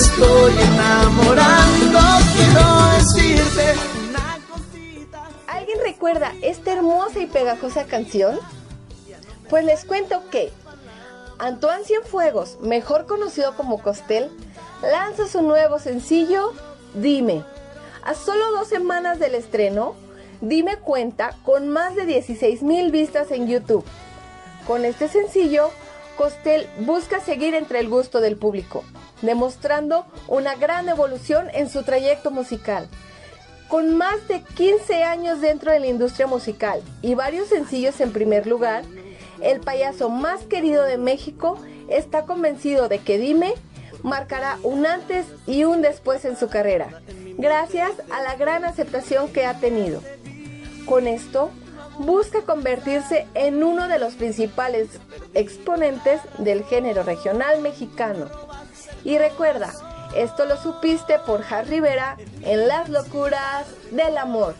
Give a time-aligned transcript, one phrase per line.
[0.00, 1.98] estoy enamorando,
[2.34, 3.74] quiero decirte
[4.08, 5.28] una cosita.
[5.46, 8.38] ¿Alguien recuerda esta hermosa y pegajosa canción?
[9.48, 10.52] Pues les cuento que
[11.38, 14.30] Antoine Cienfuegos, mejor conocido como Costel,
[14.82, 16.52] lanza su nuevo sencillo
[16.94, 17.42] Dime.
[18.04, 19.94] A solo dos semanas del estreno,
[20.42, 23.84] Dime cuenta con más de 16 mil vistas en YouTube.
[24.66, 25.70] Con este sencillo,
[26.16, 28.84] Costel busca seguir entre el gusto del público,
[29.22, 32.88] demostrando una gran evolución en su trayecto musical.
[33.68, 38.46] Con más de 15 años dentro de la industria musical y varios sencillos en primer
[38.46, 38.84] lugar,
[39.42, 41.58] el payaso más querido de México
[41.88, 43.54] está convencido de que Dime
[44.02, 47.02] marcará un antes y un después en su carrera,
[47.38, 50.00] gracias a la gran aceptación que ha tenido.
[50.86, 51.50] Con esto,
[51.98, 54.88] busca convertirse en uno de los principales
[55.34, 58.26] exponentes del género regional mexicano.
[59.04, 59.72] Y recuerda,
[60.14, 64.54] esto lo supiste por Har Rivera en Las locuras del amor.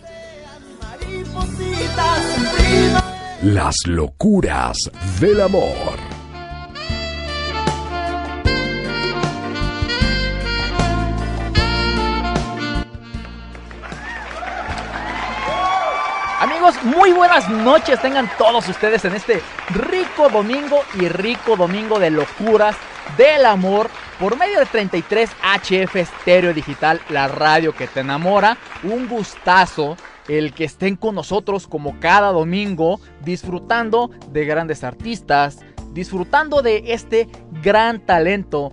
[3.42, 4.90] Las locuras
[5.20, 6.15] del amor.
[16.56, 19.42] Amigos, muy buenas noches tengan todos ustedes en este
[19.74, 22.74] rico domingo y rico domingo de locuras
[23.18, 28.56] del amor por medio de 33 HF Estéreo Digital, la radio que te enamora.
[28.84, 35.58] Un gustazo el que estén con nosotros como cada domingo disfrutando de grandes artistas,
[35.92, 37.28] disfrutando de este
[37.62, 38.72] gran talento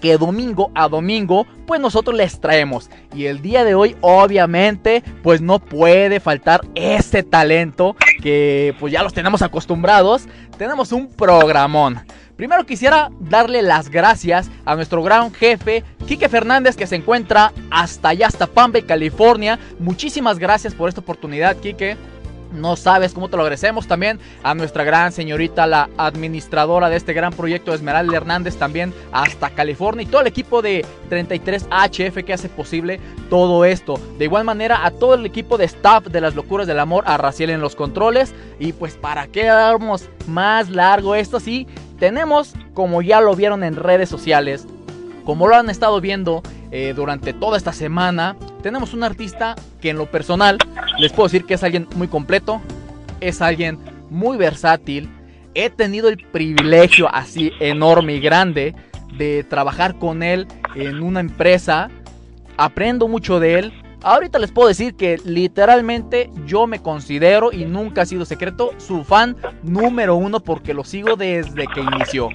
[0.00, 2.90] que domingo a domingo pues nosotros les traemos.
[3.14, 9.02] Y el día de hoy obviamente pues no puede faltar ese talento que pues ya
[9.02, 10.26] los tenemos acostumbrados.
[10.58, 12.00] Tenemos un programón.
[12.36, 18.10] Primero quisiera darle las gracias a nuestro gran jefe, Quique Fernández, que se encuentra hasta
[18.10, 19.58] allá, hasta Palm California.
[19.78, 21.96] Muchísimas gracias por esta oportunidad, Quique.
[22.56, 27.12] No sabes cómo te lo agradecemos también a nuestra gran señorita, la administradora de este
[27.12, 32.48] gran proyecto, Esmeralda Hernández, también hasta California y todo el equipo de 33HF que hace
[32.48, 33.00] posible
[33.30, 34.00] todo esto.
[34.18, 37.16] De igual manera a todo el equipo de staff de las locuras del amor, a
[37.16, 38.34] Raciel en los controles.
[38.58, 41.66] Y pues para qué damos más largo esto, sí,
[41.98, 44.66] tenemos, como ya lo vieron en redes sociales,
[45.26, 49.98] como lo han estado viendo eh, durante toda esta semana, tenemos un artista que en
[49.98, 50.56] lo personal
[50.98, 52.62] les puedo decir que es alguien muy completo,
[53.20, 53.78] es alguien
[54.08, 55.10] muy versátil.
[55.54, 58.74] He tenido el privilegio así enorme y grande
[59.18, 61.90] de trabajar con él en una empresa.
[62.56, 63.72] Aprendo mucho de él.
[64.02, 69.02] Ahorita les puedo decir que literalmente yo me considero, y nunca ha sido secreto, su
[69.02, 72.28] fan número uno porque lo sigo desde que inició.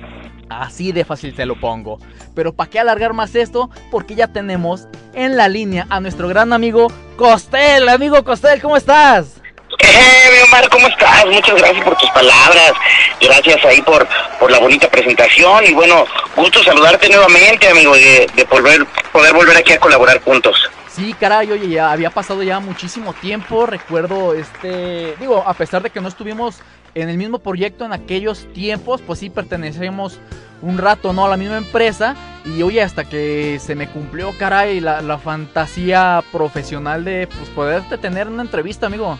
[0.59, 1.99] Así de fácil te lo pongo.
[2.35, 3.69] Pero ¿para qué alargar más esto?
[3.89, 7.87] Porque ya tenemos en la línea a nuestro gran amigo Costel.
[7.87, 9.37] Amigo Costel, ¿cómo estás?
[9.79, 11.25] Eh, mi Omar, ¿cómo estás?
[11.25, 12.73] Muchas gracias por tus palabras.
[13.21, 14.07] Gracias ahí por,
[14.39, 15.65] por la bonita presentación.
[15.65, 20.69] Y bueno, gusto saludarte nuevamente, amigo, de, de poder, poder volver aquí a colaborar juntos.
[20.89, 23.65] Sí, caray, oye, ya había pasado ya muchísimo tiempo.
[23.65, 26.59] Recuerdo, este, digo, a pesar de que no estuvimos
[26.95, 30.19] en el mismo proyecto en aquellos tiempos, pues sí pertenecemos
[30.61, 31.25] un rato, ¿no?
[31.25, 32.15] A la misma empresa.
[32.45, 37.97] Y oye, hasta que se me cumplió, caray, la, la fantasía profesional de pues poderte
[37.97, 39.17] tener una entrevista, amigo.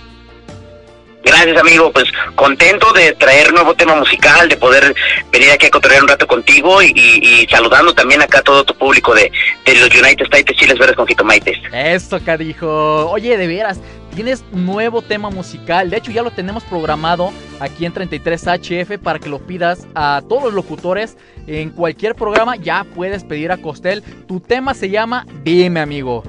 [1.23, 1.91] Gracias, amigo.
[1.91, 2.05] Pues
[2.35, 4.93] contento de traer nuevo tema musical, de poder
[5.31, 8.75] venir aquí a cotorrear un rato contigo y, y, saludando también acá a todo tu
[8.75, 9.31] público de,
[9.65, 11.57] de los United States Chiles Verdes con Jitomaites.
[11.71, 13.09] Eso, carijo.
[13.09, 13.79] Oye, de veras,
[14.11, 15.89] tienes nuevo tema musical.
[15.89, 20.43] De hecho, ya lo tenemos programado aquí en 33HF para que lo pidas a todos
[20.43, 21.17] los locutores
[21.47, 22.55] en cualquier programa.
[22.55, 24.03] Ya puedes pedir a Costel.
[24.27, 26.23] Tu tema se llama Dime, amigo.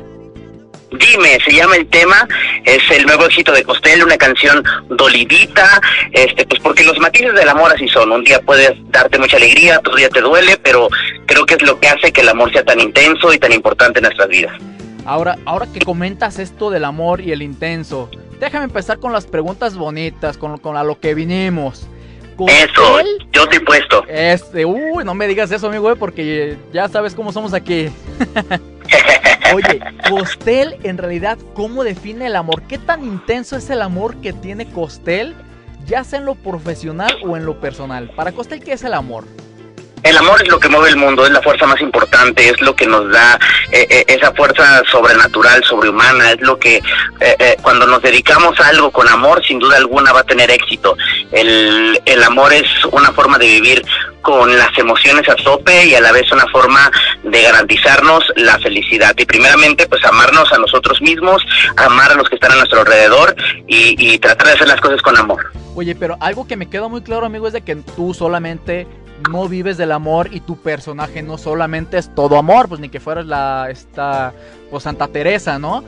[0.92, 2.28] Dime, se llama el tema,
[2.64, 5.80] es el nuevo éxito de Costel, una canción dolidita,
[6.12, 9.78] este, pues porque los matices del amor así son, un día puedes darte mucha alegría,
[9.78, 10.90] otro día te duele, pero
[11.24, 14.00] creo que es lo que hace que el amor sea tan intenso y tan importante
[14.00, 14.52] en nuestras vidas.
[15.04, 18.08] Ahora, ahora que comentas esto del amor y el intenso,
[18.38, 21.86] déjame empezar con las preguntas bonitas, con, con a lo que vinimos.
[22.48, 23.00] Eso,
[23.32, 24.04] yo estoy puesto.
[24.08, 27.88] Este, uy, no me digas eso, amigo, eh, porque ya sabes cómo somos aquí.
[29.54, 32.62] Oye, Costel, en realidad, ¿cómo define el amor?
[32.62, 35.34] ¿Qué tan intenso es el amor que tiene Costel,
[35.86, 38.10] ya sea en lo profesional o en lo personal?
[38.16, 39.24] Para Costel, ¿qué es el amor?
[40.02, 42.74] El amor es lo que mueve el mundo, es la fuerza más importante, es lo
[42.74, 43.38] que nos da
[43.70, 48.68] eh, eh, esa fuerza sobrenatural, sobrehumana, es lo que eh, eh, cuando nos dedicamos a
[48.68, 50.96] algo con amor, sin duda alguna va a tener éxito.
[51.30, 53.84] El, el amor es una forma de vivir
[54.22, 56.90] con las emociones a tope y a la vez una forma
[57.22, 59.14] de garantizarnos la felicidad.
[59.16, 61.44] Y primeramente, pues amarnos a nosotros mismos,
[61.76, 63.36] amar a los que están a nuestro alrededor
[63.68, 65.52] y, y tratar de hacer las cosas con amor.
[65.74, 68.86] Oye, pero algo que me queda muy claro, amigo, es de que tú solamente
[69.30, 73.00] no vives del amor y tu personaje no solamente es todo amor, pues ni que
[73.00, 74.32] fueras la esta
[74.70, 75.84] pues Santa Teresa, ¿no?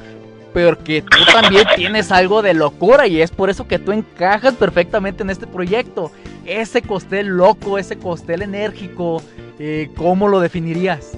[0.53, 4.55] Pero que tú también tienes algo de locura y es por eso que tú encajas
[4.55, 6.13] perfectamente en este proyecto.
[6.45, 9.23] Ese costel loco, ese costel enérgico,
[9.59, 11.13] eh, ¿cómo lo definirías?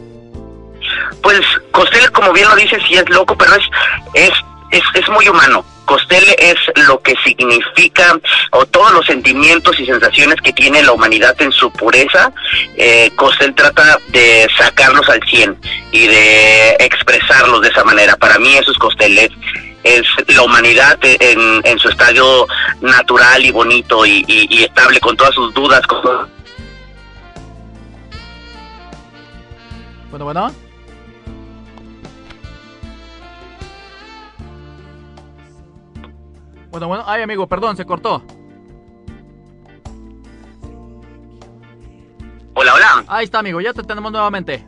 [1.22, 1.40] Pues
[1.72, 3.64] Costel, como bien lo dice, sí es loco, pero es,
[4.14, 4.30] es,
[4.70, 5.64] es, es muy humano.
[5.86, 6.56] Costel es
[6.88, 8.18] lo que significa
[8.50, 12.32] o todos los sentimientos y sensaciones que tiene la humanidad en su pureza.
[12.76, 15.56] Eh, Costel trata de sacarlos al 100
[15.92, 18.16] y de expresarlos de esa manera.
[18.16, 19.30] Para mí eso es Costel, es,
[20.26, 22.48] la humanidad en, en su estadio
[22.80, 25.82] natural y bonito y, estable con todas sus dudas,
[30.10, 30.65] Bueno, bueno.
[36.76, 37.04] Bueno, bueno.
[37.06, 38.22] Ay, amigo, perdón, se cortó.
[42.52, 44.62] Hola, hola, Ahí está, amigo, ya te tenemos nuevamente.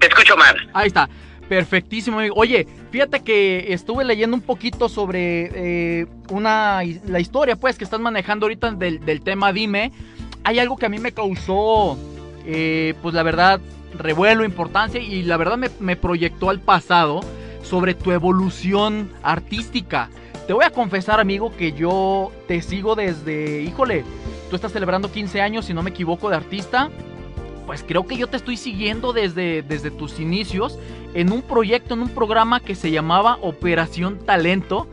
[0.00, 0.56] te escucho mal.
[0.72, 1.08] Ahí está.
[1.48, 2.34] Perfectísimo, amigo.
[2.36, 8.00] Oye, fíjate que estuve leyendo un poquito sobre eh, una la historia, pues, que estás
[8.00, 9.92] manejando ahorita del, del tema Dime.
[10.42, 11.96] Hay algo que a mí me causó,
[12.44, 13.60] eh, pues, la verdad,
[13.96, 17.20] revuelo, importancia y la verdad me, me proyectó al pasado
[17.64, 20.10] sobre tu evolución artística.
[20.46, 24.04] Te voy a confesar, amigo, que yo te sigo desde, híjole,
[24.50, 26.90] tú estás celebrando 15 años, si no me equivoco, de artista.
[27.66, 30.78] Pues creo que yo te estoy siguiendo desde, desde tus inicios
[31.14, 34.86] en un proyecto, en un programa que se llamaba Operación Talento.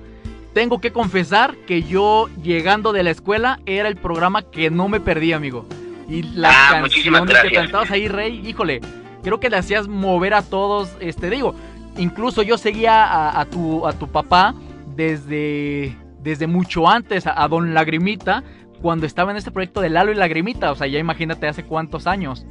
[0.54, 5.02] Tengo que confesar que yo llegando de la escuela era el programa que no me
[5.02, 5.66] perdí, amigo.
[6.08, 8.80] Y las Ah, canciones que cantabas ahí, Rey, híjole,
[9.24, 11.56] creo que le hacías mover a todos, este, digo,
[11.98, 14.54] incluso yo seguía a, a tu, a tu papá
[14.96, 18.44] desde, desde mucho antes, a, a Don Lagrimita,
[18.82, 22.08] cuando estaba en este proyecto de Lalo y Lagrimita, o sea, ya imagínate hace cuántos
[22.08, 22.46] años.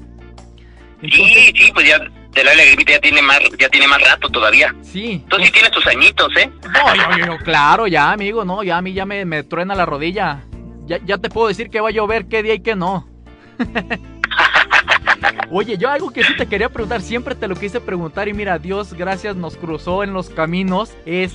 [1.02, 1.08] Sí,
[1.56, 4.74] sí, pues ya de la lagrimita ya tiene más, ya tiene más rato todavía.
[4.82, 5.24] sí.
[5.28, 6.50] Tú sí tienes tus añitos, ¿eh?
[6.64, 9.74] No, yo, yo, yo, claro, ya, amigo, no, ya a mí ya me, me truena
[9.74, 10.42] la rodilla.
[10.86, 13.08] Ya, ya te puedo decir que va a llover qué día y qué no.
[15.52, 18.58] Oye, yo algo que sí te quería preguntar, siempre te lo quise preguntar y mira,
[18.60, 21.32] Dios gracias nos cruzó en los caminos, es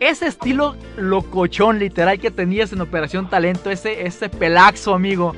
[0.00, 5.34] ese estilo locochón literal que tenías en Operación Talento, ese, ese pelaxo, amigo.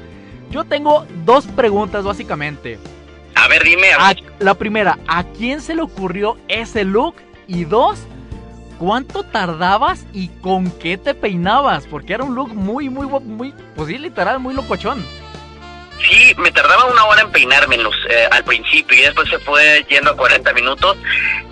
[0.51, 2.79] Yo tengo dos preguntas básicamente.
[3.35, 7.17] A ver, dime, a la primera, ¿a quién se le ocurrió ese look?
[7.49, 7.99] Y dos,
[8.79, 11.85] ¿cuánto tardabas y con qué te peinabas?
[11.87, 15.03] Porque era un look muy, muy, muy, pues sí, literal, muy locochón.
[16.09, 19.85] Sí, me tardaba una hora en peinarme en eh, al principio y después se fue
[19.89, 20.97] yendo a 40 minutos.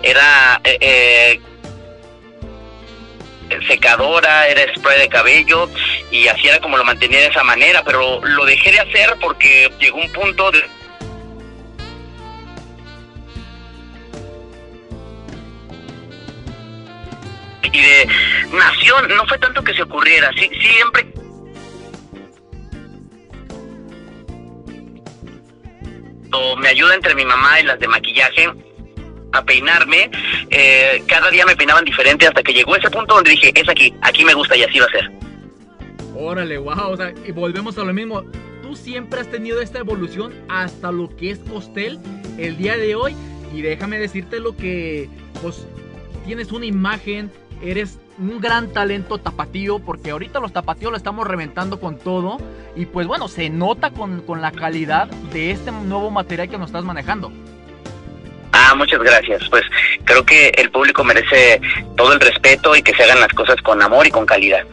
[0.01, 1.39] Era eh,
[3.49, 5.69] eh, secadora, era spray de cabello
[6.11, 9.71] y así era como lo mantenía de esa manera, pero lo dejé de hacer porque
[9.79, 10.63] llegó un punto de...
[17.71, 18.07] Y de
[18.51, 21.18] nación, no fue tanto que se ocurriera, sí, siempre
[26.57, 28.49] me ayuda entre mi mamá y las de maquillaje
[29.31, 30.09] a peinarme.
[30.49, 33.93] eh, cada día me peinaban diferente hasta que llegó ese punto donde dije, es aquí,
[34.01, 35.11] aquí me gusta y así va a ser.
[36.15, 38.23] Órale, wow, o sea, y volvemos a lo mismo.
[38.61, 41.99] Tú siempre has tenido esta evolución hasta lo que es Costel
[42.37, 43.15] el día de hoy.
[43.53, 45.09] Y déjame decirte lo que,
[45.41, 45.65] pues,
[46.25, 47.31] tienes una imagen,
[47.63, 52.37] eres un gran talento tapatío, porque ahorita los tapatíos lo estamos reventando con todo.
[52.75, 56.67] Y pues bueno, se nota con, con la calidad de este nuevo material que nos
[56.67, 57.31] estás manejando.
[58.51, 59.47] Ah, muchas gracias.
[59.49, 59.63] Pues
[60.03, 61.61] creo que el público merece
[61.95, 64.63] todo el respeto y que se hagan las cosas con amor y con calidad.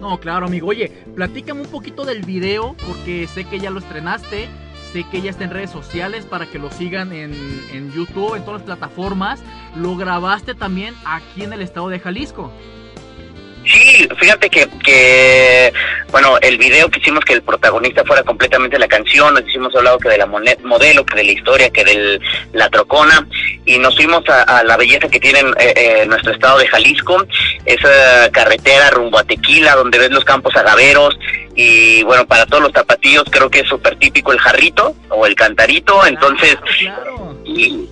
[0.00, 0.68] No, claro, amigo.
[0.68, 4.48] Oye, platícame un poquito del video, porque sé que ya lo estrenaste,
[4.92, 7.32] sé que ya está en redes sociales para que lo sigan en,
[7.72, 9.42] en YouTube, en todas las plataformas.
[9.76, 12.50] Lo grabaste también aquí en el estado de Jalisco.
[13.66, 15.72] Sí, fíjate que, que,
[16.10, 19.98] bueno, el video que hicimos que el protagonista fuera completamente la canción, nos hicimos hablado
[19.98, 22.20] que de la modelo, que de la historia, que de
[22.54, 23.28] la trocona,
[23.66, 27.22] y nos fuimos a, a la belleza que tiene eh, eh, nuestro estado de Jalisco,
[27.66, 31.18] esa carretera rumbo a Tequila, donde ves los campos agaveros,
[31.54, 35.34] y bueno, para todos los tapatíos creo que es súper típico el jarrito o el
[35.34, 36.56] cantarito, entonces...
[36.78, 37.36] Claro, claro.
[37.44, 37.88] y-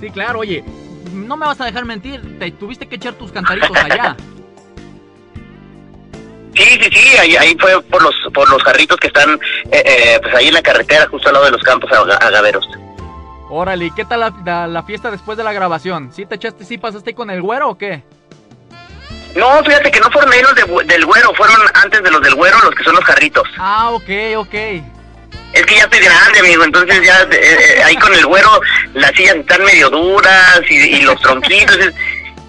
[0.00, 0.62] Sí, claro, oye.
[1.12, 4.16] No me vas a dejar mentir, te tuviste que echar tus cantaritos allá.
[6.54, 9.34] Sí, sí, sí, ahí, ahí fue por los por los jarritos que están
[9.70, 12.66] eh, eh, pues ahí en la carretera, justo al lado de los campos aga- agaveros.
[13.48, 16.10] Órale, ¿y qué tal la, la- la fiesta después de la grabación?
[16.12, 18.02] ¿Sí te echaste, sí pasaste con el güero o qué?
[19.36, 22.34] No, fíjate que no fueron ahí los de del güero, fueron antes de los del
[22.34, 23.46] güero los que son los jarritos.
[23.58, 24.54] Ah, ok, ok.
[25.52, 28.60] Es que ya estoy grande, amigo, entonces ya eh, eh, ahí con el güero
[28.94, 31.78] las sillas están medio duras y, y los tronquitos.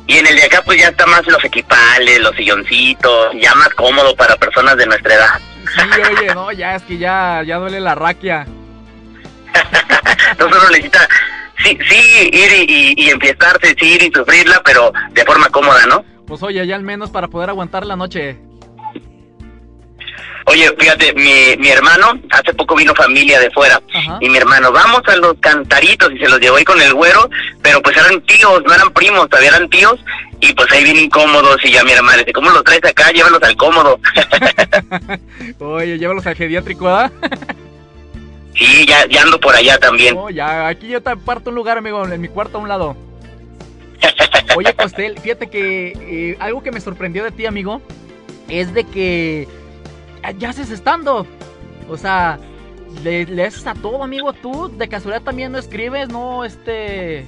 [0.05, 3.69] y en el de acá pues ya está más los equipales, los silloncitos, ya más
[3.69, 5.39] cómodo para personas de nuestra edad.
[5.75, 8.45] Sí, oye, no, ya es que ya, ya duele la raquia.
[10.39, 11.07] no solo necesita,
[11.63, 15.85] sí, sí, ir y, y, y enfiestarse, sí, ir y sufrirla, pero de forma cómoda,
[15.87, 16.03] ¿no?
[16.27, 18.37] Pues oye, ya al menos para poder aguantar la noche.
[20.45, 24.17] Oye, fíjate, mi, mi hermano, hace poco vino familia de fuera, Ajá.
[24.21, 27.29] y mi hermano, vamos a los cantaritos, y se los llevó ahí con el güero,
[27.61, 29.99] pero pues eran tíos, no eran primos, todavía eran tíos,
[30.39, 33.11] y pues ahí bien incómodos, y ya mi hermano dice, ¿cómo los traes acá?
[33.11, 33.99] Llévalos al cómodo.
[35.59, 37.11] Oye, llévalos al geriátrico, ¿ah?
[38.55, 40.15] sí, ya, ya ando por allá también.
[40.15, 42.95] No, ya, aquí yo te parto un lugar, amigo, en mi cuarto a un lado.
[44.55, 47.81] Oye, Costel, fíjate que eh, algo que me sorprendió de ti, amigo,
[48.47, 49.47] es de que
[50.37, 51.25] ya haces estando.
[51.89, 52.39] O sea,
[53.03, 54.33] le, le haces a todo, amigo.
[54.33, 57.25] Tú, de casualidad, también no escribes, no, este.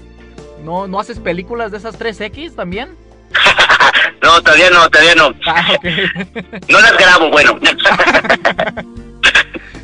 [0.64, 2.96] No, no haces películas de esas 3X también.
[4.22, 5.34] no, todavía no, todavía no.
[5.46, 5.76] Ah.
[6.70, 7.60] No las grabo, bueno.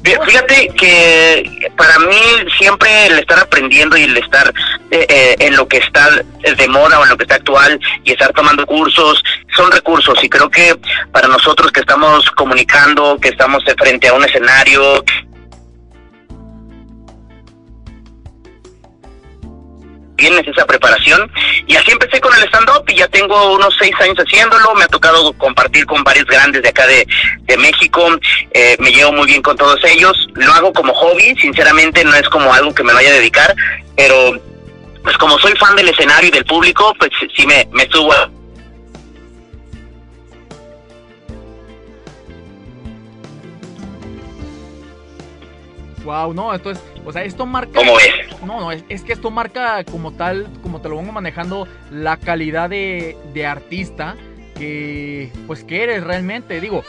[0.07, 2.15] Fí- Fíjate que para mí
[2.57, 4.53] siempre el estar aprendiendo y el estar
[4.91, 8.11] eh, eh, en lo que está de moda o en lo que está actual y
[8.13, 9.21] estar tomando cursos
[9.55, 10.17] son recursos.
[10.23, 10.77] Y creo que
[11.11, 15.03] para nosotros que estamos comunicando, que estamos de frente a un escenario,
[20.17, 21.31] tienes esa preparación.
[21.67, 24.87] Y así empecé con el stand-up y ya tengo unos seis años haciéndolo, me ha
[24.87, 27.07] tocado compartir con varios grandes de acá de,
[27.43, 28.05] de México,
[28.51, 32.27] eh, me llevo muy bien con todos ellos, lo hago como hobby, sinceramente no es
[32.29, 33.55] como algo que me vaya a dedicar,
[33.95, 34.15] pero
[35.03, 38.29] pues como soy fan del escenario y del público, pues sí me, me subo a-
[46.03, 47.71] Wow, no, entonces, o sea, esto marca.
[47.79, 48.09] ¿Cómo ves?
[48.45, 52.17] No, no, es, es que esto marca como tal, como te lo vengo manejando, la
[52.17, 54.17] calidad de, de artista
[54.57, 56.59] que, pues, que eres realmente.
[56.59, 56.83] Digo,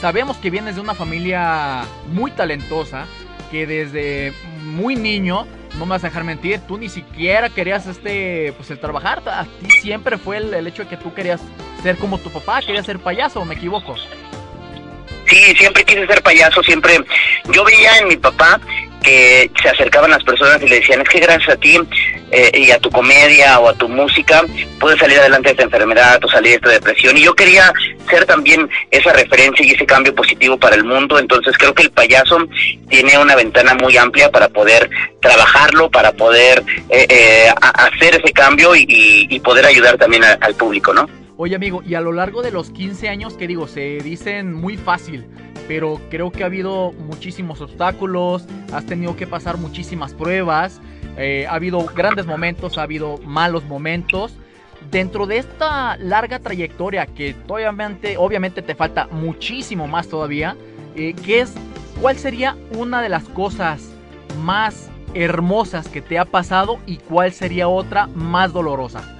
[0.00, 1.82] sabemos que vienes de una familia
[2.12, 3.06] muy talentosa,
[3.50, 4.32] que desde
[4.62, 8.78] muy niño, no me vas a dejar mentir, tú ni siquiera querías este, pues, el
[8.78, 9.20] trabajar.
[9.26, 11.40] A ti siempre fue el, el hecho de que tú querías
[11.82, 13.96] ser como tu papá, querías ser payaso, ¿o me equivoco?
[15.26, 17.00] Sí, siempre quise ser payaso, siempre.
[17.52, 18.60] Yo veía en mi papá
[19.06, 21.78] que se acercaban las personas y le decían, es que gracias a ti
[22.32, 24.42] eh, y a tu comedia o a tu música
[24.80, 27.16] puedes salir adelante de esta enfermedad o salir de esta depresión.
[27.16, 27.72] Y yo quería
[28.10, 31.20] ser también esa referencia y ese cambio positivo para el mundo.
[31.20, 32.36] Entonces creo que el payaso
[32.88, 34.90] tiene una ventana muy amplia para poder
[35.22, 41.08] trabajarlo, para poder eh, eh, hacer ese cambio y, poder ayudar también al público, ¿no?
[41.36, 44.76] Oye amigo, y a lo largo de los 15 años, que digo, se dicen muy
[44.76, 45.26] fácil,
[45.68, 50.80] pero creo que ha habido muchísimos obstáculos, has tenido que pasar muchísimas pruebas,
[51.16, 54.36] eh, ha habido grandes momentos, ha habido malos momentos.
[54.90, 60.56] Dentro de esta larga trayectoria que obviamente, obviamente te falta muchísimo más todavía,
[60.94, 61.54] eh, ¿qué es,
[62.00, 63.92] ¿cuál sería una de las cosas
[64.40, 69.15] más hermosas que te ha pasado y cuál sería otra más dolorosa?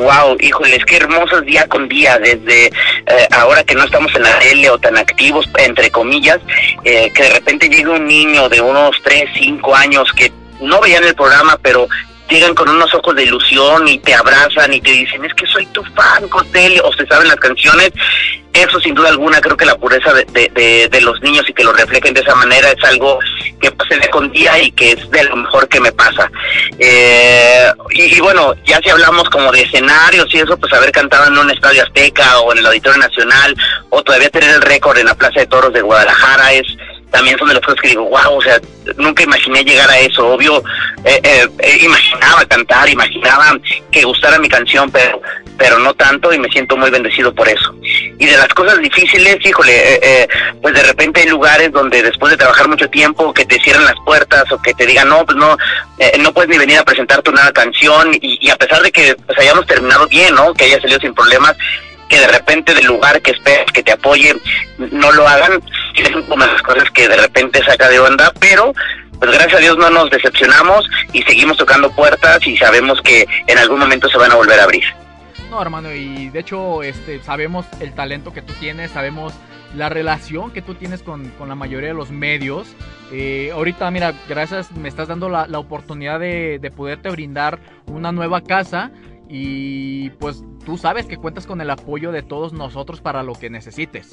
[0.00, 4.22] Wow, híjole, es que hermosos día con día, desde eh, ahora que no estamos en
[4.22, 6.38] la tele o tan activos, entre comillas,
[6.84, 11.04] eh, que de repente llega un niño de unos 3, 5 años que no veían
[11.04, 11.86] el programa, pero
[12.30, 15.66] llegan con unos ojos de ilusión y te abrazan y te dicen, es que soy
[15.66, 17.90] tu fan, Costello, o se saben las canciones.
[18.52, 21.62] Eso sin duda alguna, creo que la pureza de, de, de, los niños y que
[21.62, 23.20] lo reflejen de esa manera es algo
[23.60, 26.28] que pasa día con día y que es de lo mejor que me pasa.
[26.78, 31.28] Eh, y, y bueno, ya si hablamos como de escenarios y eso, pues haber cantado
[31.28, 33.56] en un estadio azteca o en el Auditorio Nacional
[33.90, 36.66] o todavía tener el récord en la Plaza de Toros de Guadalajara es
[37.10, 38.60] también son de las cosas que digo, wow, o sea,
[38.96, 40.62] nunca imaginé llegar a eso, obvio,
[41.04, 43.58] eh, eh, eh, imaginaba cantar, imaginaba
[43.90, 45.20] que gustara mi canción, pero
[45.60, 47.74] pero no tanto y me siento muy bendecido por eso.
[48.18, 50.28] Y de las cosas difíciles, híjole, eh, eh,
[50.62, 53.96] pues de repente hay lugares donde después de trabajar mucho tiempo que te cierran las
[54.06, 55.58] puertas o que te digan, no, pues no,
[56.20, 59.14] no puedes ni venir a presentar tu nueva canción y, y a pesar de que
[59.26, 60.54] pues hayamos terminado bien, ¿no?
[60.54, 61.54] Que haya salido sin problemas,
[62.10, 64.34] que de repente del lugar que esperas que te apoye
[64.78, 65.62] no lo hagan,
[65.94, 68.74] sí son como las cosas que de repente saca de onda, pero
[69.18, 73.58] pues gracias a Dios no nos decepcionamos y seguimos tocando puertas y sabemos que en
[73.58, 74.84] algún momento se van a volver a abrir.
[75.50, 79.32] No, hermano, y de hecho este, sabemos el talento que tú tienes, sabemos
[79.76, 82.66] la relación que tú tienes con, con la mayoría de los medios.
[83.12, 88.10] Eh, ahorita, mira, gracias, me estás dando la, la oportunidad de, de, poderte brindar una
[88.10, 88.90] nueva casa
[89.32, 93.48] y pues tú sabes que cuentas con el apoyo de todos nosotros para lo que
[93.48, 94.10] necesites.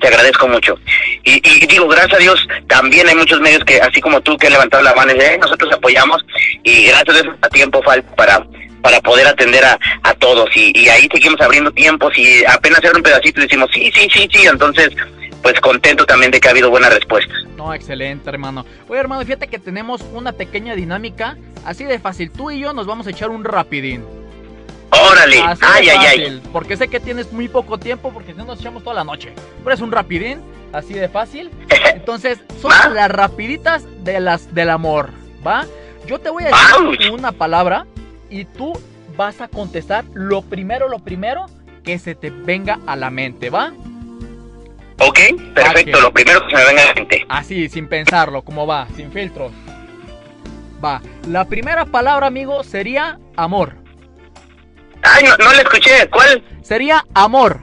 [0.00, 0.74] Te agradezco mucho.
[1.22, 4.48] Y, y, digo, gracias a Dios, también hay muchos medios que, así como tú, que
[4.48, 6.24] han levantado la mano y dicen, eh, nosotros apoyamos
[6.64, 8.46] y gracias a Dios a tiempo falta para
[8.82, 12.96] para poder atender a, a todos y, y, ahí seguimos abriendo tiempos y apenas era
[12.96, 14.88] un pedacito decimos sí, sí, sí, sí, entonces
[15.42, 17.36] pues contento también de que ha habido buenas respuestas.
[17.56, 18.64] No, excelente hermano.
[18.88, 22.86] Oye hermano, fíjate que tenemos una pequeña dinámica, así de fácil, tú y yo nos
[22.86, 24.04] vamos a echar un rapidín.
[24.90, 26.42] Órale, así ay, ay, ay.
[26.52, 29.32] Porque sé que tienes muy poco tiempo porque no nos echamos toda la noche.
[29.62, 30.40] Pero es un rapidín,
[30.72, 31.50] así de fácil.
[31.94, 35.10] Entonces, son las rapiditas de las del amor,
[35.46, 35.64] ¿va?
[36.06, 37.12] Yo te voy a decir Ouch.
[37.12, 37.86] una palabra
[38.30, 38.72] y tú
[39.16, 41.46] vas a contestar lo primero, lo primero
[41.84, 43.72] que se te venga a la mente, ¿va?
[45.00, 45.18] Ok,
[45.54, 47.26] perfecto, lo primero que se me venga a la mente.
[47.28, 48.86] Así, sin pensarlo, ¿cómo va?
[48.96, 49.52] Sin filtros.
[50.84, 53.76] Va, la primera palabra, amigo, sería amor.
[55.02, 56.44] Ay, no, no le escuché, ¿cuál?
[56.62, 57.62] Sería amor.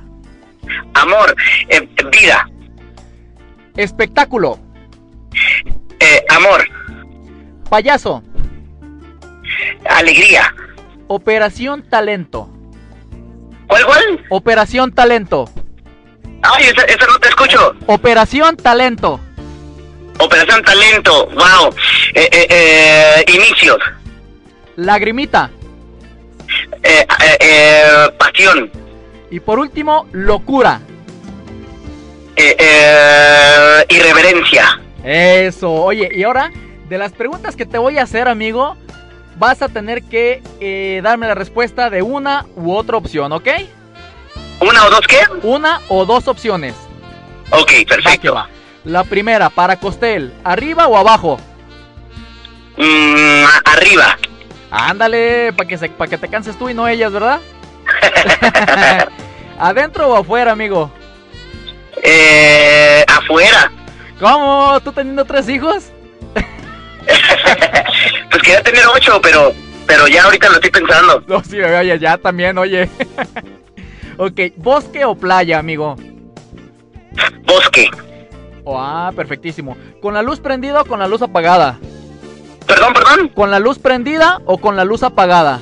[0.94, 1.36] Amor,
[1.70, 2.50] eh, vida.
[3.76, 4.60] Espectáculo.
[6.00, 6.68] Eh, amor.
[7.70, 8.24] Payaso.
[9.88, 10.56] Alegría.
[11.08, 12.50] Operación Talento.
[13.68, 14.26] ¿Cuál, cuál?
[14.30, 15.50] Operación Talento.
[16.42, 17.76] Ay, esa, esa no te escucho.
[17.88, 19.20] Operación Talento.
[20.20, 21.74] Operación Talento, wow.
[22.14, 23.78] Eh, eh, eh, inicios.
[24.76, 25.50] Lagrimita.
[28.18, 28.72] pasión.
[29.30, 30.80] Y por último, locura.
[33.90, 34.82] irreverencia.
[35.04, 36.52] Eso, oye, y ahora,
[36.90, 38.76] de las preguntas que te voy a hacer, amigo,
[39.38, 43.48] vas a tener que eh, darme la respuesta de una u otra opción, ¿ok?
[44.60, 45.20] ¿Una o dos qué?
[45.44, 46.76] Una o dos opciones.
[47.52, 48.34] Ok, perfecto.
[48.34, 48.50] Va, va.
[48.84, 51.40] La primera, para Costel, ¿arriba o abajo?
[52.78, 54.18] Mm, arriba.
[54.72, 57.40] Ándale, para que, pa que te canses tú y no ellas, ¿verdad?
[59.60, 60.92] ¿Adentro o afuera, amigo?
[62.04, 63.72] Eh, afuera.
[64.20, 64.80] ¿Cómo?
[64.82, 65.92] ¿Tú teniendo tres hijos?
[68.32, 69.54] pues quería tener ocho, pero
[69.88, 71.24] pero ya ahorita lo estoy pensando.
[71.28, 72.90] No, sí, oye, ya también, oye.
[74.18, 75.96] Ok, ¿bosque o playa, amigo?
[77.46, 77.90] Bosque.
[78.64, 79.78] Oh, ah, perfectísimo.
[80.02, 81.80] ¿Con la luz prendida o con la luz apagada?
[82.66, 83.30] Perdón, perdón.
[83.30, 85.62] ¿Con la luz prendida o con la luz apagada?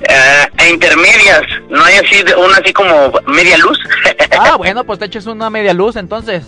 [0.00, 3.78] Uh, intermedias, no hay así, una así como media luz.
[4.38, 6.44] ah, bueno, pues te eches una media luz entonces.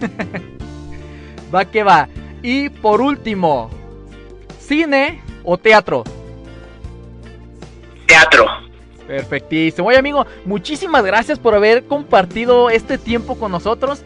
[1.54, 2.08] va que va.
[2.42, 3.70] Y por último,
[4.60, 6.04] ¿cine o teatro?
[8.06, 8.63] Teatro.
[9.06, 9.88] Perfectísimo.
[9.88, 14.02] Oye, amigo, muchísimas gracias por haber compartido este tiempo con nosotros.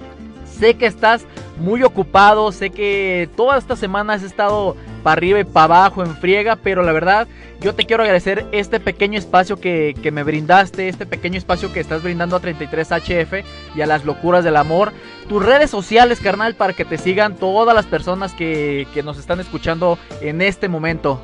[0.58, 1.24] Sé que estás
[1.58, 6.16] muy ocupado, sé que toda esta semana has estado para arriba y para abajo en
[6.16, 7.28] friega, pero la verdad
[7.60, 11.80] yo te quiero agradecer este pequeño espacio que, que, me brindaste, este pequeño espacio que
[11.80, 14.92] estás brindando a 33HF y a las locuras del amor.
[15.28, 19.40] Tus redes sociales, carnal, para que te sigan todas las personas que, que nos están
[19.40, 21.20] escuchando en este momento.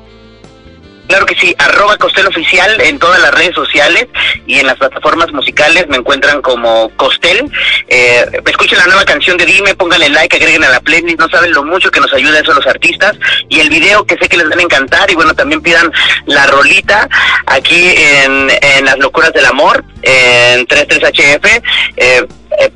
[1.07, 4.07] Claro que sí, arroba Costel Oficial en todas las redes sociales
[4.47, 7.51] y en las plataformas musicales me encuentran como Costel.
[7.87, 11.51] Eh, escuchen la nueva canción de Dime, pónganle like, agreguen a la playlist, no saben
[11.51, 13.17] lo mucho que nos ayuda eso los artistas.
[13.49, 15.91] Y el video que sé que les van a encantar y bueno, también pidan
[16.25, 17.07] la rolita
[17.45, 21.61] aquí en, en Las Locuras del Amor, en 33HF.
[21.97, 22.27] Eh,
[22.59, 22.71] eh,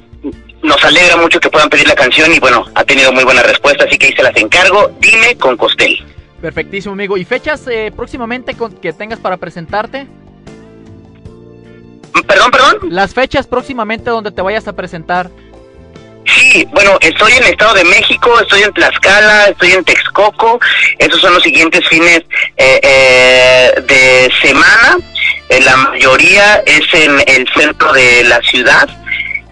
[0.62, 3.86] nos alegra mucho que puedan pedir la canción y bueno, ha tenido muy buena respuesta,
[3.86, 4.92] así que ahí se las encargo.
[5.00, 6.06] Dime con Costel.
[6.42, 7.18] Perfectísimo, amigo.
[7.18, 10.08] ¿Y fechas eh, próximamente con, que tengas para presentarte?
[12.28, 12.78] Perdón, perdón.
[12.90, 15.30] Las fechas próximamente donde te vayas a presentar.
[16.26, 20.60] Sí, bueno, estoy en el Estado de México, estoy en Tlaxcala, estoy en Texcoco.
[20.98, 22.22] Esos son los siguientes fines
[22.58, 24.98] eh, eh, de semana.
[25.66, 28.99] la mayoría es en el centro de la ciudad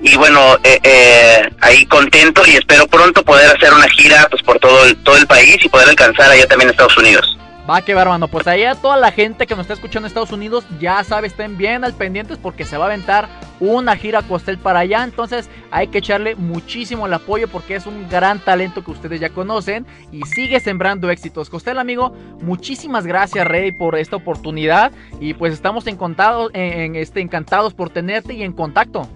[0.07, 4.57] y bueno eh, eh, ahí contento y espero pronto poder hacer una gira pues por
[4.59, 7.37] todo el, todo el país y poder alcanzar allá también Estados Unidos.
[7.69, 8.29] Va que va hermano.
[8.29, 11.57] Pues allá toda la gente que nos está escuchando en Estados Unidos ya sabe estén
[11.57, 13.27] bien al pendientes porque se va a aventar
[13.59, 15.03] una gira costel para allá.
[15.03, 19.29] Entonces hay que echarle muchísimo el apoyo porque es un gran talento que ustedes ya
[19.29, 21.49] conocen y sigue sembrando éxitos.
[21.49, 27.19] Costel amigo muchísimas gracias Rey por esta oportunidad y pues estamos encantados en, en este
[27.19, 29.09] encantados por tenerte y en contacto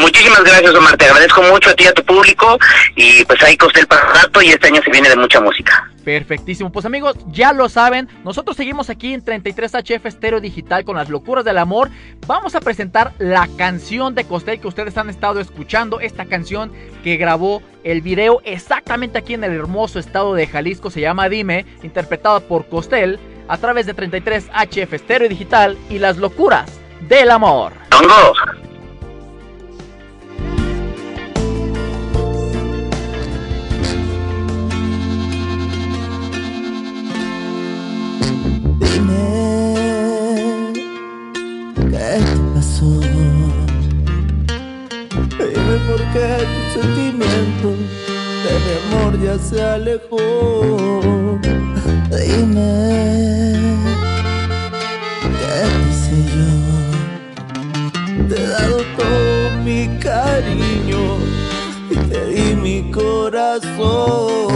[0.00, 0.96] Muchísimas gracias, Omar.
[0.96, 2.58] Te agradezco mucho a ti y a tu público.
[2.96, 5.90] Y pues ahí costé el rato y este año se viene de mucha música.
[6.04, 6.72] Perfectísimo.
[6.72, 11.44] Pues amigos, ya lo saben, nosotros seguimos aquí en 33HF Estéreo Digital con las locuras
[11.44, 11.90] del amor.
[12.26, 16.00] Vamos a presentar la canción de Costel que ustedes han estado escuchando.
[16.00, 16.72] Esta canción
[17.04, 20.90] que grabó el video exactamente aquí en el hermoso estado de Jalisco.
[20.90, 26.80] Se llama Dime, interpretada por Costel a través de 33HF Estéreo Digital y las locuras
[27.08, 27.72] del amor.
[42.80, 43.52] Dime
[45.86, 47.68] por qué tu sentimiento
[48.42, 50.22] de mi amor ya se alejó.
[52.10, 52.72] Dime
[55.38, 55.54] qué
[55.90, 56.50] hice yo.
[58.28, 61.02] Te he dado todo mi cariño
[61.90, 64.49] y te di mi corazón.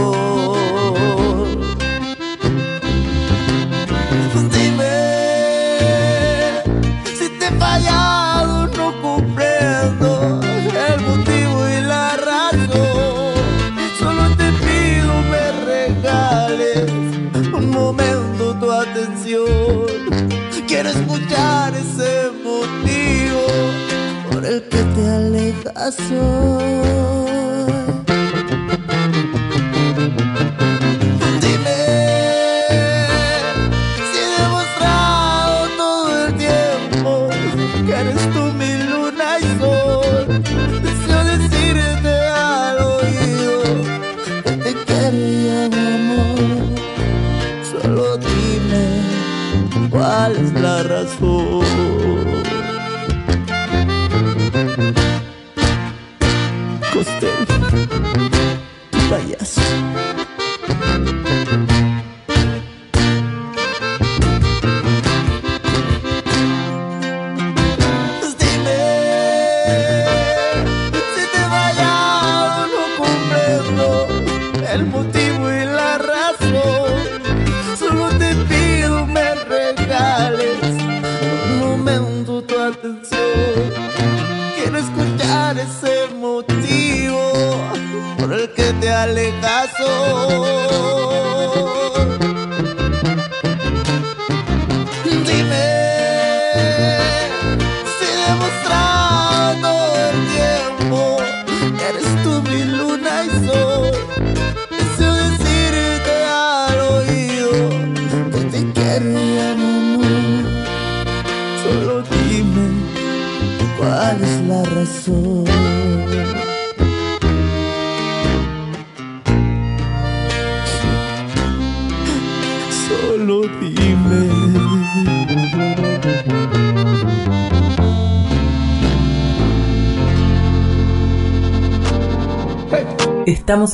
[24.55, 26.85] Por el que te alejas hoy.
[31.41, 32.05] Dime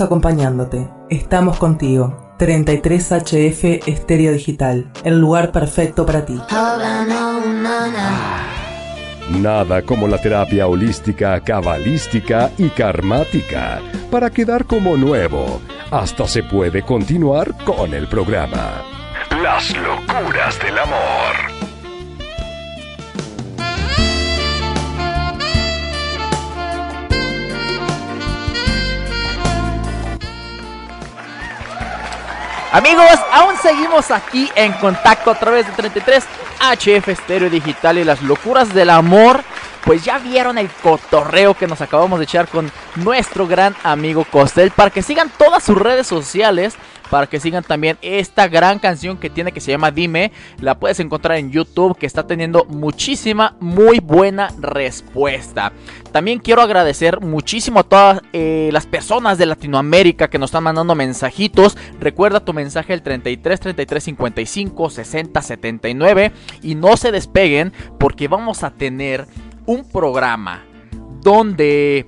[0.02, 2.34] Estamos acompañándote, estamos contigo.
[2.40, 6.42] 33HF Estéreo Digital, el lugar perfecto para ti.
[9.30, 15.62] Nada como la terapia holística, cabalística y karmática para quedar como nuevo.
[15.92, 18.82] Hasta se puede continuar con el programa.
[19.44, 21.51] Las locuras del amor.
[32.72, 36.24] Amigos, aún seguimos aquí en contacto a través de 33
[36.62, 39.44] HF Estéreo Digital y las locuras del amor.
[39.84, 44.72] Pues ya vieron el cotorreo que nos acabamos de echar con nuestro gran amigo Costel.
[44.72, 46.76] Para que sigan todas sus redes sociales.
[47.12, 50.32] Para que sigan también esta gran canción que tiene que se llama Dime.
[50.62, 55.74] La puedes encontrar en YouTube que está teniendo muchísima, muy buena respuesta.
[56.12, 60.96] También quiero agradecer muchísimo a todas eh, las personas de Latinoamérica que nos están mandando
[60.96, 61.78] mensajitos.
[62.00, 66.32] Recuerda tu mensaje el 33 33 55 60 79
[66.64, 69.28] y no se despeguen porque vamos a tener
[69.66, 70.64] un programa
[71.22, 72.08] donde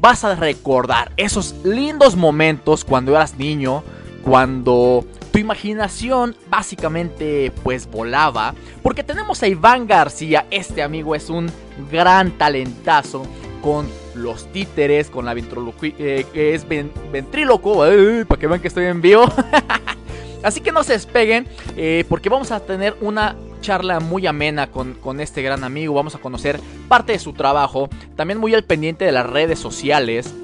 [0.00, 3.82] vas a recordar esos lindos momentos cuando eras niño,
[4.26, 11.48] cuando tu imaginación básicamente pues volaba, porque tenemos a Iván García, este amigo es un
[11.92, 13.22] gran talentazo
[13.62, 13.86] con
[14.16, 17.84] los títeres, con la ventriloquia, eh, es ven- ventríloco,
[18.26, 19.26] para que vean que estoy en vivo.
[20.42, 24.94] Así que no se despeguen, eh, porque vamos a tener una charla muy amena con,
[24.94, 25.94] con este gran amigo.
[25.94, 30.34] Vamos a conocer parte de su trabajo, también muy al pendiente de las redes sociales.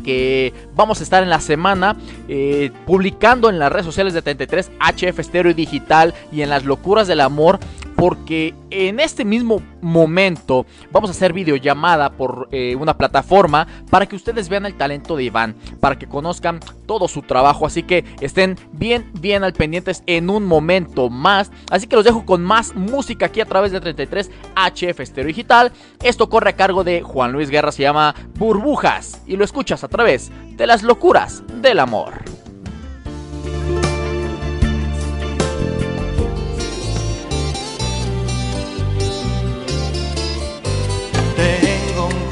[0.00, 1.96] Que vamos a estar en la semana
[2.28, 7.08] eh, publicando en las redes sociales de 33 HF Stereo Digital y en las locuras
[7.08, 7.58] del amor
[8.00, 14.16] porque en este mismo momento vamos a hacer videollamada por eh, una plataforma para que
[14.16, 18.56] ustedes vean el talento de Iván, para que conozcan todo su trabajo, así que estén
[18.72, 23.26] bien, bien al pendientes en un momento más, así que los dejo con más música
[23.26, 25.70] aquí a través de 33 HF Stereo Digital,
[26.02, 29.88] esto corre a cargo de Juan Luis Guerra, se llama Burbujas y lo escuchas a
[29.88, 32.39] través de las locuras del amor.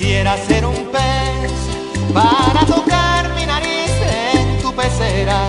[0.00, 1.52] Quisiera ser un pez
[2.14, 3.92] para tocar mi nariz
[4.32, 5.42] en tu pecera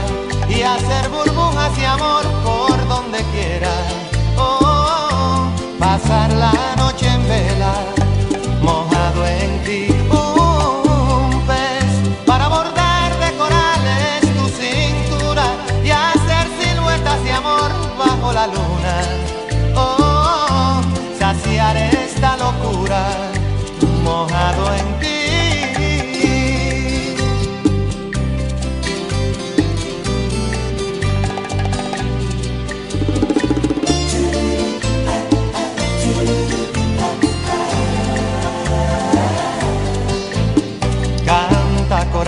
[0.50, 3.72] y hacer burbujas y amor por donde quiera.
[4.38, 5.48] Oh,
[5.80, 6.71] pasar la noche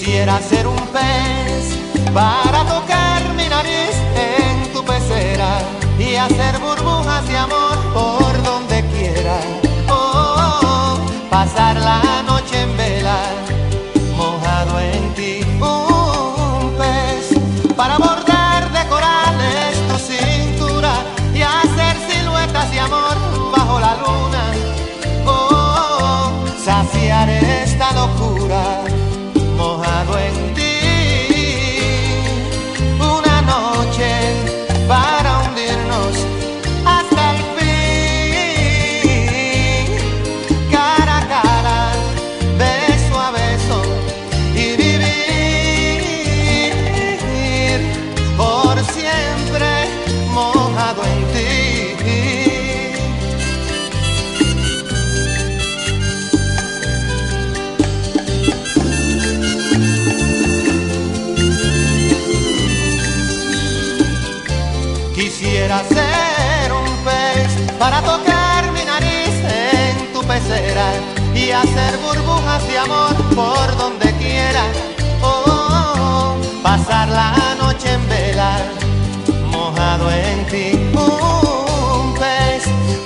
[0.00, 1.76] Quisiera ser un pez
[2.14, 5.58] para tocar mi nariz en tu pecera
[5.98, 9.38] y hacer burbujas de amor por donde quiera.
[11.28, 12.74] Pasar la noche en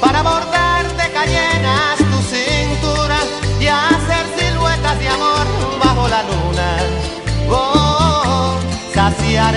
[0.01, 3.19] para bordar de cayenas tu cintura
[3.61, 5.47] y hacer siluetas de amor
[5.79, 6.77] bajo la luna.
[7.51, 8.57] Oh,
[8.95, 9.55] saciar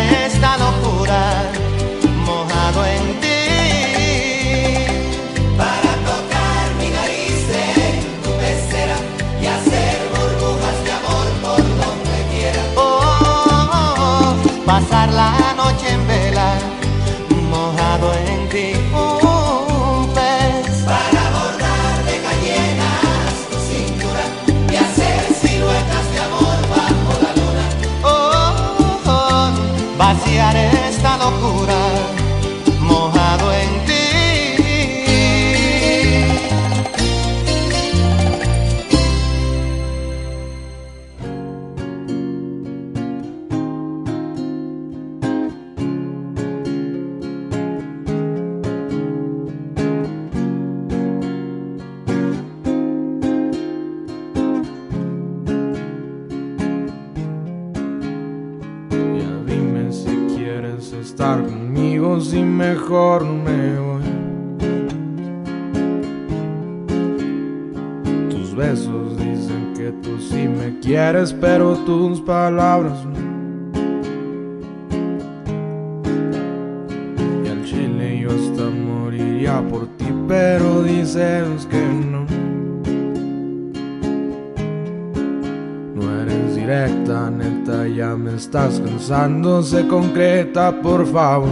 [88.37, 91.49] estás cansando, se concreta, por favor.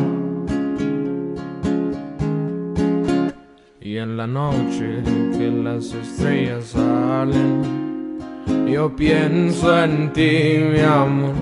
[3.81, 5.01] Y en la noche
[5.35, 8.19] que las estrellas salen,
[8.67, 11.33] yo pienso en ti, mi amor.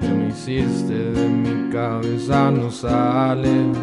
[0.00, 3.76] Que me hiciste de mi cabeza, no sales.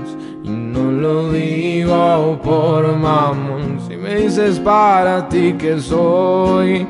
[0.45, 3.81] Y no lo digo por mamón.
[3.85, 6.87] Si me dices para ti que soy,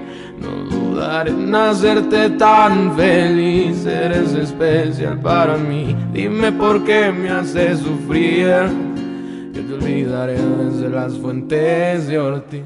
[0.99, 3.85] no dudaré en hacerte tan feliz.
[3.85, 5.95] Eres especial para mí.
[6.13, 8.47] Dime por qué me haces sufrir.
[9.53, 12.63] Yo te olvidaré desde las fuentes de Ortiz.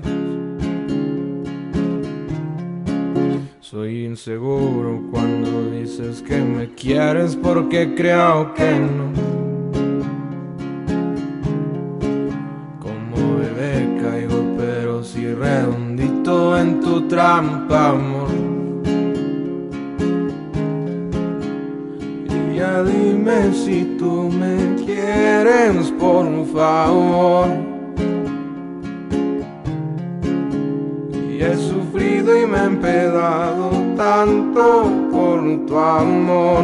[3.59, 9.32] Soy inseguro cuando dices que me quieres porque creo que no.
[17.13, 18.29] Trampa, amor.
[22.27, 27.47] Y ya dime si tú me quieres, por favor.
[31.29, 36.63] Y he sufrido y me he empedado tanto por tu amor.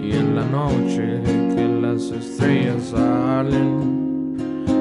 [0.00, 1.20] Y en la noche
[1.52, 4.09] que las estrellas salen,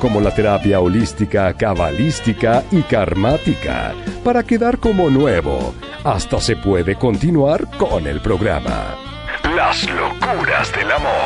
[0.00, 3.94] Como la terapia holística, cabalística y karmática
[4.24, 5.74] para quedar como nuevo.
[6.02, 8.96] Hasta se puede continuar con el programa.
[9.54, 11.19] Las locuras del amor.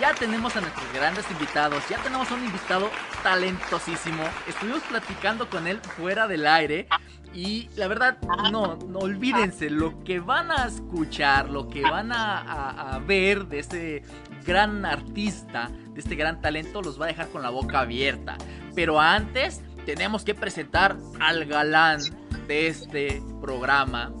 [0.00, 2.90] Ya tenemos a nuestros grandes invitados, ya tenemos a un invitado
[3.22, 4.22] talentosísimo.
[4.46, 6.88] Estuvimos platicando con él fuera del aire
[7.34, 8.18] y la verdad,
[8.50, 14.02] no, no olvídense, lo que van a escuchar, lo que van a ver de este
[14.44, 18.36] gran artista, de este gran talento, los va a dejar con la boca abierta.
[18.74, 22.00] Pero antes tenemos que presentar al galán
[22.46, 24.12] de este programa,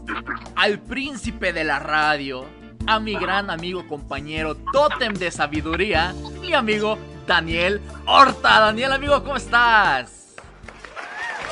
[0.54, 2.46] al príncipe de la radio,
[2.86, 8.60] a mi gran amigo, compañero, tótem de sabiduría, mi amigo Daniel Horta.
[8.60, 10.36] Daniel, amigo, ¿cómo estás?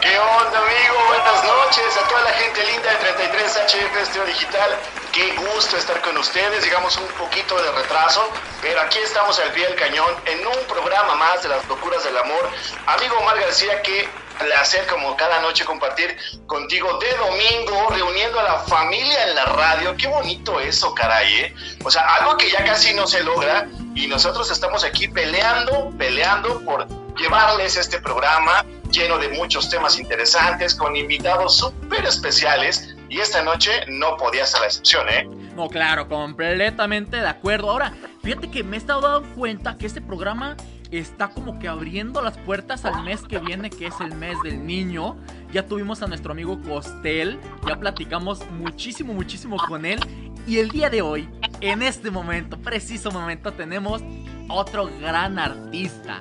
[0.00, 1.06] ¿Qué onda, amigo?
[1.08, 4.70] Buenas noches a toda la gente linda de 33 HF Estéreo Digital.
[5.12, 6.64] Qué gusto estar con ustedes.
[6.64, 8.28] Llegamos un poquito de retraso,
[8.62, 12.16] pero aquí estamos al pie del cañón en un programa más de las locuras del
[12.18, 12.50] amor.
[12.86, 14.08] Amigo Omar García, qué
[14.38, 16.16] placer como cada noche compartir
[16.46, 19.96] contigo de domingo, reuniendo a la familia en la radio.
[19.96, 21.54] Qué bonito eso, caray, ¿eh?
[21.84, 26.60] O sea, algo que ya casi no se logra y nosotros estamos aquí peleando, peleando
[26.64, 32.94] por llevarles este programa lleno de muchos temas interesantes, con invitados súper especiales.
[33.08, 35.28] Y esta noche no podía ser la excepción, ¿eh?
[35.54, 37.70] No, claro, completamente de acuerdo.
[37.70, 40.56] Ahora, fíjate que me he estado dando cuenta que este programa
[40.90, 44.66] está como que abriendo las puertas al mes que viene, que es el mes del
[44.66, 45.16] niño.
[45.52, 50.00] Ya tuvimos a nuestro amigo Costel, ya platicamos muchísimo, muchísimo con él.
[50.46, 51.28] Y el día de hoy,
[51.60, 54.02] en este momento, preciso momento, tenemos
[54.48, 56.20] otro gran artista.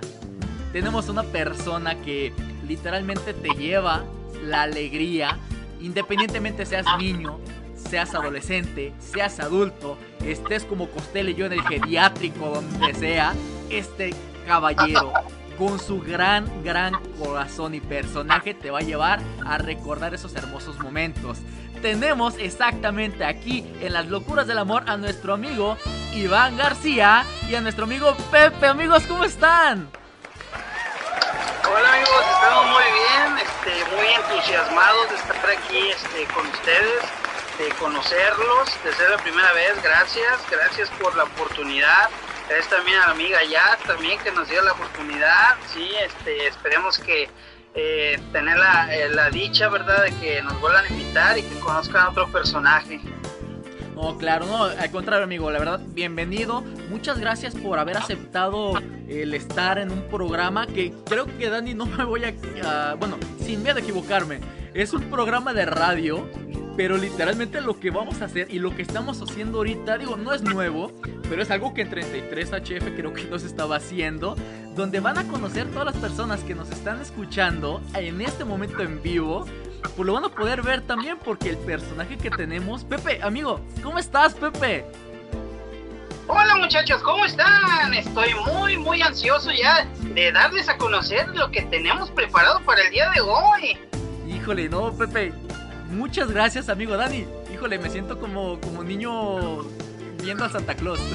[0.72, 2.34] Tenemos una persona que
[2.68, 4.04] literalmente te lleva
[4.44, 5.38] la alegría,
[5.80, 7.40] independientemente seas niño,
[7.76, 13.34] seas adolescente, seas adulto, estés como Costel y yo en el geriátrico, donde sea,
[13.70, 14.14] este
[14.46, 15.14] caballero
[15.58, 20.80] con su gran, gran corazón y personaje te va a llevar a recordar esos hermosos
[20.80, 21.40] momentos.
[21.82, 25.78] Tenemos exactamente aquí en las locuras del amor a nuestro amigo
[26.14, 28.68] Iván García y a nuestro amigo Pepe.
[28.68, 29.90] Amigos, ¿cómo están?
[31.68, 37.02] Hola amigos, estamos muy bien, este, muy entusiasmados de estar aquí este, con ustedes,
[37.58, 39.82] de conocerlos, de ser la primera vez.
[39.82, 42.10] Gracias, gracias por la oportunidad.
[42.48, 45.56] Gracias también amiga Yat también que nos dio la oportunidad.
[45.74, 47.28] Sí, este, esperemos que
[47.74, 51.60] eh, tener la, eh, la dicha, ¿verdad?, de que nos vuelvan a invitar y que
[51.60, 53.02] conozcan a otro personaje.
[53.96, 56.62] No, claro, no, al contrario, amigo, la verdad, bienvenido.
[56.90, 58.74] Muchas gracias por haber aceptado
[59.08, 62.34] el estar en un programa que creo que Dani no me voy a,
[62.92, 64.40] a- bueno, sin miedo a equivocarme.
[64.76, 66.30] Es un programa de radio,
[66.76, 70.34] pero literalmente lo que vamos a hacer y lo que estamos haciendo ahorita, digo, no
[70.34, 70.92] es nuevo,
[71.30, 74.36] pero es algo que en 33HF creo que no se estaba haciendo,
[74.76, 79.02] donde van a conocer todas las personas que nos están escuchando en este momento en
[79.02, 79.46] vivo.
[79.96, 83.98] Pues lo van a poder ver también porque el personaje que tenemos, Pepe, amigo, ¿cómo
[83.98, 84.86] estás, Pepe?
[86.28, 87.94] Hola muchachos, ¿cómo están?
[87.94, 92.92] Estoy muy, muy ansioso ya de darles a conocer lo que tenemos preparado para el
[92.92, 93.78] día de hoy.
[94.28, 95.34] Híjole, no, Pepe.
[95.90, 97.26] Muchas gracias, amigo Dani.
[97.54, 99.64] Híjole, me siento como, como niño
[100.22, 101.00] viendo a Santa Claus.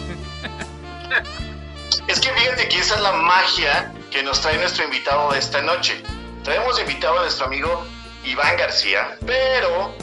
[2.06, 5.62] Es que fíjate que esa es la magia que nos trae nuestro invitado de esta
[5.62, 6.02] noche.
[6.42, 7.84] Traemos invitado a nuestro amigo
[8.24, 9.94] Iván García, pero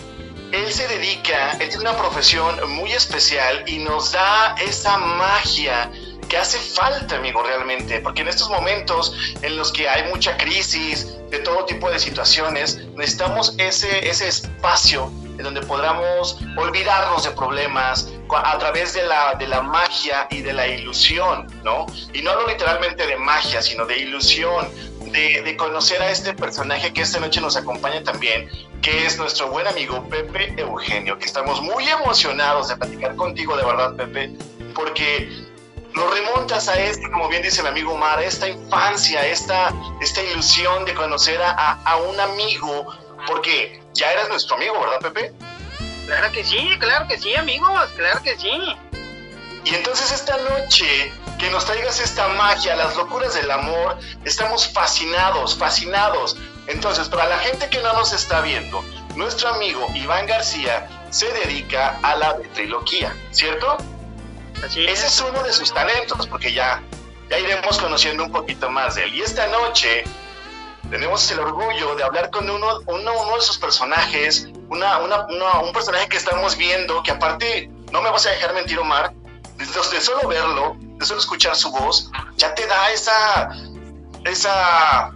[0.51, 5.91] él se dedica, él tiene una profesión muy especial y nos da esa magia
[6.27, 11.17] que hace falta, amigo, realmente, porque en estos momentos en los que hay mucha crisis,
[11.29, 18.11] de todo tipo de situaciones, necesitamos ese, ese espacio en donde podamos olvidarnos de problemas
[18.33, 21.85] a través de la, de la magia y de la ilusión, ¿no?
[22.13, 24.67] Y no hablo literalmente de magia, sino de ilusión,
[25.11, 28.49] de, de conocer a este personaje que esta noche nos acompaña también,
[28.81, 33.63] que es nuestro buen amigo Pepe Eugenio, que estamos muy emocionados de platicar contigo, de
[33.63, 34.33] verdad, Pepe,
[34.73, 35.46] porque
[35.97, 40.85] lo remontas a este, como bien dice mi amigo Omar, esta infancia, esta, esta ilusión
[40.85, 42.93] de conocer a, a- a un amigo,
[43.25, 45.33] porque ya eras nuestro amigo, ¿verdad, Pepe?
[46.05, 48.51] Claro que sí, claro que sí, amigos, claro que sí.
[49.65, 55.57] Y entonces esta noche que nos traigas esta magia, las locuras del amor, estamos fascinados,
[55.57, 56.37] fascinados.
[56.67, 58.83] Entonces, para la gente que no nos está viendo,
[59.15, 63.77] nuestro amigo Iván García se dedica a la ventriloquía, ¿cierto?
[64.65, 66.81] Así Ese es uno de sus talentos, porque ya,
[67.29, 69.15] ya iremos conociendo un poquito más de él.
[69.15, 70.03] Y esta noche
[70.89, 75.59] tenemos el orgullo de hablar con uno, uno, uno de sus personajes, una, una- una-
[75.59, 79.13] un personaje que estamos viendo, que aparte, no me vas a dejar mentir, Omar,
[79.57, 83.49] de, de solo verlo, de solo escuchar su voz, ya te da esa,
[84.25, 85.11] esa,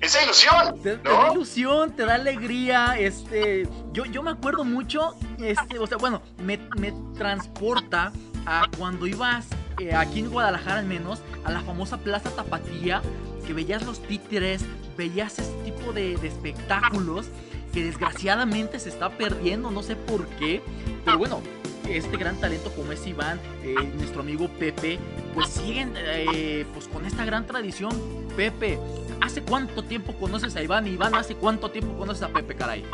[0.00, 1.22] esa ilusión, Te, te ¿no?
[1.24, 6.22] da ilusión, te da alegría, este, yo, yo me acuerdo mucho, este, o sea, bueno,
[6.38, 8.12] me, me transporta
[8.46, 9.46] a cuando ibas
[9.78, 13.02] eh, aquí en Guadalajara al menos, a la famosa Plaza Tapatía,
[13.46, 14.64] que veías los títeres,
[14.96, 17.26] veías ese tipo de, espectáculos
[17.72, 20.60] que desgraciadamente se está perdiendo, no sé por qué,
[21.04, 21.40] pero bueno,
[21.88, 24.98] este gran talento como es Iván, eh, nuestro amigo Pepe,
[25.34, 27.90] pues siguen eh, pues con esta gran tradición.
[28.36, 28.78] Pepe,
[29.20, 30.86] ¿hace cuánto tiempo conoces a Iván?
[30.86, 32.84] Iván, ¿hace cuánto tiempo conoces a Pepe, caray?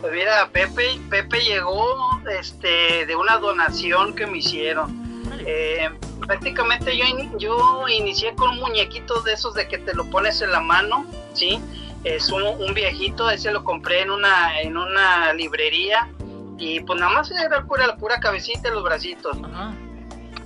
[0.00, 5.24] Pues mira, Pepe, Pepe llegó este, de una donación que me hicieron.
[5.46, 5.90] Eh,
[6.26, 10.40] prácticamente yo, in- yo inicié con un muñequito de esos de que te lo pones
[10.40, 11.60] en la mano, ¿sí?
[12.04, 16.08] Es un, un viejito, ese lo compré en una, en una librería
[16.56, 19.36] y pues nada más era pura, la pura cabecita y los bracitos.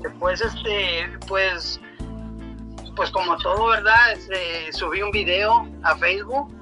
[0.01, 1.81] Después, este, pues,
[2.97, 4.13] pues como todo, ¿verdad?
[4.13, 6.53] Este, subí un video a Facebook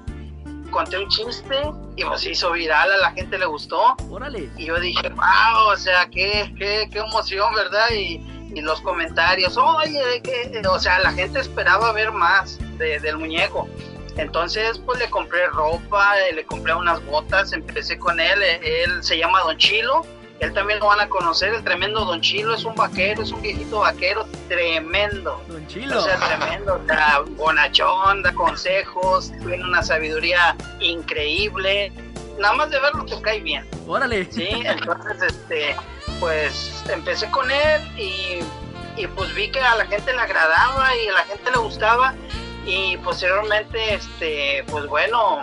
[0.73, 1.63] conté un chiste
[1.97, 3.95] y pues se hizo viral, a la gente le gustó.
[4.11, 4.51] Órale.
[4.57, 7.91] Y yo dije, wow, o sea, qué, qué, qué emoción, ¿verdad?
[7.93, 8.15] Y,
[8.55, 13.69] y los comentarios, oye, que, o sea, la gente esperaba ver más de- del muñeco.
[14.17, 19.41] Entonces, pues le compré ropa, le compré unas botas, empecé con él, él se llama
[19.41, 20.05] Don Chilo,
[20.41, 23.43] él también lo van a conocer, el tremendo Don Chilo es un vaquero, es un
[23.43, 25.43] viejito vaquero tremendo.
[25.49, 25.99] Don Chilo.
[25.99, 31.93] O sea, tremendo, o sea, bonachón, da consejos, tiene una sabiduría increíble.
[32.39, 33.67] Nada más de verlo te cae bien.
[33.87, 34.27] Órale.
[34.31, 35.77] Sí, entonces, este,
[36.19, 38.41] pues empecé con él y,
[38.97, 42.15] y pues vi que a la gente le agradaba y a la gente le gustaba
[42.65, 45.43] y posteriormente, este, pues bueno,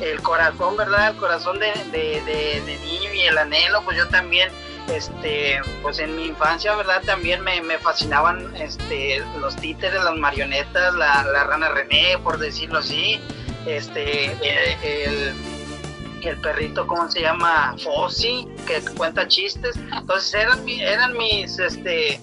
[0.00, 1.10] el corazón, ¿verdad?
[1.10, 4.48] El corazón de, de, de- de niño el anhelo, pues yo también,
[4.92, 7.02] este, pues en mi infancia, ¿verdad?
[7.04, 13.20] También me, fascinaban, este, los títeres, las marionetas, la, la rana René, por decirlo así,
[13.66, 15.34] este, eh, el,
[16.28, 17.74] el perrito, ¿cómo se llama?
[17.82, 19.76] Fossi, que cuenta chistes.
[19.76, 22.20] Entonces eran, eran mis, este,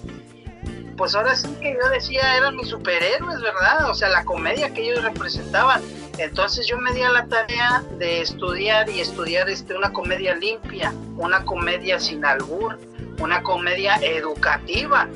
[0.96, 3.90] pues ahora sí que yo decía, eran mis superhéroes, ¿verdad?
[3.90, 5.82] O sea, la comedia que ellos representaban.
[6.18, 10.92] Entonces yo me di a la tarea de estudiar y estudiar este, una comedia limpia,
[11.16, 12.78] una comedia sin albur,
[13.20, 15.08] una comedia educativa.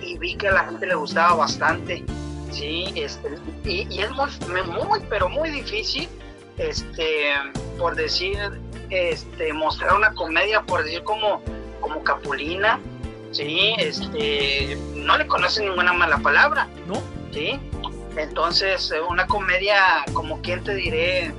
[0.00, 2.04] Y vi que a la gente le gustaba bastante.
[2.50, 6.08] Sí, este, y, y es muy, muy, pero muy difícil,
[6.56, 7.32] este,
[7.78, 8.38] por decir,
[8.90, 11.42] este, mostrar una comedia, por decir como,
[11.80, 12.78] como Capulina,
[13.32, 17.02] sí, este, no le conocen ninguna mala palabra, ¿no?
[17.32, 17.58] Sí,
[18.16, 21.32] entonces eh, una comedia, como quien te diré,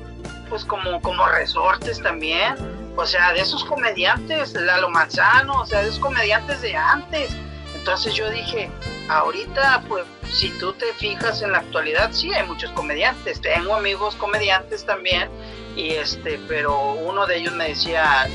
[0.49, 2.55] pues como, como resortes también,
[2.95, 7.35] o sea, de esos comediantes, Lalo Manzano, o sea, de esos comediantes de antes.
[7.75, 8.69] Entonces yo dije,
[9.09, 13.41] ahorita, pues, si tú te fijas en la actualidad, sí hay muchos comediantes.
[13.41, 15.29] Tengo amigos comediantes también,
[15.75, 18.27] y este, pero uno de ellos me decía,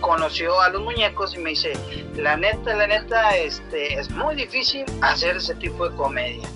[0.00, 1.72] conoció a los muñecos y me dice,
[2.16, 6.48] la neta, la neta, este, es muy difícil hacer ese tipo de comedia.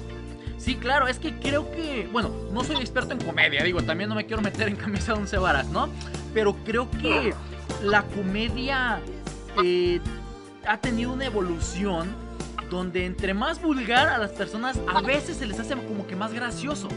[0.65, 4.15] Sí, claro, es que creo que, bueno, no soy experto en comedia, digo, también no
[4.15, 5.91] me quiero meter en camisa de once varas, ¿no?
[6.33, 7.35] Pero creo que
[7.83, 8.99] la comedia
[9.62, 10.01] eh,
[10.67, 12.17] ha tenido una evolución
[12.71, 16.33] donde entre más vulgar a las personas a veces se les hace como que más
[16.33, 16.89] gracioso.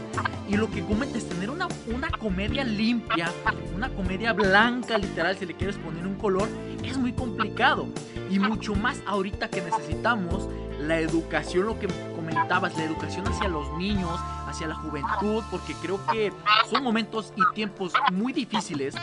[0.48, 3.30] Y lo que comentas, tener una, una comedia limpia,
[3.74, 6.48] una comedia blanca literal, si le quieres poner un color,
[6.82, 7.86] es muy complicado.
[8.30, 10.48] Y mucho más ahorita que necesitamos
[10.80, 11.86] la educación, lo que
[12.28, 16.32] comentabas, la educación hacia los niños, hacia la juventud, porque creo que
[16.70, 18.94] son momentos y tiempos muy difíciles.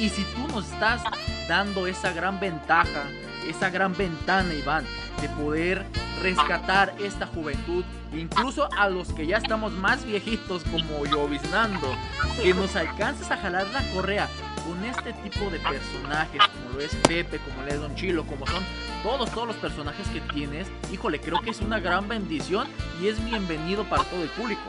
[0.00, 1.02] Y si tú nos estás
[1.48, 3.04] dando esa gran ventaja,
[3.48, 4.84] esa gran ventana, Iván,
[5.20, 5.86] de poder
[6.22, 11.94] rescatar esta juventud, incluso a los que ya estamos más viejitos como Lloviznando,
[12.42, 14.28] que nos alcances a jalar la correa
[14.66, 18.46] con este tipo de personajes, como lo es Pepe, como lo es Don Chilo, como
[18.46, 18.64] son
[19.06, 22.66] todos, todos los personajes que tienes, híjole, creo que es una gran bendición
[23.00, 24.62] y es bienvenido para todo el público.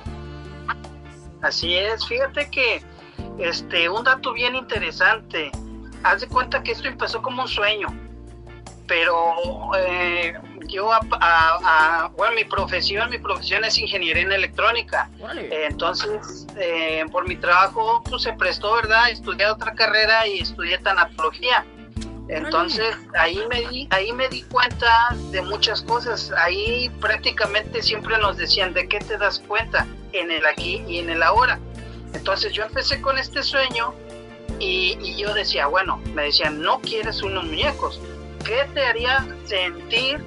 [1.41, 2.83] Así es, fíjate que
[3.39, 5.49] este un dato bien interesante.
[6.03, 7.87] Haz de cuenta que esto empezó como un sueño,
[8.87, 9.33] pero
[9.75, 10.33] eh,
[10.67, 15.09] yo a, a- a- bueno mi profesión mi profesión es ingeniería en electrónica.
[15.51, 20.77] Eh, entonces eh, por mi trabajo pues, se prestó, verdad, estudié otra carrera y estudié
[20.77, 21.65] tanatología.
[22.29, 26.31] Entonces ahí me di, ahí me di cuenta de muchas cosas.
[26.37, 31.09] Ahí prácticamente siempre nos decían de qué te das cuenta en el aquí y en
[31.09, 31.59] el ahora.
[32.13, 33.93] Entonces yo empecé con este sueño
[34.59, 38.01] y, yo decía, bueno, me decían, no quieres unos muñecos.
[38.43, 40.19] ¿Qué te haría sentir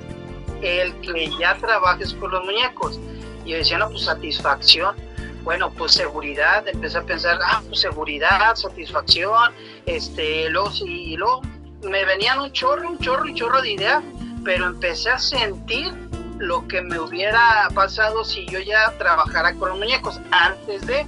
[0.62, 2.98] el que ya trabajes con los muñecos?
[3.44, 4.96] Y yo decía, no, pues satisfacción.
[5.42, 6.66] Bueno, pues seguridad.
[6.68, 9.52] Empecé a pensar, ah, pues seguridad, satisfacción.
[9.86, 11.42] Este, sí, y luego
[11.82, 14.02] me venían un chorro, un chorro, un chorro de ideas,
[14.44, 15.92] pero empecé a sentir
[16.38, 21.06] lo que me hubiera pasado si yo ya trabajara con los muñecos antes de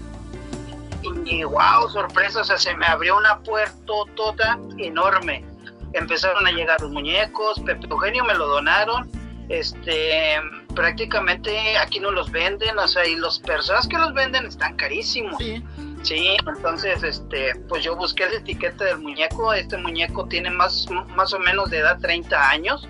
[1.25, 3.77] y wow, sorpresa, o sea, se me abrió una puerta
[4.15, 5.45] toda enorme.
[5.93, 9.11] Empezaron a llegar los muñecos, Pepe Eugenio me lo donaron,
[9.49, 10.41] este,
[10.75, 15.37] prácticamente aquí no los venden, o sea, y las personas que los venden están carísimos.
[15.39, 15.63] Sí.
[16.11, 21.39] Entonces, este, pues yo busqué la etiqueta del muñeco, este muñeco tiene más, más o
[21.39, 22.89] menos de edad 30 años.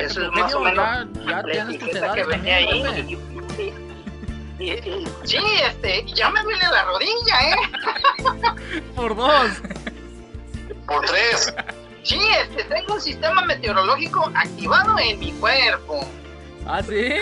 [0.00, 0.84] Eso es más o menos
[1.24, 2.82] ya- ya la etiqueta que venía ahí.
[2.82, 8.82] también, Y- y- y- y- sí, este, ya me duele la rodilla, ¿eh?
[8.96, 9.50] Por dos.
[10.86, 11.54] Por tres.
[12.04, 16.08] Sí, este, tengo un sistema meteorológico activado en mi cuerpo.
[16.66, 17.14] ¿Ah, sí?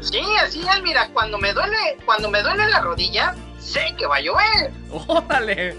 [0.00, 3.34] Sí, así es, mira, cuando me duele, cuando me duele la rodilla,
[3.66, 4.70] sé que va a llover.
[5.08, 5.76] ¡Órale!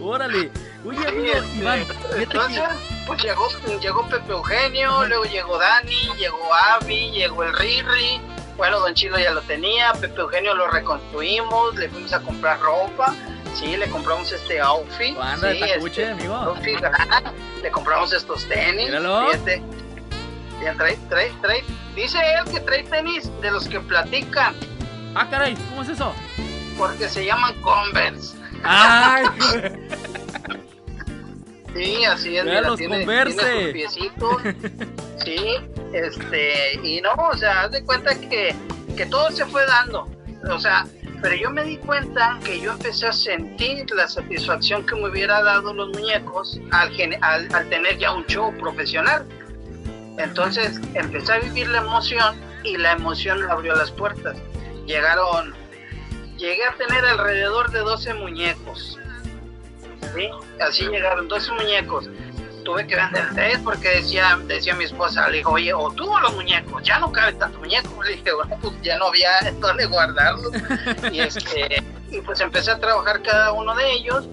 [0.00, 0.50] ¡Órale!
[0.86, 1.84] Oye, amigo, este, Iván,
[2.16, 3.48] Entonces, que- pues llegó,
[3.80, 8.20] llegó Pepe Eugenio, luego llegó Dani, llegó Avi, llegó el Riri.
[8.56, 13.14] Bueno, Don Chilo ya lo tenía, Pepe Eugenio lo reconstruimos, le fuimos a comprar ropa,
[13.54, 15.16] sí, le compramos este outfit.
[15.20, 16.34] Anda de sí, tacuche, este, amigo.
[16.34, 16.78] outfit
[17.62, 18.86] le compramos estos tenis.
[18.86, 19.26] Míralo.
[19.30, 19.62] Fíjate.
[20.78, 21.64] Trae, trae, trae.
[21.94, 24.54] Dice él que trae tenis de los que platican.
[25.18, 26.14] Ah, caray, ¿cómo es eso?
[26.76, 28.36] Porque se llaman Converse.
[28.62, 29.24] ¡Ay!
[31.74, 32.44] Sí, así es.
[32.46, 33.36] Mira, los tiene, Converse.
[33.36, 34.42] tiene sus piecitos.
[35.22, 35.56] Sí,
[35.92, 38.54] este, y no, o sea, haz de cuenta que,
[38.96, 40.08] que todo se fue dando.
[40.50, 40.86] O sea,
[41.20, 45.42] pero yo me di cuenta que yo empecé a sentir la satisfacción que me hubiera
[45.42, 46.90] dado los muñecos al,
[47.20, 49.26] al, al tener ya un show profesional.
[50.16, 54.38] Entonces empecé a vivir la emoción y la emoción abrió las puertas.
[54.86, 55.54] Llegaron
[56.36, 58.98] llegué a tener alrededor de 12 muñecos.
[60.14, 60.30] ¿sí?
[60.60, 62.08] Así llegaron 12 muñecos.
[62.64, 66.18] Tuve que vender tres porque decía, decía mi esposa, le dijo, oye, o tú o
[66.18, 68.02] los muñecos, ya no cabe tanto muñeco.
[68.02, 69.30] Le dije, bueno, pues ya no había
[69.60, 70.52] dónde guardarlos.
[71.12, 74.28] y, este, y pues empecé a trabajar cada uno de ellos.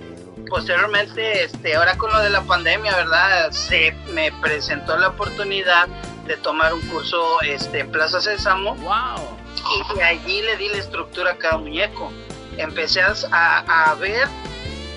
[0.50, 3.52] Posteriormente, este, ahora con lo de la pandemia, ¿verdad?
[3.52, 5.88] Se me presentó la oportunidad
[6.26, 8.76] de tomar un curso este, en Plaza Sésamo.
[8.76, 9.38] ¡Wow!
[9.94, 12.12] Y de allí le di la estructura a cada muñeco.
[12.58, 14.28] Empecé a, a- a ver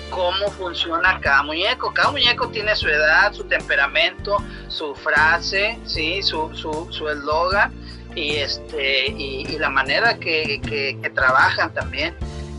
[0.09, 1.93] cómo funciona cada muñeco.
[1.93, 6.21] Cada muñeco tiene su edad, su temperamento, su frase, ¿sí?
[6.23, 7.73] su su su eslogan
[8.15, 12.15] y, este, y, y la manera que, que- que trabajan también.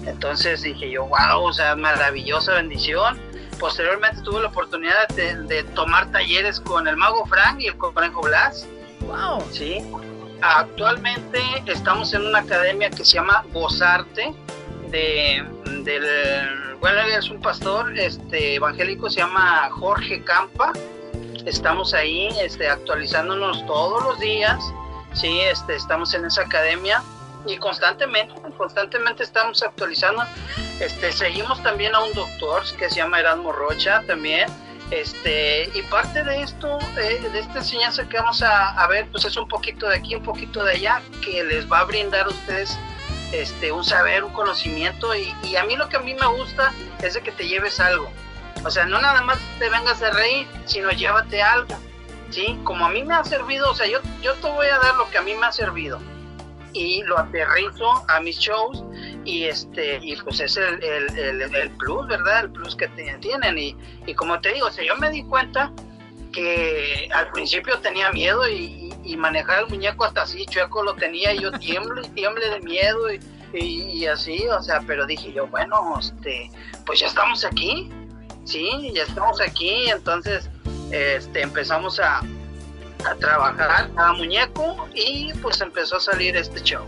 [0.07, 3.19] Entonces dije yo, wow, o sea, maravillosa bendición.
[3.59, 8.23] Posteriormente tuve la oportunidad de, de tomar talleres con el mago Frank y el conejo
[8.23, 8.67] Blas.
[9.01, 9.45] ¡Wow!
[9.51, 9.85] Sí.
[10.41, 14.33] Actualmente estamos en una academia que se llama Gozarte,
[14.91, 15.45] de,
[15.83, 20.73] del, bueno, es un pastor este, evangélico, se llama Jorge Campa.
[21.45, 24.63] Estamos ahí este, actualizándonos todos los días,
[25.15, 27.03] sí, este, estamos en esa academia
[27.49, 30.23] y constantemente, constantemente estamos actualizando.
[30.81, 34.49] Este, seguimos también a un doctor que se llama Erasmo Rocha también.
[34.91, 39.25] Este, y parte de esto, eh, de esta enseñanza que vamos a, a ver, pues
[39.25, 42.29] es un poquito de aquí, un poquito de allá, que les va a brindar a
[42.29, 42.79] ustedes
[43.33, 45.15] este, un saber, un conocimiento.
[45.15, 46.73] Y, y a mí lo que a mí me gusta
[47.03, 48.11] es de que te lleves algo.
[48.65, 51.79] O sea, no nada más te vengas a reír, sino llévate algo.
[52.31, 52.59] ¿Sí?
[52.63, 55.09] Como a mí me ha servido, o sea, yo, yo te voy a dar lo
[55.09, 55.99] que a mí me ha servido
[56.73, 58.83] y lo aterrizo a mis shows
[59.25, 62.45] y este y pues es el, el, el- plus, ¿verdad?
[62.45, 65.73] El plus que tienen y, y como te digo, o sea, yo me di cuenta
[66.33, 71.33] que al principio tenía miedo y, y- manejar el muñeco hasta así chueco lo tenía
[71.33, 73.21] y yo tiemblo y tiemble de miedo y-
[73.55, 76.51] y así, o sea, pero dije yo, bueno, este,
[76.85, 77.91] pues ya estamos aquí,
[78.45, 80.51] sí, ya estamos aquí, entonces
[80.93, 82.21] este, empezamos a,
[83.05, 86.85] a trabajar cada muñeco y pues empezó a salir este show.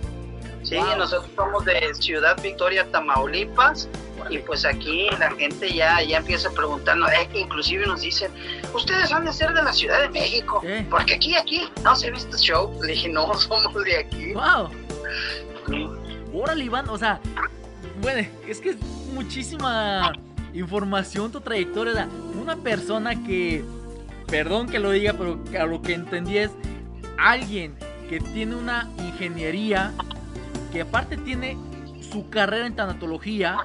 [0.63, 0.99] Sí, Wow.
[0.99, 3.89] nosotros somos de Ciudad Victoria, Tamaulipas,
[4.29, 8.31] y pues aquí la gente ya, ya empieza preguntando, eh, que inclusive nos dicen,
[8.75, 10.87] ustedes han de ser de la Ciudad de México, ¿Qué?
[10.91, 12.71] porque aquí, aquí, no se ve este show.
[12.83, 14.35] Le dije, no, somos de aquí.
[14.35, 14.69] ¡Wow!
[16.35, 17.21] Órale, Iván, o sea,
[18.03, 18.77] bueno, es que es
[19.15, 20.13] muchísima
[20.53, 22.09] información tu trayectoria.
[22.41, 23.65] Una persona que,
[24.31, 26.51] perdón que lo diga, pero a lo que entendí es
[27.19, 27.75] alguien
[28.09, 29.93] que tiene una ingeniería,
[30.73, 31.57] que aparte tiene
[32.11, 33.59] su carrera en tanatología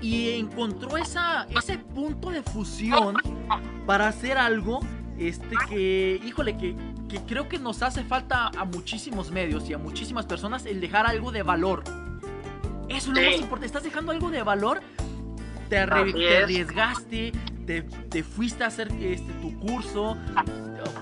[0.00, 3.16] y encontró esa, ese punto de fusión
[3.86, 4.80] para hacer algo
[5.18, 6.76] este que, híjole, que,
[7.08, 11.06] que creo que nos hace falta a muchísimos medios y a muchísimas personas el dejar
[11.06, 11.82] algo de valor.
[12.88, 13.26] Eso es lo Sí.
[13.26, 13.66] más importante.
[13.66, 14.80] Estás dejando algo de valor.
[15.68, 16.42] Te, te es.
[16.44, 17.32] arriesgaste,
[17.66, 20.16] te, te fuiste a hacer este, tu curso.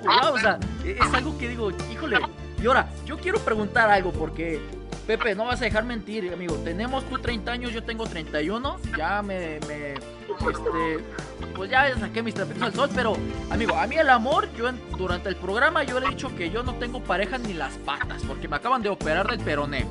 [0.04, 2.18] Wow, o sea, es algo que digo, híjole.
[2.62, 4.60] Y ahora, yo quiero preguntar algo porque,
[5.06, 6.54] Pepe, no vas a dejar mentir, amigo.
[6.56, 8.78] Tenemos tú 30 años, yo tengo 31.
[8.96, 11.04] Ya me, me este,
[11.54, 13.14] pues ya saqué mis trapitos al sol, pero
[13.50, 16.50] amigo, a mí el amor, yo en- durante el programa yo le he dicho que
[16.50, 19.86] yo no tengo pareja ni las patas, porque me acaban de operar del peroné.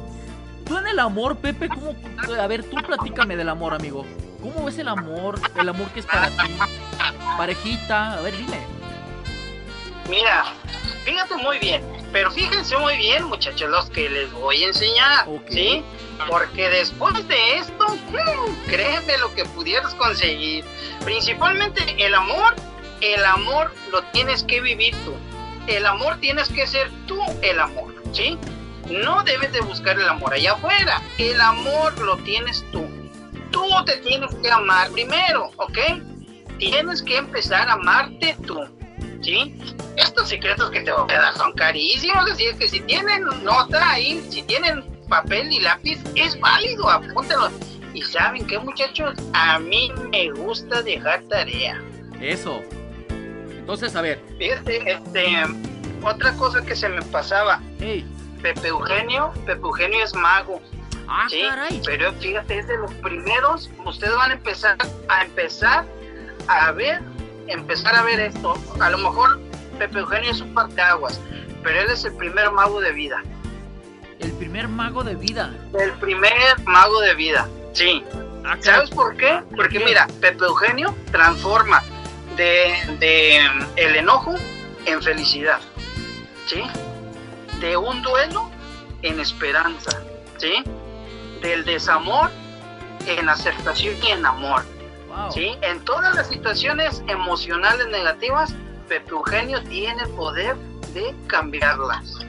[0.66, 1.96] Tú en el amor, Pepe, ¿cómo?
[2.40, 4.06] A ver, tú platícame del amor, amigo.
[4.44, 5.40] ¿Cómo ves el amor?
[5.58, 6.54] El amor que es para ti.
[7.38, 8.60] Parejita, a ver, dime.
[10.10, 10.44] Mira,
[11.06, 11.82] fíjate muy bien,
[12.12, 15.26] pero fíjense muy bien, muchachos, los que les voy a enseñar.
[15.50, 15.82] ¿sí?
[16.28, 20.66] Porque después de esto, hmm, créeme lo que pudieras conseguir.
[21.06, 22.54] Principalmente el amor,
[23.00, 25.16] el amor lo tienes que vivir tú.
[25.68, 28.38] El amor tienes que ser tú el amor, ¿sí?
[28.90, 31.02] No debes de buscar el amor allá afuera.
[31.18, 32.86] El amor lo tienes tú.
[33.54, 35.78] Tú te tienes que amar primero, ¿ok?
[36.58, 38.60] Tienes que empezar a amarte tú,
[39.22, 39.56] ¿sí?
[39.96, 43.92] Estos secretos que te voy a dar son carísimos, así es que si tienen nota
[43.92, 47.52] ahí, si tienen papel y lápiz, es válido, apúntenlo.
[47.94, 51.80] Y saben qué muchachos, a mí me gusta dejar tarea.
[52.20, 52.62] Eso.
[53.52, 54.20] Entonces, a ver.
[54.40, 55.26] Fíjate, este,
[56.02, 58.04] otra cosa que se me pasaba, Hey.
[58.42, 60.60] Pepe Eugenio, Pepe Eugenio es mago.
[61.08, 61.82] Ah, Sí, caray.
[61.86, 64.78] pero fíjate, es de los primeros, ustedes van a empezar
[65.10, 65.86] a empezar
[66.48, 67.02] a ver,
[67.48, 68.56] empezar a ver esto.
[68.80, 69.40] A lo mejor
[69.78, 71.20] Pepe Eugenio es un parteaguas,
[71.64, 73.22] pero él es el primer mago de vida.
[74.20, 75.54] El primer mago de vida.
[75.78, 76.32] El primer
[76.66, 78.04] mago de vida, sí.
[78.46, 79.42] Ah, ¿Sabes por qué?
[79.56, 79.86] Porque qué?
[79.86, 81.82] mira, Pepe Eugenio transforma
[82.36, 83.40] de, de
[83.78, 84.36] el enojo
[84.86, 85.60] en felicidad,
[86.46, 86.62] ¿sí?
[87.60, 88.50] De un duelo
[89.02, 90.02] en esperanza,
[90.38, 90.64] ¿sí?
[91.44, 92.32] Del desamor
[93.06, 94.64] en aceptación y en amor.
[95.32, 95.56] ¿sí?
[95.62, 98.56] En todas las situaciones emocionales negativas,
[98.88, 100.56] Pepe Eugenio tiene el poder
[100.94, 102.20] de cambiarlas.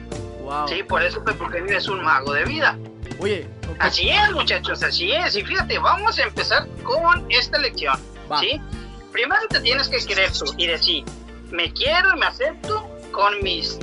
[0.67, 2.77] Sí, por eso Pepe Eugenio es un mago de vida.
[3.19, 3.47] Oye,
[3.79, 5.35] Así es, muchachos, así es.
[5.35, 7.99] Y fíjate, vamos a empezar con esta lección.
[8.39, 8.61] ¿sí?
[9.11, 11.03] Primero te tienes que querer tú y decir,
[11.51, 13.79] me quiero y me acepto con mis,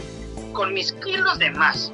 [0.53, 1.91] con mis kilos de más.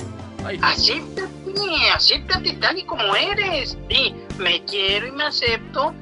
[1.49, 3.77] Acéptate, acéptate tal y como eres.
[3.89, 5.95] Di, me quiero y me acepto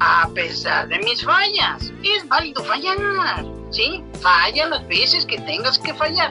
[0.00, 1.92] a pesar de mis fallas.
[2.02, 2.96] Es válido fallar,
[3.70, 4.02] ¿sí?
[4.20, 6.30] Falla las veces que tengas que fallar,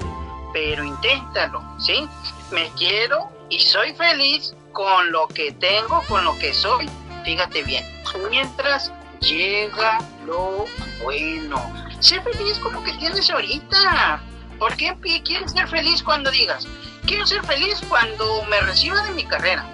[0.53, 2.07] pero inténtalo, ¿sí?
[2.51, 6.89] Me quiero y soy feliz con lo que tengo, con lo que soy.
[7.25, 7.83] Fíjate bien,
[8.29, 10.65] mientras llega lo
[11.03, 11.73] bueno.
[11.99, 14.21] Sé feliz con lo que tienes ahorita.
[14.59, 16.67] ¿Por qué quieres ser feliz cuando digas?
[17.07, 19.65] Quiero ser feliz cuando me reciba de mi carrera.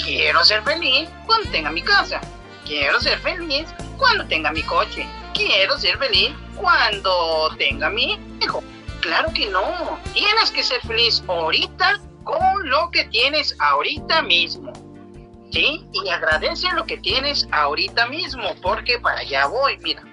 [0.00, 2.20] Quiero ser feliz cuando tenga mi casa.
[2.64, 3.66] Quiero ser feliz
[3.96, 5.04] cuando tenga mi coche.
[5.34, 8.62] Quiero ser feliz cuando tenga mi hijo.
[9.00, 9.98] Claro que no.
[10.12, 14.72] Tienes que ser feliz ahorita con lo que tienes ahorita mismo.
[15.50, 15.84] ¿Sí?
[15.92, 20.04] Y agradece lo que tienes ahorita mismo, porque para allá voy, mira.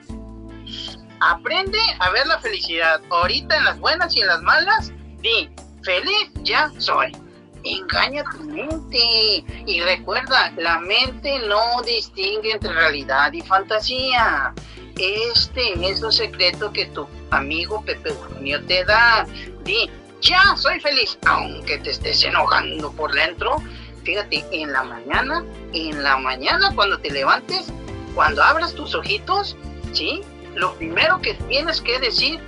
[1.19, 4.91] Aprende a ver la felicidad ahorita en las buenas y en las malas.
[5.19, 5.49] Di,
[5.85, 7.15] feliz ya soy.
[7.63, 9.43] Engaña tu mente.
[9.65, 14.53] Y recuerda, la mente no distingue entre realidad y fantasía.
[14.97, 19.25] Este es un secreto que tu amigo Pepe Eugenio te da.
[19.63, 19.89] Di,
[20.21, 23.57] ya soy feliz, aunque te estés enojando por dentro.
[24.03, 27.67] Fíjate, en la mañana, en la mañana cuando te levantes,
[28.13, 29.57] cuando abras tus ojitos,
[29.93, 30.21] ¿sí?
[30.53, 32.39] Lo primero que tienes que decir,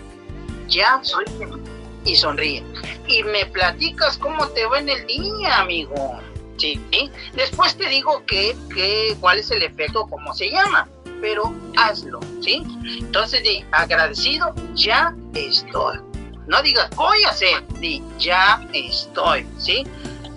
[0.68, 1.67] ya soy feliz.
[2.08, 2.64] Y sonríe.
[3.08, 6.18] Y me platicas cómo te va en el día, amigo.
[6.58, 7.12] Sí, ¿sí?
[7.36, 10.88] Después te digo que, que, cuál es el efecto, cómo se llama.
[11.22, 12.64] Pero hazlo, ¿sí?
[13.00, 16.00] Entonces, di, agradecido, ya estoy.
[16.48, 19.84] No digas, voy a hacer, di, ya estoy, ¿sí?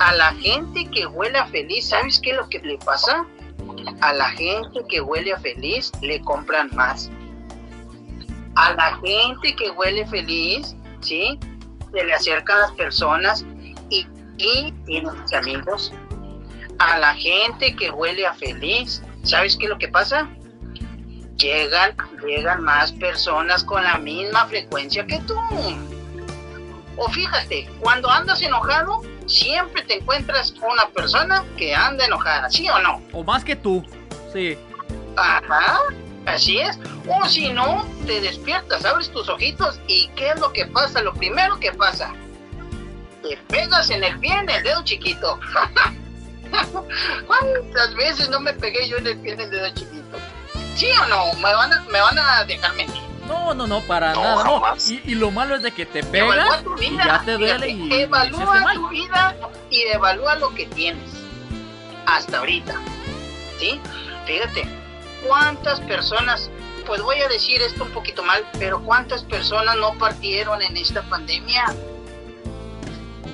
[0.01, 3.25] A la gente que huele a feliz, ¿sabes qué es lo que le pasa?
[4.01, 7.11] A la gente que huele a feliz le compran más.
[8.57, 11.39] A la gente que huele feliz, ¿sí?
[11.93, 13.45] Se le acercan las personas
[13.89, 14.07] y,
[14.39, 15.93] y tiene amigos.
[16.79, 20.29] A la gente que huele a feliz, ¿sabes qué es lo que pasa?
[21.37, 21.95] Llegan,
[22.27, 25.37] llegan más personas con la misma frecuencia que tú.
[26.97, 32.79] O fíjate, cuando andas enojado, siempre te encuentras una persona que anda enojada, ¿sí o
[32.81, 33.03] no?
[33.13, 33.85] O más que tú.
[34.33, 34.59] Sí.
[35.17, 35.79] Ajá,
[36.31, 36.79] así es.
[37.09, 41.03] O si no, te despiertas, abres tus ojitos y ¿qué es lo que pasa?
[41.03, 42.13] Lo primero que pasa,
[43.23, 45.39] te pegas en el pie, en el dedo chiquito.
[47.27, 50.19] ¿Cuántas veces no me pegué yo en el pie, en el dedo chiquito?
[50.77, 51.33] ¿Sí o no?
[51.35, 53.03] ¿Me van a, me van a dejar mentir?
[53.27, 54.45] No, no, no, para No, nada.
[54.45, 54.63] No.
[54.89, 57.93] Y, y lo malo es de que te pegas tu y ya te duele y
[57.93, 59.37] evalúa tu vida
[59.71, 61.11] y evalúa lo que tienes
[62.07, 62.75] hasta ahorita.
[63.59, 63.81] ¿Sí?
[64.27, 64.80] Fíjate,
[65.27, 66.51] cuántas personas,
[66.87, 71.03] pues voy a decir esto un poquito mal, pero cuántas personas no partieron en esta
[71.03, 71.67] pandemia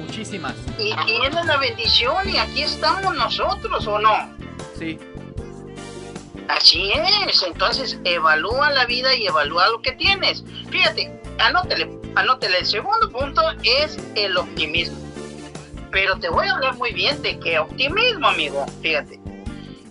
[0.01, 0.55] Muchísimas.
[0.79, 4.35] y tienen la bendición y aquí estamos nosotros, ¿o no?
[4.79, 4.99] Sí.
[6.49, 6.93] Así
[7.27, 10.45] es, entonces evalúa la vida y evalúa lo que tienes.
[10.71, 12.59] Fíjate, anótele, anótele.
[12.59, 14.97] El segundo punto es el optimismo.
[15.91, 18.65] Pero te voy a hablar muy bien de qué optimismo, amigo.
[18.83, 19.21] Fíjate.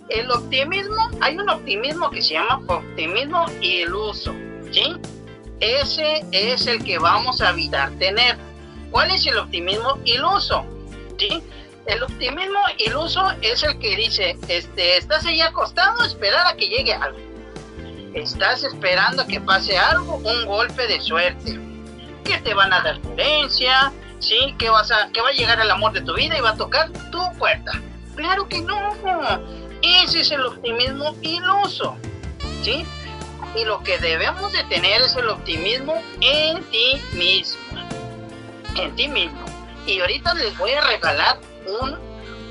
[0.08, 4.34] El optimismo, hay un optimismo que se llama optimismo iluso,
[4.70, 4.94] ¿sí?
[5.60, 8.36] Ese es el que vamos a evitar tener.
[8.90, 10.64] ¿Cuál es el optimismo iluso?
[11.18, 11.42] ¿Sí?
[11.86, 16.92] El optimismo iluso es el que dice, este, estás ahí acostado esperar a que llegue
[16.92, 17.18] algo.
[18.14, 21.58] Estás esperando a que pase algo, un golpe de suerte.
[22.24, 25.70] Que te van a dar herencia, sí, que vas a, que va a llegar el
[25.70, 27.72] amor de tu vida y va a tocar tu puerta.
[28.16, 28.94] Claro que no.
[29.82, 31.96] Ese es el optimismo iluso,
[32.62, 32.84] ¿sí?
[33.54, 37.60] Y lo que debemos de tener es el optimismo en ti mismo.
[38.76, 39.44] En ti mismo.
[39.86, 41.38] Y ahorita les voy a regalar
[41.80, 41.96] un,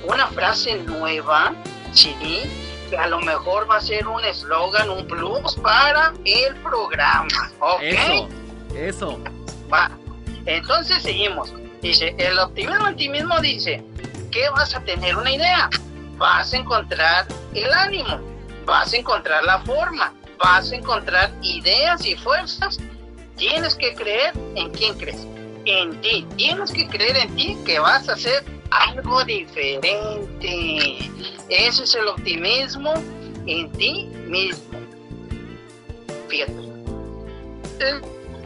[0.08, 1.54] una frase nueva,
[1.94, 2.16] ¿sí?
[2.90, 7.82] Que a lo mejor va a ser un eslogan, un plus para el programa, ¿ok?
[7.82, 8.30] Eso.
[8.76, 9.20] Eso.
[9.72, 9.92] Va.
[10.46, 11.54] Entonces seguimos.
[11.82, 13.84] Dice, el optimismo en ti mismo dice,
[14.32, 15.70] que vas a tener una idea,
[16.18, 18.20] vas a encontrar el ánimo,
[18.66, 20.14] vas a encontrar la forma,
[20.44, 22.80] vas a encontrar ideas y fuerzas.
[23.38, 25.28] Tienes que creer en quién crees,
[25.66, 26.26] en ti.
[26.38, 30.98] Tienes que creer en ti que vas a hacer algo diferente.
[31.50, 32.94] Ese es el optimismo
[33.46, 34.80] en ti mismo.
[36.30, 36.54] Fíjate.
[37.80, 38.02] El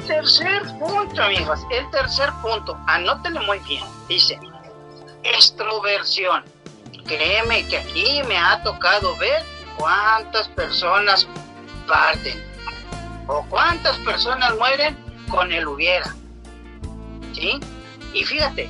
[0.07, 3.83] tercer punto, amigos, el tercer punto, anótenlo muy bien.
[4.07, 4.39] Dice,
[5.23, 6.43] extroversión.
[7.09, 9.43] Créeme que aquí me ha tocado ver
[9.77, 11.27] cuántas personas
[11.87, 12.39] parten
[13.25, 14.95] o cuántas personas mueren
[15.27, 16.15] con el hubiera.
[17.33, 17.59] ¿Sí?
[18.13, 18.69] Y fíjate,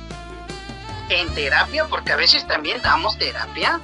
[1.10, 3.78] en terapia, porque a veces también damos terapia,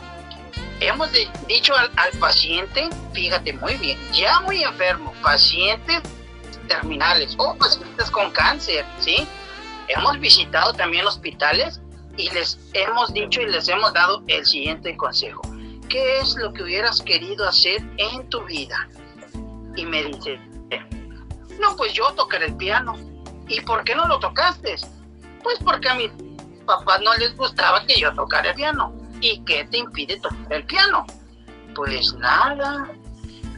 [0.80, 1.10] hemos
[1.46, 6.00] dicho al, al paciente, fíjate muy bien, ya muy enfermo, pacientes
[6.66, 9.28] terminales o pacientes con cáncer, ¿sí?
[9.88, 11.80] Hemos visitado también hospitales
[12.16, 15.42] y les hemos dicho y les hemos dado el siguiente consejo.
[15.88, 18.88] ¿Qué es lo que hubieras querido hacer en tu vida?
[19.76, 20.40] Y me dice,
[21.60, 22.94] no, pues yo tocar el piano.
[23.48, 24.76] ¿Y por qué no lo tocaste?
[25.42, 26.10] Pues porque a mis
[26.64, 28.92] papás no les gustaba que yo tocara el piano.
[29.20, 31.06] ¿Y qué te impide tocar el piano?
[31.74, 32.90] Pues nada.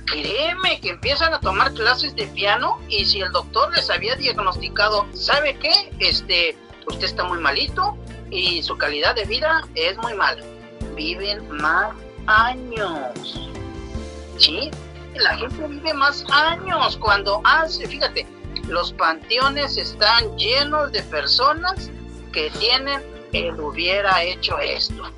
[0.06, 5.06] Créeme que empiezan a tomar clases de piano y si el doctor les había diagnosticado,
[5.12, 5.92] ¿sabe qué?
[5.98, 6.56] Este,
[6.86, 7.96] usted está muy malito
[8.30, 10.42] y su calidad de vida es muy mala.
[10.94, 11.94] Viven más
[12.26, 13.48] años.
[14.38, 14.70] ¿Sí?
[15.14, 18.26] La gente vive más años cuando hace, fíjate,
[18.68, 21.90] los panteones están llenos de personas
[22.32, 23.02] que tienen
[23.32, 25.10] el hubiera hecho esto.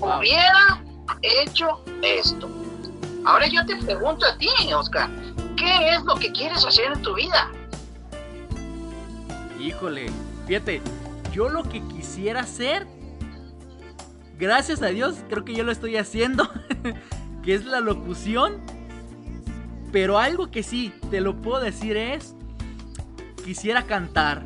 [0.00, 0.82] Hubiera
[1.22, 2.48] hecho esto.
[3.24, 5.08] Ahora yo te pregunto a ti, Oscar,
[5.56, 7.50] ¿qué es lo que quieres hacer en tu vida?
[9.58, 10.10] Híjole,
[10.46, 10.82] fíjate,
[11.32, 12.86] yo lo que quisiera hacer,
[14.38, 16.48] gracias a Dios, creo que yo lo estoy haciendo,
[17.42, 18.60] que es la locución.
[19.92, 22.34] Pero algo que sí, te lo puedo decir es,
[23.44, 24.44] quisiera cantar.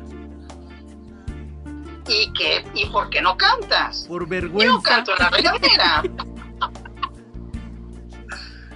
[2.07, 2.63] ¿Y qué?
[2.73, 4.05] ¿Y por qué no cantas?
[4.07, 4.73] Por vergüenza.
[4.73, 6.03] Yo canto en la regadera.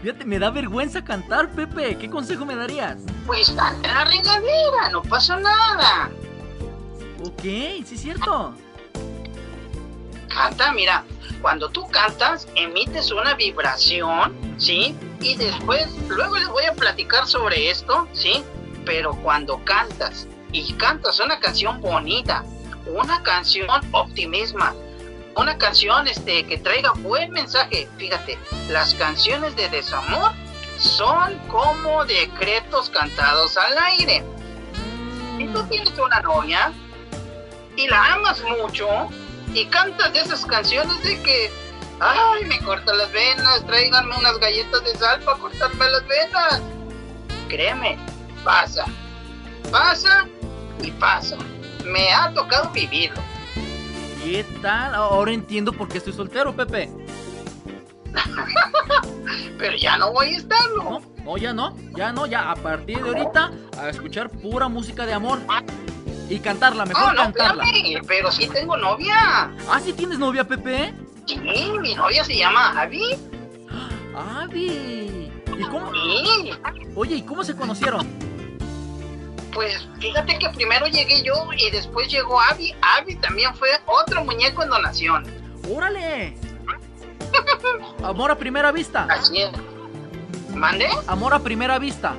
[0.02, 1.98] Fíjate, me da vergüenza cantar, Pepe.
[1.98, 2.98] ¿Qué consejo me darías?
[3.26, 6.12] Pues canta en la regadera, no pasa nada.
[7.26, 8.54] Ok, sí es cierto.
[10.28, 11.06] Canta, mira,
[11.42, 14.98] cuando tú cantas, emites una vibración, ¿sí?
[15.22, 18.44] Y después, luego les voy a platicar sobre esto, ¿sí?
[18.86, 22.44] Pero cuando cantas y cantas una canción bonita,
[22.88, 24.76] una canción optimisma,
[25.38, 28.38] una canción este, que traiga buen mensaje, fíjate,
[28.70, 30.34] las canciones de desamor
[30.78, 34.26] son como decretos cantados al aire.
[35.38, 36.74] Si tú tienes una novia
[37.76, 38.88] y la amas mucho
[39.54, 41.52] y cantas de esas canciones de que,
[42.00, 46.62] ay, me cortan las venas, tráiganme unas galletas de sal para cortarme las venas.
[47.50, 47.98] Créeme,
[48.44, 48.86] pasa,
[49.72, 50.28] pasa
[50.82, 51.38] y pasa.
[51.86, 53.22] Me ha tocado vivirlo.
[54.24, 54.96] ¿Qué tal?
[54.96, 56.90] Ahora entiendo por qué estoy soltero, Pepe.
[59.58, 60.84] Pero ya no voy a estarlo.
[60.84, 65.06] No, no, ya no, ya no, ya a partir de ahorita a escuchar pura música
[65.06, 65.40] de amor.
[66.34, 67.64] Y cantarla, mejor No, no, cantarla.
[68.08, 69.52] pero sí tengo novia.
[69.70, 70.92] Ah, ¿sí tienes novia, Pepe?
[71.28, 71.38] Sí,
[71.80, 73.04] mi novia se llama Abby.
[74.42, 75.32] Abby.
[75.56, 75.92] ¿Y cómo?
[75.94, 76.52] Sí.
[76.96, 78.08] Oye, ¿y cómo se conocieron?
[79.54, 82.74] Pues fíjate que primero llegué yo y después llegó Abby.
[82.82, 85.28] Abby también fue otro muñeco en donación.
[85.72, 86.36] ¡Órale!
[88.04, 89.06] Amor a primera vista.
[89.08, 89.52] Así es.
[90.56, 90.90] ¿Mande?
[91.06, 92.16] Amor a primera vista.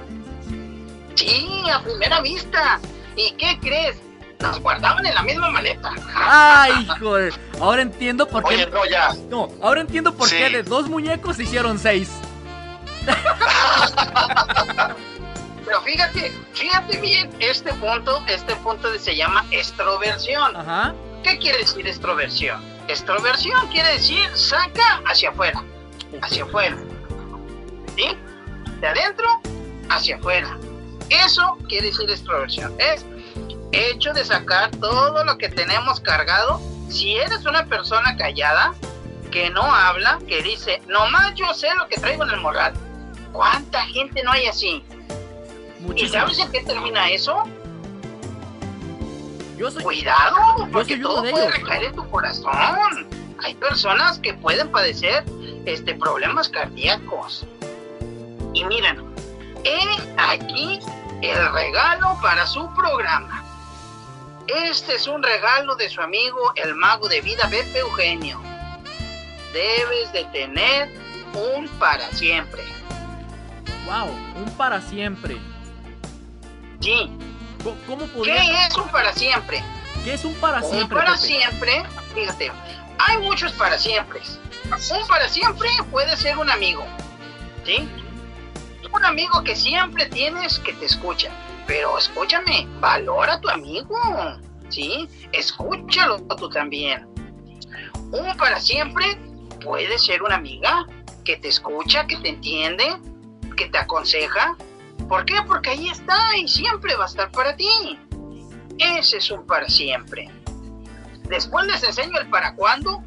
[1.17, 2.79] Sí, a primera vista.
[3.17, 3.97] ¿Y qué crees?
[4.41, 5.91] Nos guardaban en la misma maleta.
[6.15, 7.33] ¡Ay, joder!
[7.61, 8.55] Ahora entiendo por qué.
[8.57, 9.15] Oye, no, ya.
[9.31, 10.37] No, ahora entiendo por Sí.
[10.37, 12.11] qué de dos muñecos se hicieron seis.
[15.65, 20.55] Pero fíjate, fíjate bien, este punto, este punto se llama extroversión.
[20.57, 20.95] Ajá.
[21.23, 22.63] ¿Qué quiere decir extroversión?
[22.89, 25.63] Extroversión quiere decir saca hacia afuera,
[26.21, 26.77] hacia afuera.
[27.97, 28.09] ¿Sí?
[28.81, 29.27] De adentro
[29.89, 30.59] hacia afuera.
[31.11, 32.75] Eso quiere decir extroversión.
[32.79, 33.05] Es
[33.73, 36.61] hecho de sacar todo lo que tenemos cargado.
[36.89, 38.75] Si eres una persona callada,
[39.31, 42.73] que no habla, que dice, nomás yo sé lo que traigo en el morral.
[43.33, 44.85] ¿Cuánta gente no hay así?
[45.97, 47.43] ¿Y sabes en qué termina eso?
[49.57, 49.83] Yo soy.
[49.83, 51.57] Cuidado, Yo porque soy uno todo de puede ellos.
[51.59, 53.09] recaer en tu corazón.
[53.43, 55.25] Hay personas que pueden padecer
[55.67, 57.45] este, problemas cardíacos.
[58.53, 59.03] Y miren,
[59.65, 60.81] he aquí
[61.23, 63.43] el regalo para su programa.
[64.47, 68.41] Este es un regalo de su amigo el mago de vida Pepe Eugenio.
[69.53, 70.91] Debes de tener
[71.35, 72.63] un para siempre.
[73.87, 75.37] Wow, un para siempre.
[76.81, 77.11] Sí.
[77.63, 78.35] Co- ¿Cómo podría?
[78.43, 79.63] ¿Qué es un para siempre?
[80.05, 80.99] ¿Qué es un para Un siempre?
[80.99, 81.27] para Pepe?
[81.27, 81.83] siempre,
[82.15, 82.53] fíjate,
[82.99, 84.21] hay muchos para siempre.
[84.91, 86.85] Un para siempre puede ser un amigo,
[87.65, 87.89] ¿sí?
[89.05, 91.31] Amigo que siempre tienes que te escucha.
[91.67, 93.99] Pero escúchame, valora a tu amigo,
[94.71, 95.09] ¿sí?
[95.33, 97.07] Escúchalo tú también.
[98.13, 99.19] Un para siempre
[99.63, 100.87] puede ser una amiga
[101.25, 102.97] que te escucha, que te entiende,
[103.57, 104.57] que te aconseja.
[105.09, 105.37] ¿Por qué?
[105.47, 107.99] Porque ahí está y siempre va a estar para ti.
[108.79, 110.31] Ese es un para siempre.
[111.29, 113.03] Después les enseño el para cuándo.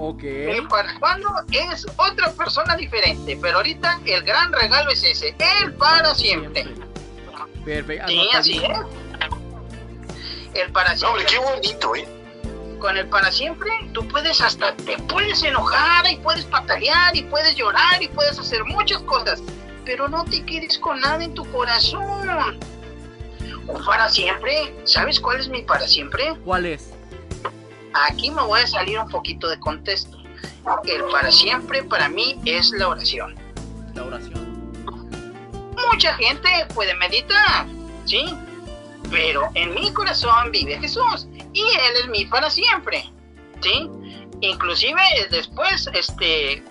[0.00, 0.22] Ok.
[0.22, 5.74] El para cuándo es otra persona diferente, pero ahorita el gran regalo es ese, el
[5.74, 6.66] para siempre.
[7.64, 8.06] Perfecto.
[8.06, 8.78] Sí, así es.
[10.54, 11.08] El para siempre.
[11.08, 12.08] hombre, qué bonito, ¿eh?
[12.78, 17.56] Con el para siempre, tú puedes hasta, te puedes enojar y puedes patalear y puedes
[17.56, 19.42] llorar y puedes hacer muchas cosas,
[19.84, 22.60] pero no te quedes con nada en tu corazón.
[23.66, 26.36] Un para siempre, ¿sabes cuál es mi para siempre?
[26.44, 26.94] ¿Cuál es?
[27.94, 30.18] Aquí me voy a salir un poquito de contexto.
[30.84, 33.34] El para siempre para mí es la oración.
[33.94, 34.48] La oración.
[35.90, 37.66] Mucha gente puede meditar,
[38.04, 38.24] ¿sí?
[39.10, 43.10] Pero en mi corazón vive Jesús y Él es mi para siempre,
[43.62, 43.88] ¿sí?
[44.40, 46.62] Inclusive después, este,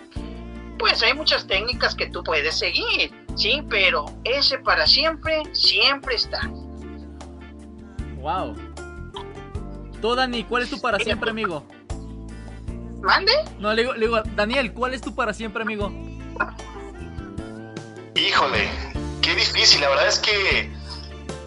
[0.78, 3.64] pues hay muchas técnicas que tú puedes seguir, ¿sí?
[3.70, 6.42] Pero ese para siempre, siempre está.
[8.18, 8.56] Wow.
[10.02, 11.64] Tú, Dani, ¿cuál es tu para siempre, amigo?
[13.02, 13.32] ¿Mande?
[13.60, 15.92] No, le digo, le digo, Daniel, ¿cuál es tu para siempre, amigo?
[18.16, 18.70] Híjole,
[19.22, 19.82] qué difícil.
[19.82, 20.72] La verdad es que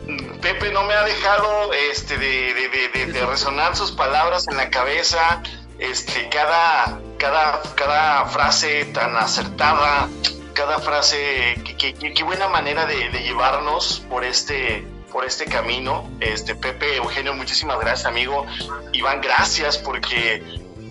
[0.06, 4.56] mm, Pepe no me ha dejado este, de, de- de- de- resonar sus palabras en
[4.56, 5.42] la cabeza.
[5.78, 10.08] Este, cada, cada, cada frase tan acertada,
[10.52, 16.08] cada frase, qué, buena manera de llevarnos por este, por este camino.
[16.20, 18.46] Este, Pepe, Eugenio, muchísimas gracias, amigo.
[18.92, 20.42] Iván, gracias porque,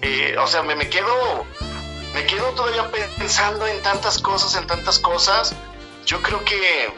[0.01, 1.45] eh, o sea, me, me quedo,
[2.13, 5.55] me quedo todavía pensando en tantas cosas, en tantas cosas.
[6.05, 6.91] Yo creo que,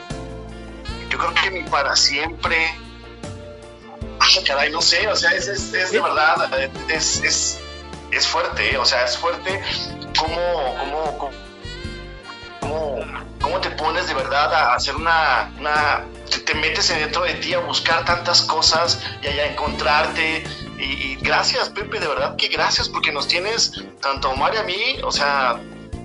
[1.09, 2.73] yo creo que mi para siempre,
[4.19, 6.49] ay, caray, no sé, o sea, es, es, es de verdad,
[6.89, 7.59] es, es,
[8.11, 8.77] es fuerte, ¿eh?
[8.77, 9.61] o sea, es fuerte
[10.17, 11.31] cómo, cómo, cómo,
[12.59, 13.05] cómo,
[13.41, 17.53] cómo te pones de verdad a hacer una, una te- te metes dentro de ti
[17.53, 20.43] a buscar tantas cosas y a encontrarte.
[20.79, 24.57] Y, y gracias, Pepe, de verdad que gracias porque nos tienes, tanto a Omar y
[24.57, 25.59] a mí, o sea,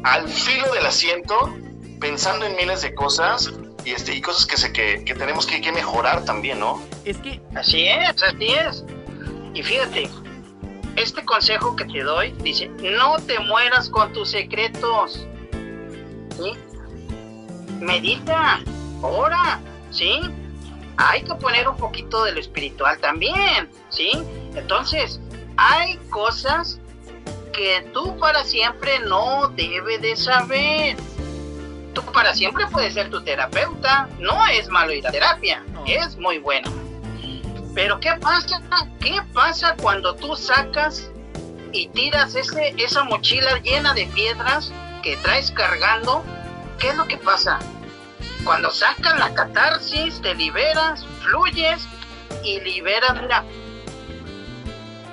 [0.04, 1.54] al filo del asiento,
[2.00, 3.50] pensando en miles de cosas
[3.84, 6.82] y, este, y cosas que, se, que, que tenemos que, que mejorar también, ¿no?
[7.06, 8.84] Es que Así es, así es.
[9.54, 10.10] Y fíjate,
[10.96, 15.24] este consejo que te doy dice, no te mueras con tus secretos.
[16.36, 16.52] ¿Sí?
[17.80, 18.60] Medita,
[19.02, 19.60] ora,
[19.96, 20.20] ¿sí?
[20.98, 24.12] Hay que poner un poquito de lo espiritual también, ¿sí?
[24.54, 25.20] Entonces,
[25.56, 26.80] hay cosas
[27.52, 30.96] que tú para siempre no debes de saber.
[31.94, 34.08] Tú para siempre puedes ser tu terapeuta.
[34.18, 36.70] No es malo ir a terapia, es muy bueno.
[37.74, 38.62] Pero ¿qué pasa?
[39.00, 41.10] ¿Qué pasa cuando tú sacas
[41.72, 44.72] y tiras ese, esa mochila llena de piedras
[45.02, 46.24] que traes cargando?
[46.78, 47.58] ¿Qué es lo que pasa?
[48.46, 51.84] Cuando sacas la catarsis, te liberas, fluyes
[52.44, 53.44] y liberas, mira,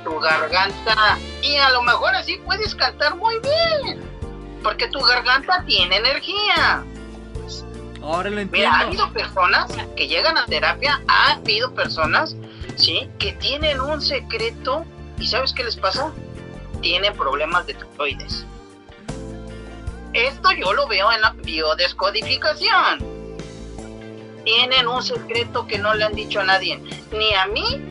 [0.04, 1.18] tu garganta.
[1.42, 4.02] Y a lo mejor así puedes cantar muy bien,
[4.64, 6.84] porque tu garganta tiene energía.
[8.04, 9.04] ahora lo Mira, ha entiendo.
[9.06, 12.36] habido personas que llegan a terapia, ha habido personas,
[12.76, 13.10] ¿sí?
[13.18, 14.86] Que tienen un secreto
[15.18, 16.12] y ¿sabes qué les pasa?
[16.82, 18.46] Tienen problemas de tiroides.
[20.14, 23.13] Esto yo lo veo en la biodescodificación.
[24.44, 26.78] Tienen un secreto que no le han dicho a nadie.
[27.12, 27.82] Ni a mí,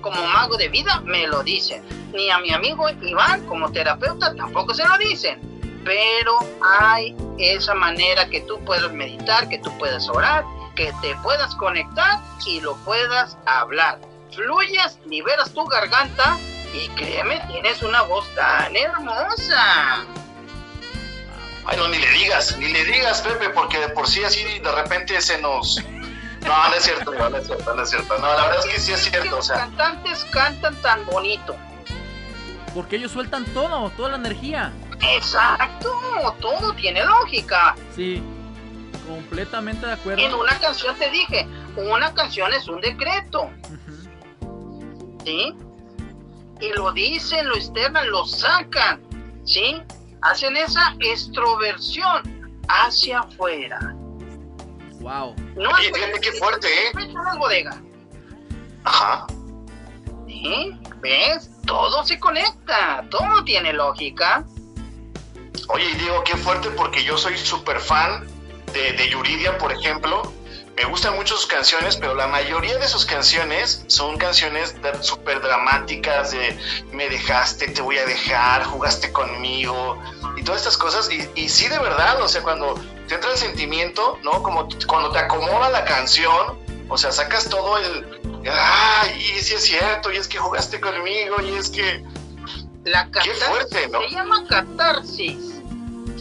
[0.00, 1.82] como mago de vida, me lo dicen.
[2.12, 5.40] Ni a mi amigo Iván, como terapeuta, tampoco se lo dicen.
[5.84, 11.54] Pero hay esa manera que tú puedas meditar, que tú puedas orar, que te puedas
[11.54, 14.00] conectar y lo puedas hablar.
[14.34, 16.38] Fluyes, liberas tu garganta
[16.72, 20.04] y créeme, tienes una voz tan hermosa.
[21.66, 24.72] Ay, no, ni le digas, ni le digas, Pepe, porque de por sí así de
[24.72, 25.82] repente se nos...
[26.46, 28.18] No, no es cierto, no, no es cierto, no es cierto.
[28.18, 29.56] No, la verdad es que sí es cierto, o Los sea...
[29.56, 31.54] cantantes cantan tan bonito.
[32.74, 34.72] Porque ellos sueltan todo, toda la energía.
[35.00, 35.92] Exacto,
[36.40, 37.74] todo tiene lógica.
[37.94, 38.22] Sí,
[39.08, 40.40] completamente de En acuerdo.
[40.40, 41.46] una canción te dije,
[41.76, 43.50] una canción es un decreto.
[45.24, 45.54] ¿Sí?
[46.60, 49.00] Y lo dicen, lo externan, lo sacan.
[49.44, 49.82] ¿Sí?
[50.22, 53.78] Hacen esa extroversión hacia afuera.
[55.00, 55.34] Wow.
[55.56, 56.90] No Oye, fíjate qué fuerte, ¿eh?
[58.84, 59.26] Ajá.
[60.26, 60.72] ¿Sí?
[61.00, 61.50] ¿Ves?
[61.66, 64.44] todo se conecta, todo tiene lógica.
[65.68, 68.26] Oye, y digo, qué fuerte porque yo soy súper fan
[68.72, 70.32] de, de Yuridia, por ejemplo.
[70.76, 75.40] Me gustan mucho sus canciones, pero la mayoría de sus canciones son canciones de- súper
[75.42, 76.58] dramáticas de
[76.92, 79.98] me dejaste, te voy a dejar, jugaste conmigo
[80.36, 81.08] y todas estas cosas.
[81.12, 82.74] Y, y sí, de verdad, o sea, cuando
[83.10, 84.40] te entra el sentimiento, ¿no?
[84.40, 86.56] Como cuando te acomoda la canción,
[86.88, 88.06] o sea, sacas todo el...
[88.48, 89.32] ¡Ay!
[89.36, 92.04] Y sí es cierto, y es que jugaste conmigo, y es que...
[92.84, 94.00] La Qué fuerte, ¿no?
[94.02, 95.60] Se llama catarsis.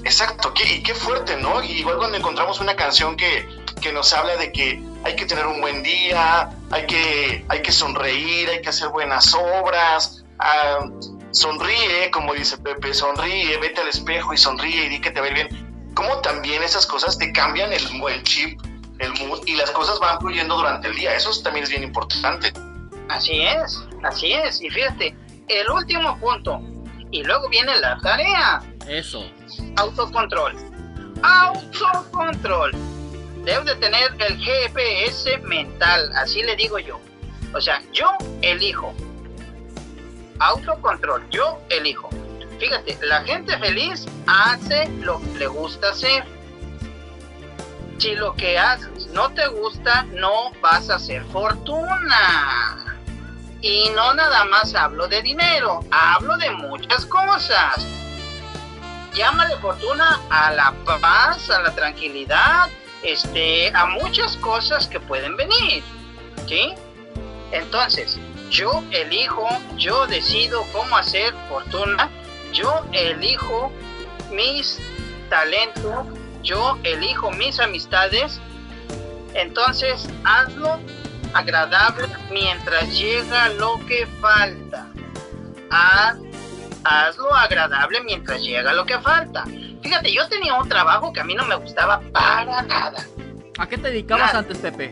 [0.03, 1.64] Exacto, qué, y qué fuerte, ¿no?
[1.64, 3.48] Y igual cuando encontramos una canción que,
[3.80, 7.72] que nos habla de que hay que tener un buen día, hay que, hay que
[7.72, 10.90] sonreír, hay que hacer buenas obras, ah,
[11.30, 15.30] sonríe, como dice Pepe, sonríe, vete al espejo y sonríe y di que te va
[15.30, 15.69] bien.
[16.00, 18.58] Como también esas cosas te cambian el, el chip,
[19.00, 21.14] el mood, y las cosas van fluyendo durante el día.
[21.14, 22.54] Eso también es bien importante.
[23.10, 24.62] Así es, así es.
[24.62, 25.14] Y fíjate,
[25.50, 26.62] el último punto.
[27.12, 28.64] Y luego viene la tarea.
[28.88, 29.30] Eso.
[29.76, 30.56] Autocontrol.
[31.22, 32.72] Autocontrol.
[33.44, 36.98] Debes de tener el GPS mental, así le digo yo.
[37.54, 38.10] O sea, yo
[38.42, 38.94] elijo.
[40.40, 42.10] Autocontrol, yo elijo.
[42.60, 46.23] Fíjate, la gente feliz hace lo que le gusta hacer.
[47.98, 52.98] Si lo que haces no te gusta, no vas a hacer fortuna.
[53.61, 57.86] Y no nada más hablo de dinero, hablo de muchas cosas.
[59.14, 62.69] Llámale fortuna a la paz, a la tranquilidad,
[63.03, 65.84] este, a muchas cosas que pueden venir.
[67.52, 68.18] Entonces,
[68.49, 72.10] yo elijo, yo decido cómo hacer fortuna,
[72.54, 73.72] yo elijo
[74.32, 74.80] mis
[75.30, 76.06] talentos,
[76.44, 78.40] yo elijo mis amistades.
[79.34, 80.80] Entonces, hazlo
[81.34, 84.88] agradable mientras llega lo que falta.
[85.70, 86.18] Haz,
[86.84, 89.46] hazlo agradable mientras llega lo que falta.
[89.82, 93.06] Fíjate, yo tenía un trabajo que a mí no me gustaba para nada.
[93.58, 94.92] ¿A qué te dedicabas antes, Pepe?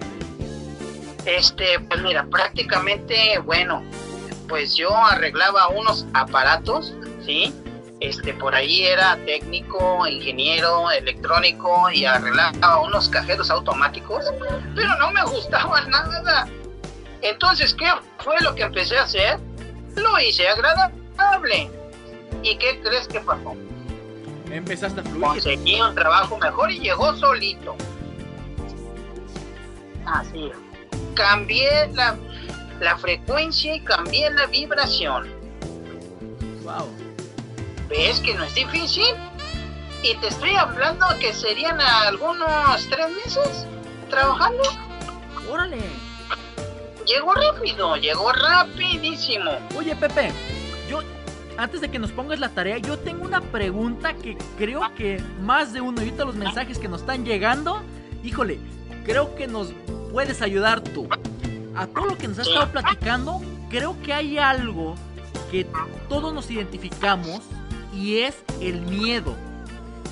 [1.25, 3.83] Este, pues mira, prácticamente, bueno,
[4.47, 6.93] pues yo arreglaba unos aparatos,
[7.27, 7.53] ¿sí?
[7.99, 14.25] Este, por ahí era técnico, ingeniero, electrónico y arreglaba unos cajeros automáticos,
[14.75, 16.47] pero no me gustaba nada.
[17.21, 17.87] Entonces, ¿qué
[18.19, 19.39] fue lo que empecé a hacer?
[19.95, 21.69] Lo hice agradable.
[22.43, 23.55] ¿Y qué crees que pasó?
[24.51, 25.21] Empezaste a fluir.
[25.21, 27.75] Conseguí un trabajo mejor y llegó solito.
[30.05, 30.51] Así.
[31.15, 32.15] Cambié la,
[32.79, 35.27] la frecuencia y cambié la vibración.
[36.63, 37.06] Wow.
[37.89, 39.05] ¿Ves que no es difícil?
[40.03, 43.65] Y te estoy hablando que serían algunos tres meses
[44.09, 44.63] trabajando.
[45.49, 45.77] Órale.
[47.05, 49.51] Llegó rápido, llegó rapidísimo.
[49.77, 50.31] Oye, Pepe,
[50.89, 50.99] yo,
[51.57, 55.71] antes de que nos pongas la tarea, yo tengo una pregunta que creo que más
[55.71, 57.81] de uno, ahorita los mensajes que nos están llegando,
[58.23, 58.59] híjole,
[59.05, 59.71] creo que nos
[60.11, 61.07] puedes ayudar tú.
[61.75, 64.95] A todo lo que nos has estado platicando, creo que hay algo
[65.49, 65.65] que
[66.09, 67.41] todos nos identificamos
[67.97, 69.35] y es el miedo.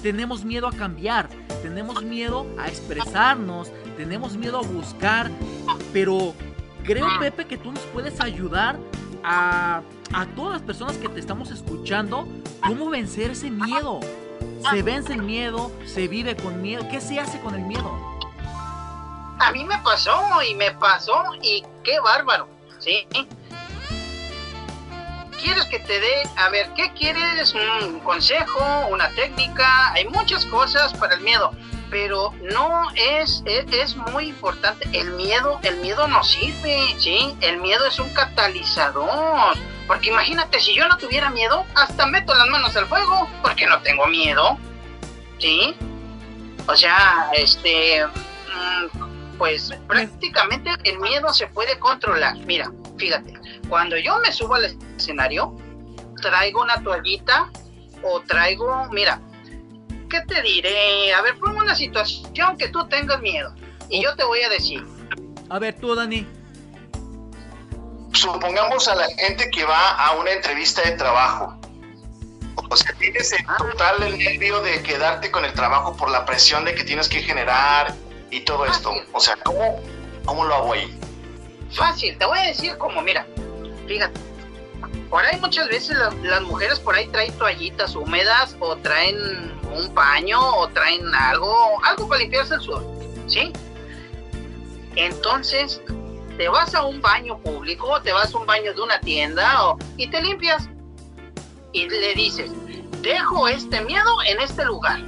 [0.02, 1.30] Tenemos miedo a cambiar,
[1.62, 5.32] tenemos miedo a expresarnos, tenemos miedo a buscar,
[5.94, 6.34] pero
[6.84, 8.78] creo, Pepe, que tú nos puedes ayudar
[9.24, 9.82] a,
[10.14, 12.28] a todas las personas que te estamos escuchando
[12.66, 14.00] cómo vencer ese miedo.
[14.70, 16.88] Se vence el miedo, se vive con miedo.
[16.90, 17.92] ¿Qué se hace con el miedo?
[19.40, 22.48] A mí me pasó y me pasó y qué bárbaro,
[22.80, 23.08] ¿sí?
[25.46, 26.24] ¿Quieres que te dé?
[26.38, 27.54] A ver, ¿qué quieres?
[27.54, 28.88] ¿Un consejo?
[28.90, 29.94] ¿Una técnica?
[29.94, 31.52] Hay muchas cosas para el miedo,
[31.92, 34.90] pero no es, es, es muy importante.
[34.92, 37.38] El miedo, el miedo no sirve, ¿sí?
[37.42, 39.56] El miedo es un catalizador.
[39.86, 43.80] Porque imagínate, si yo no tuviera miedo, hasta meto las manos al fuego, porque no
[43.84, 44.58] tengo miedo,
[45.38, 45.76] ¿sí?
[46.66, 52.38] O sea, este, mm, pues prácticamente el miedo se puede controlar.
[52.46, 53.34] Mira, fíjate,
[53.70, 55.56] cuando yo me subo al escenario,
[56.22, 57.50] traigo una toallita
[58.04, 59.20] o traigo, mira,
[60.10, 61.14] ¿qué te diré?
[61.14, 63.54] A ver, ponme una situación que tú tengas miedo
[63.90, 64.86] y yo te voy a decir.
[65.50, 66.28] A ver, tú, Dani.
[68.14, 71.60] Supongamos a la gente que va a una entrevista de trabajo.
[72.70, 76.66] O sea, tienes el total el nervio de quedarte con el trabajo por la presión
[76.66, 77.94] de que tienes que generar
[78.36, 78.92] y todo esto.
[79.14, 79.80] O sea, ¿cómo,
[80.26, 81.00] cómo lo hago ahí?
[81.72, 83.26] Fácil, te voy a decir cómo, mira,
[83.88, 84.20] fíjate.
[85.10, 89.16] Por ahí muchas veces la- las mujeres por ahí traen toallitas húmedas o traen
[89.74, 92.86] un paño o traen algo, algo para limpiarse el sudor,
[93.28, 93.52] ¿sí?
[94.96, 95.82] Entonces,
[96.38, 99.66] te vas a un baño público, o te vas a un baño de una tienda
[99.66, 100.70] o, y te limpias.
[101.74, 102.52] Y le dices,
[103.02, 105.02] dejo este miedo en este lugar.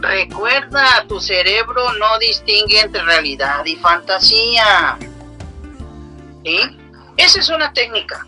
[0.00, 4.98] Recuerda, tu cerebro no distingue entre realidad y fantasía.
[6.44, 6.58] ¿Sí?
[7.16, 8.26] Esa es una técnica.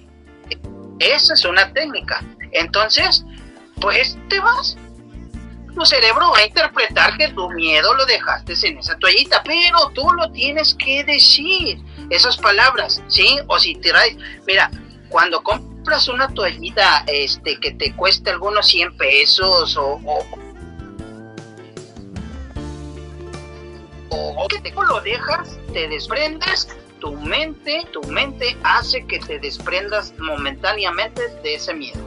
[0.99, 2.23] Esa es una técnica.
[2.53, 3.25] Entonces,
[3.81, 4.77] pues te vas.
[5.75, 10.07] Tu cerebro va a interpretar que tu miedo lo dejaste en esa toallita, pero tú
[10.13, 11.79] lo tienes que decir.
[12.11, 13.39] Esas palabras, ¿sí?
[13.47, 14.17] O si traes,
[14.47, 14.71] mira,
[15.09, 19.99] cuando compras una toallita este, que te cueste algunos 100 pesos o,
[24.13, 26.69] o que te lo dejas, te desprendes,
[27.01, 32.01] tu mente, tu mente hace que te desprendas momentáneamente de ese miedo.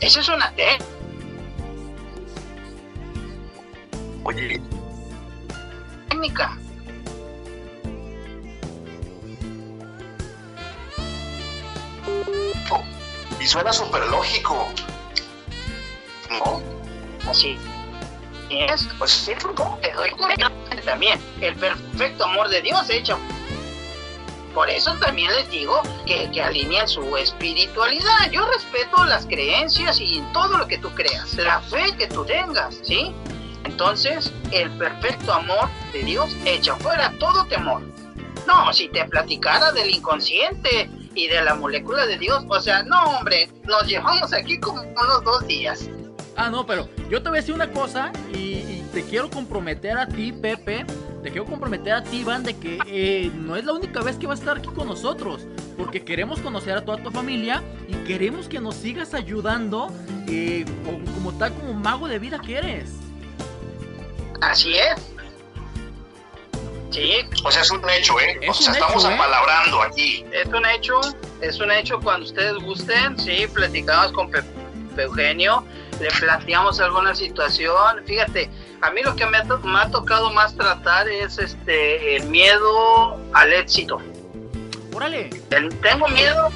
[0.00, 0.64] Eso es una T.
[4.24, 4.60] Oye,
[6.08, 6.56] técnica.
[13.40, 14.68] y suena súper lógico.
[16.28, 16.79] ¿No?
[17.30, 17.56] Así.
[18.50, 19.30] Es, pues
[19.96, 20.50] doy cuenta
[20.84, 21.20] también.
[21.40, 23.18] El perfecto amor de Dios hecho.
[24.52, 28.30] Por eso también les digo que, que alineen su espiritualidad.
[28.32, 32.80] Yo respeto las creencias y todo lo que tú creas, la fe que tú tengas,
[32.82, 33.14] ¿sí?
[33.62, 37.82] Entonces, el perfecto amor de Dios echa fuera todo temor.
[38.46, 43.00] No, si te platicara del inconsciente y de la molécula de Dios, o sea, no,
[43.04, 45.88] hombre, nos llevamos aquí como unos dos días.
[46.36, 49.98] Ah, no, pero yo te voy a decir una cosa y, y te quiero comprometer
[49.98, 50.86] a ti, Pepe.
[51.22, 54.26] Te quiero comprometer a ti, Iván, de que eh, no es la única vez que
[54.26, 55.46] vas a estar aquí con nosotros.
[55.76, 59.92] Porque queremos conocer a toda tu familia y queremos que nos sigas ayudando
[60.28, 62.90] eh, como, como tal, como mago de vida que eres.
[64.40, 65.12] Así es.
[66.90, 67.12] Sí.
[67.44, 68.38] O sea, es un hecho, ¿eh?
[68.40, 69.14] Es o sea, estamos hecho, ¿eh?
[69.14, 70.24] apalabrando aquí.
[70.32, 71.00] Es un hecho,
[71.40, 75.64] es un hecho cuando ustedes gusten, sí, platicamos con Pepe Eugenio,
[76.00, 78.50] le planteamos alguna situación, fíjate,
[78.82, 82.24] a mí lo que me ha, to- me ha tocado más tratar es este el
[82.24, 84.00] miedo al éxito.
[84.94, 85.30] Órale.
[85.50, 86.48] El- tengo miedo,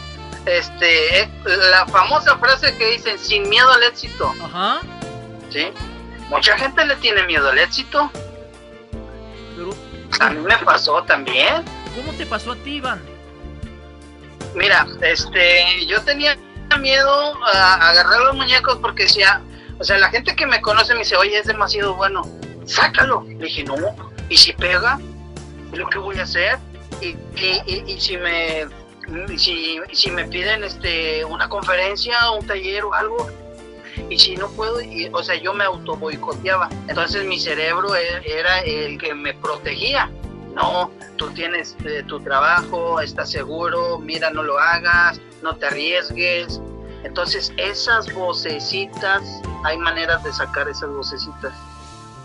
[0.47, 4.35] este, es la famosa frase que dicen sin miedo al éxito.
[4.43, 4.81] Ajá.
[5.51, 5.69] Sí.
[6.31, 8.11] Mucha gente le tiene miedo al éxito.
[9.57, 9.71] Pero,
[10.21, 11.63] A mí me pasó también.
[11.95, 13.01] ¿cómo te pasó a ti, Iván?
[14.55, 16.37] Mira, este, yo tenía
[16.79, 19.41] miedo a agarrar los muñecos porque decía,
[19.79, 22.23] o sea, la gente que me conoce me dice, oye, es demasiado bueno,
[22.65, 23.25] sácalo.
[23.27, 23.77] Le dije, no,
[24.29, 24.99] y si pega,
[25.73, 26.59] ¿y lo que voy a hacer?
[27.01, 28.67] Y, y, y, y si me
[29.37, 33.29] si, si me piden este una conferencia, un taller o algo,
[34.09, 36.69] y si no puedo, y, o sea, yo me auto boicoteaba.
[36.89, 40.11] Entonces mi cerebro e- era el que me protegía.
[40.55, 46.61] No, tú tienes eh, tu trabajo, estás seguro, mira, no lo hagas, no te arriesgues.
[47.05, 49.23] Entonces esas vocecitas,
[49.63, 51.53] hay maneras de sacar esas vocecitas.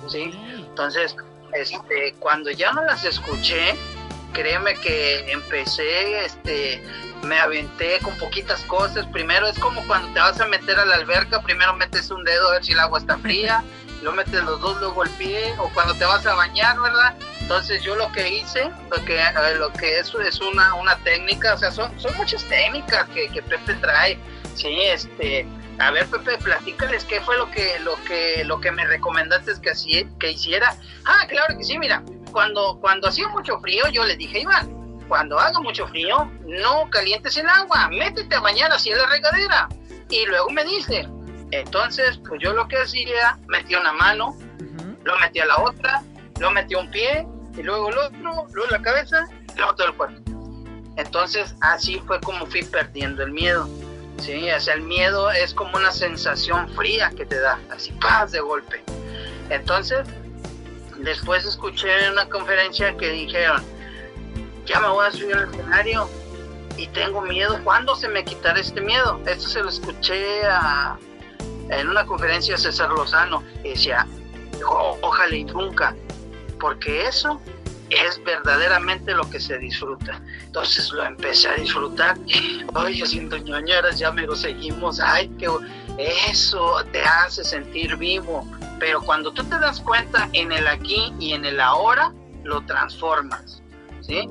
[0.07, 0.31] ¿sí?
[0.55, 1.15] Entonces,
[1.53, 3.75] este, cuando ya no las escuché,
[4.33, 6.81] créeme que empecé, este,
[7.23, 9.05] me aventé con poquitas cosas.
[9.07, 12.47] Primero es como cuando te vas a meter a la alberca, primero metes un dedo
[12.47, 13.63] a ver si el agua está fría,
[14.01, 17.15] luego metes los dos, luego el pie, o cuando te vas a bañar, ¿verdad?
[17.41, 19.19] Entonces yo lo que hice, lo que,
[19.57, 23.41] lo que es, es una, una técnica, o sea, son, son muchas técnicas que, que
[23.41, 24.19] Pepe trae,
[24.55, 25.47] sí, este,
[25.79, 29.69] a ver Pepe, platícales qué fue lo que, lo que, lo que me recomendaste que,
[29.71, 30.75] así, que hiciera.
[31.05, 34.69] Ah, claro que sí, mira, cuando, cuando hacía mucho frío, yo le dije, Iván,
[35.07, 39.69] cuando haga mucho frío, no calientes el agua, métete a bañar así en la regadera.
[40.09, 41.07] Y luego me dice,
[41.51, 44.37] entonces, pues yo lo que hacía, metía una mano,
[45.03, 46.03] lo metía la otra,
[46.39, 47.27] lo metía un pie,
[47.57, 50.21] y luego el otro, luego la cabeza, y luego todo el cuerpo.
[50.97, 53.67] Entonces, así fue como fui perdiendo el miedo.
[54.19, 58.31] Sí, o sea, el miedo es como una sensación fría que te da, así paz
[58.33, 58.83] de golpe.
[59.49, 60.05] Entonces,
[60.97, 63.63] después escuché en una conferencia que dijeron,
[64.65, 66.09] ya me voy a subir al escenario
[66.77, 69.19] y tengo miedo, ¿cuándo se me quitará este miedo?
[69.25, 70.97] Esto se lo escuché a-
[71.69, 74.05] en una conferencia César Lozano, decía,
[74.67, 75.95] "O- ojalá y nunca,
[76.59, 77.39] porque eso
[77.89, 80.21] es verdaderamente lo que se disfruta.
[80.45, 82.17] Entonces lo empecé a disfrutar.
[82.75, 84.99] Ay, haciendo ñoñeras, ya me lo seguimos.
[84.99, 85.47] Ay, que
[85.97, 88.45] eso te hace sentir vivo.
[88.79, 92.13] Pero cuando tú te das cuenta en el aquí y en el ahora,
[92.43, 93.61] lo transformas.
[94.01, 94.27] ¿sí?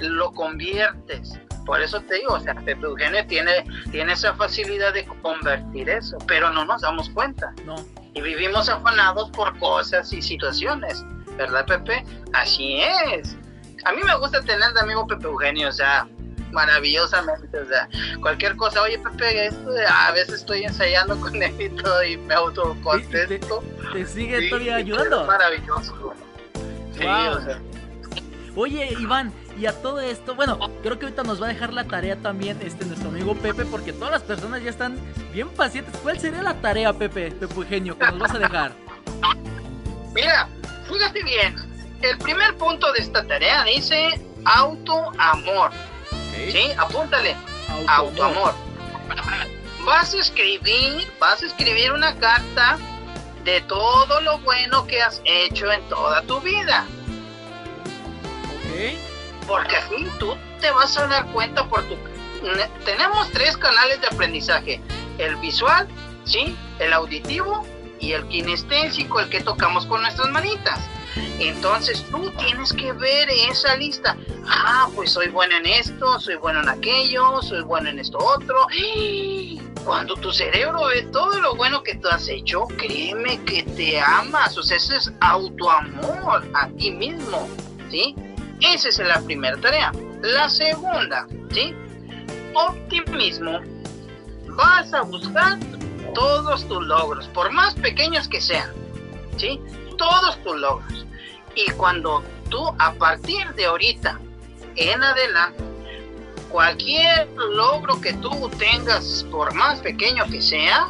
[0.00, 1.38] Lo conviertes.
[1.66, 6.16] Por eso te digo, o sea, Pepe Eugenio tiene, tiene esa facilidad de convertir eso,
[6.26, 7.52] pero no nos damos cuenta.
[7.64, 7.74] No.
[8.14, 11.04] Y vivimos afanados por cosas y situaciones.
[11.36, 12.02] ¿verdad, Pepe?
[12.32, 13.36] Así es.
[13.84, 16.08] A mí me gusta tener de amigo Pepe Eugenio, o sea,
[16.50, 17.88] maravillosamente, o sea,
[18.22, 22.16] cualquier cosa, oye Pepe, esto de- a veces estoy ensayando con él y todo y
[22.16, 23.62] me autocontesto.
[23.92, 25.26] ¿Te sigue Sí, todavía Es ayudando?
[25.26, 26.14] maravilloso.
[26.96, 27.32] Sí, Wow.
[27.36, 27.60] o sea,
[28.58, 31.84] Oye, Iván, y a todo esto, bueno, creo que ahorita nos va a dejar la
[31.84, 34.98] tarea también este nuestro amigo Pepe, porque todas las personas ya están
[35.32, 35.96] bien pacientes.
[36.02, 38.72] ¿Cuál sería la tarea, Pepe, Pepe Eugenio, que nos vas a dejar?
[40.14, 40.48] Mira,
[40.90, 41.56] fíjate bien.
[42.02, 45.70] El primer punto de esta tarea dice autoamor.
[46.50, 46.70] ¿Sí?
[46.76, 47.34] Apúntale.
[47.88, 48.54] Autoamor.
[49.86, 52.76] Vas a escribir, vas a escribir una carta
[53.44, 56.84] de todo lo bueno que has hecho en toda tu vida.
[59.46, 61.94] Porque así tú te vas a dar cuenta por tu...
[62.42, 64.80] ne- Tenemos tres canales de aprendizaje.
[65.18, 65.86] El visual,
[66.24, 66.56] ¿sí?
[66.78, 67.64] El auditivo
[68.00, 70.78] y el kinestésico, el que tocamos con nuestras manitas.
[71.38, 74.16] Entonces tú tienes que ver esa lista.
[74.48, 78.66] Ah, pues soy bueno en esto, soy bueno en aquello, soy bueno en esto otro.
[79.84, 84.58] Cuando tu cerebro ve todo lo bueno que tú has hecho, créeme que te amas.
[84.58, 87.48] O sea, ese es autoamor a ti mismo.
[87.90, 88.14] ¿Sí?
[88.60, 89.92] Esa es la primera tarea.
[90.22, 91.74] La segunda, ¿sí?
[92.54, 93.60] Optimismo.
[94.48, 95.58] Vas a buscar
[96.14, 98.70] todos tus logros, por más pequeños que sean,
[99.36, 99.60] ¿sí?
[99.98, 101.04] Todos tus logros.
[101.54, 104.18] Y cuando tú, a partir de ahorita
[104.76, 105.62] en adelante,
[106.50, 110.88] cualquier logro que tú tengas, por más pequeño que sea,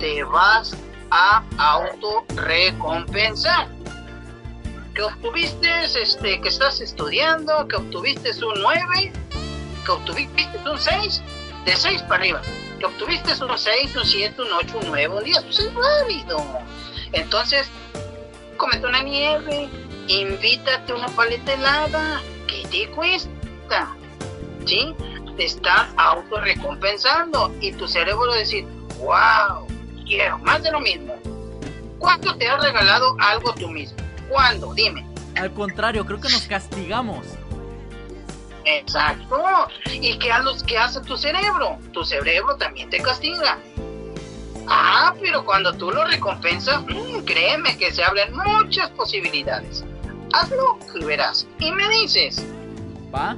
[0.00, 0.76] te vas
[1.10, 3.68] a autorrecompensar
[4.96, 9.12] que obtuviste, este, que estás estudiando, que obtuviste un 9,
[9.84, 11.22] que obtuviste un 6,
[11.66, 12.42] de 6 para arriba,
[12.78, 16.42] que obtuviste un 6, un 7, un 8, un 9, un 10, pues es válido.
[17.12, 17.68] Entonces,
[18.56, 19.68] comete una nieve,
[20.08, 23.94] invítate una paleta helada, ¿qué te cuesta?
[24.64, 24.94] ¿Sí?
[25.36, 28.66] Te estás autorrecompensando y tu cerebro decir,
[28.98, 29.66] wow,
[30.06, 31.14] quiero más de lo mismo.
[31.98, 34.05] ¿Cuánto te has regalado algo tú mismo?
[34.28, 34.74] ¿Cuándo?
[34.74, 35.06] Dime.
[35.36, 37.26] Al contrario, creo que nos castigamos.
[38.64, 39.68] Exacto.
[39.92, 41.78] ¿Y qué, los, qué hace tu cerebro?
[41.92, 43.58] Tu cerebro también te castiga.
[44.68, 49.84] Ah, pero cuando tú lo recompensas, mm, créeme que se abren muchas posibilidades.
[50.32, 51.46] Hazlo y verás.
[51.60, 52.44] Y me dices.
[53.14, 53.36] ¿Va?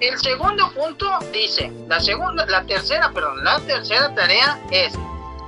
[0.00, 4.92] El segundo punto dice, la segunda, la tercera, perdón, la tercera tarea es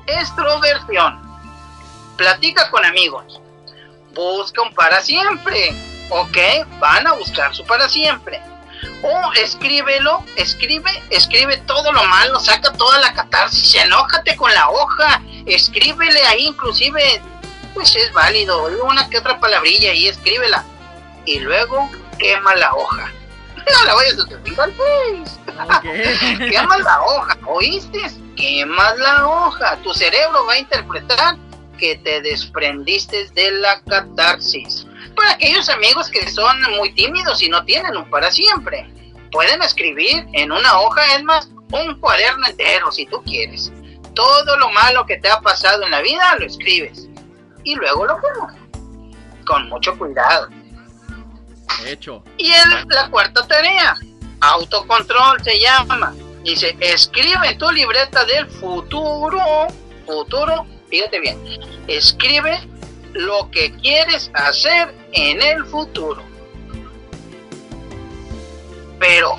[0.07, 1.21] extroversión.
[2.17, 3.43] Platica con amigos.
[4.15, 5.75] Busca un para siempre.
[6.11, 6.37] ¿Ok?
[6.79, 8.41] Van a buscar su para siempre.
[9.03, 15.23] O escríbelo, escribe, escribe todo lo malo, saca toda la catarsis, enójate con la hoja,
[15.47, 17.21] escríbele ahí inclusive,
[17.75, 20.65] pues es válido, una que otra palabrilla y escríbela.
[21.25, 23.13] Y luego quema la hoja.
[23.71, 26.49] No la vayas a subir al Face.
[26.51, 28.01] Quemas la hoja, ¿oíste?
[28.35, 29.77] Quemas la hoja.
[29.83, 31.37] Tu cerebro va a interpretar
[31.79, 34.87] que te desprendiste de la catarsis.
[35.17, 38.89] Para aquellos amigos que son muy tímidos y no tienen un para siempre,
[39.33, 43.73] pueden escribir en una hoja, es más, un cuaderno entero si tú quieres.
[44.15, 47.09] Todo lo malo que te ha pasado en la vida lo escribes
[47.65, 48.55] y luego lo quemas.
[49.47, 50.49] Con mucho cuidado.
[51.87, 52.23] Hecho.
[52.37, 53.97] Y en la cuarta tarea,
[54.41, 56.15] autocontrol se llama.
[56.43, 59.41] Dice, escribe en tu libreta del futuro,
[60.07, 61.39] futuro, fíjate bien,
[61.87, 62.59] escribe
[63.13, 66.23] lo que quieres hacer en el futuro.
[68.99, 69.37] Pero,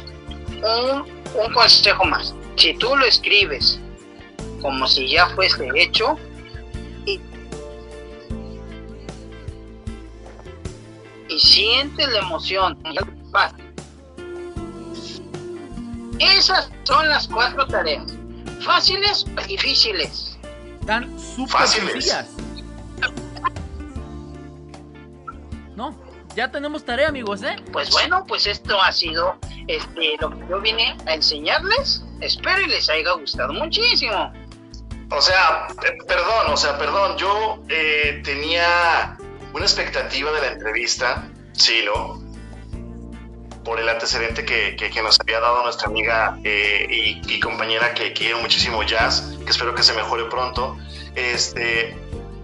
[0.63, 3.79] un, consejo más, si tú lo escribes
[4.61, 6.17] como si ya fuese hecho,
[7.05, 7.19] y,
[11.37, 12.77] sientes la emoción.
[16.19, 18.03] Esas son las cuatro tareas.
[18.59, 20.28] ¿Fáciles o difíciles?
[20.89, 22.25] Tan súper sencillas.
[25.75, 25.95] No,
[26.35, 27.57] ya tenemos tarea, amigos, ¿eh?
[27.71, 29.37] Pues bueno, pues esto ha sido
[29.67, 32.03] este, lo que yo vine a enseñarles.
[32.21, 34.33] Espero y les haya gustado muchísimo.
[35.11, 39.15] O sea, eh, perdón, o sea, perdón, yo eh, tenía
[39.53, 42.19] una expectativa de la entrevista, sí, ¿no?
[43.63, 47.93] Por el antecedente que, que- que nos había dado nuestra amiga eh, y, y compañera
[47.93, 50.77] que quiero muchísimo, Jazz, que espero que se mejore pronto,
[51.15, 51.95] este,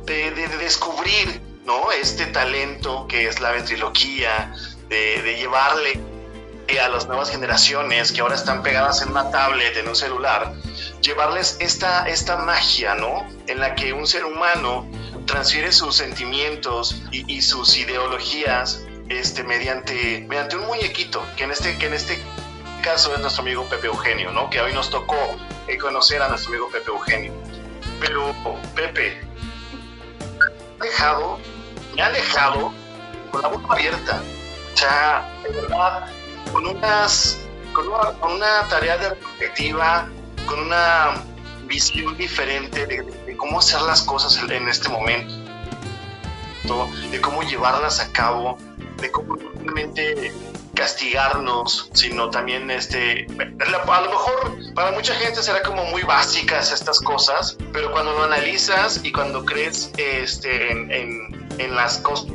[0.05, 1.91] de, de- de descubrir, ¿no?
[1.91, 4.53] Este talento que es la ventriloquía,
[4.89, 5.99] de, de llevarle
[6.83, 10.51] a las nuevas generaciones que ahora están pegadas en una tablet, en un celular,
[11.01, 13.25] llevarles esta, esta magia, ¿no?
[13.47, 14.87] En la que un ser humano
[15.25, 21.77] transfiere sus sentimientos y, y sus ideologías este, mediante, mediante un muñequito, que en, este,
[21.77, 22.19] que en este
[22.81, 24.49] caso es nuestro amigo Pepe Eugenio, ¿no?
[24.49, 25.15] Que hoy nos tocó
[25.67, 27.33] eh, conocer a nuestro amigo Pepe Eugenio.
[27.99, 28.33] Pero,
[28.75, 29.21] Pepe,
[30.79, 31.39] me ha dejado,
[31.95, 32.73] me ha dejado
[33.31, 34.21] con la boca abierta.
[34.73, 36.07] O sea, de verdad,
[36.51, 37.39] con unas,
[37.73, 40.07] con una, con una tarea de perspectiva,
[40.45, 41.23] con una
[41.65, 45.33] visión diferente de, de cómo hacer las cosas en- en este momento,
[47.09, 48.57] de cómo llevarlas a cabo,
[49.11, 50.31] cómo no realmente
[50.73, 53.27] castigarnos, sino también este,
[53.59, 58.23] a lo mejor para mucha gente será como muy básicas estas cosas, pero cuando lo
[58.23, 62.27] analizas y cuando crees este, en, en- en las cosas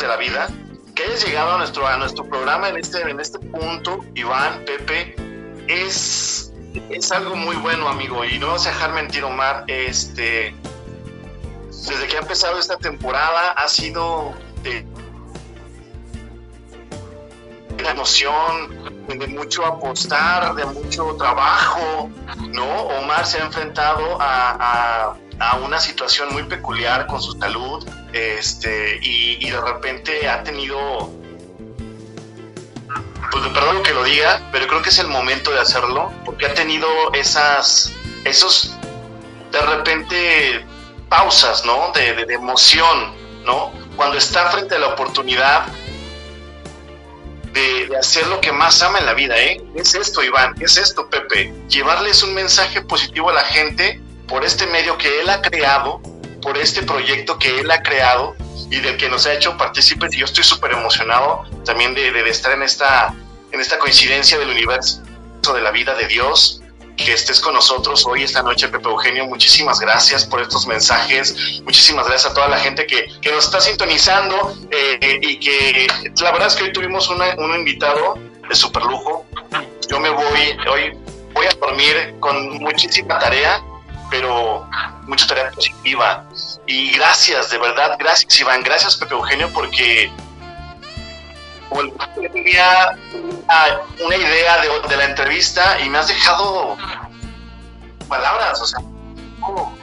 [0.00, 0.48] de la vida,
[0.96, 5.14] que hayas llegado a nuestro, a nuestro programa en este, en este punto, Iván, Pepe,
[5.68, 6.52] es,
[6.90, 10.52] es algo muy bueno, amigo, y no vas a dejar mentir, Omar, este,
[11.70, 14.34] desde que ha empezado esta temporada ha sido
[17.84, 22.10] de emoción, de mucho apostar, de mucho trabajo,
[22.50, 22.64] ¿no?
[22.98, 24.50] Omar se ha enfrentado a,
[25.10, 30.42] a- a una situación muy peculiar con su salud, este, y, y de repente ha
[30.42, 31.10] tenido,
[33.30, 36.54] pues perdón que lo diga, pero creo que es el momento de hacerlo, porque ha
[36.54, 37.92] tenido esas,
[38.24, 38.76] esos,
[39.52, 40.66] de repente,
[41.08, 41.92] pausas, ¿no?
[41.94, 43.14] De, de- de emoción,
[43.44, 43.70] ¿no?
[43.96, 45.66] Cuando está frente a la oportunidad
[47.52, 49.60] de, hacer lo que más ama en la vida, ¿eh?
[49.74, 51.52] Es esto, Iván, es esto, Pepe.
[51.68, 56.00] Llevarles un mensaje positivo a la gente por este medio que él ha creado,
[56.42, 58.36] por este proyecto que él ha creado
[58.70, 60.14] y del que nos ha hecho partícipes.
[60.14, 63.14] Y yo estoy súper emocionado también de, de- de estar en esta,
[63.52, 65.02] en esta coincidencia del universo,
[65.54, 66.60] de la vida de Dios.
[66.98, 69.24] Que estés con nosotros hoy, esta noche, Pepe Eugenio.
[69.26, 71.34] Muchísimas gracias por estos mensajes.
[71.62, 74.54] Muchísimas gracias a toda la gente que, que nos está sintonizando.
[74.70, 75.86] eh, y que
[76.20, 78.18] la verdad es que hoy tuvimos una- un invitado
[78.48, 79.24] de super lujo.
[79.88, 80.98] Yo me voy, hoy
[81.32, 83.62] voy a dormir con muchísima tarea,
[84.10, 84.68] pero
[85.06, 86.24] mucha tarea positiva.
[86.66, 90.10] Y gracias, de verdad, gracias Iván, gracias Pepe Eugenio, porque
[92.32, 92.98] tenía
[94.04, 96.76] una, idea de, la entrevista y me has dejado
[98.08, 98.80] palabras, o sea,
[99.40, 99.76] como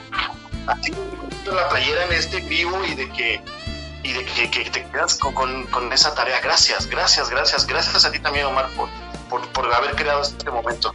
[0.66, 0.92] así
[1.46, 3.40] la playera en este vivo y de que
[4.02, 6.40] y de que, te quedas con, esa tarea.
[6.40, 8.68] Gracias, gracias, gracias, gracias a ti también, Omar,
[9.28, 10.94] por, por, haber creado este momento.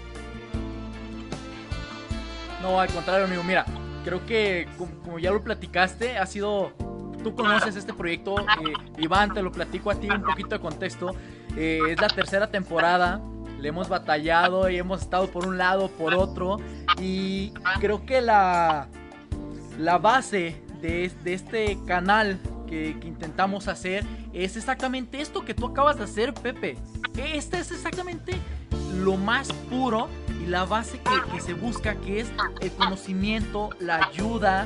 [2.61, 3.43] No, al contrario, amigo.
[3.43, 3.65] Mira,
[4.05, 6.71] creo que como ya lo platicaste, ha sido.
[7.23, 11.15] Tú conoces este proyecto, eh, Iván, te lo platico a ti un poquito de contexto.
[11.55, 13.21] Eh, es la tercera temporada,
[13.59, 16.57] le hemos batallado y hemos estado por un lado, por otro.
[16.99, 18.87] Y creo que la,
[19.77, 24.03] la base de, es- de este canal que, que intentamos hacer
[24.33, 26.77] es exactamente esto que tú acabas de hacer, Pepe.
[27.17, 28.33] Este es exactamente
[28.95, 30.07] lo más puro
[30.41, 32.31] y la base que, que se busca, que es
[32.61, 34.65] el conocimiento, la ayuda,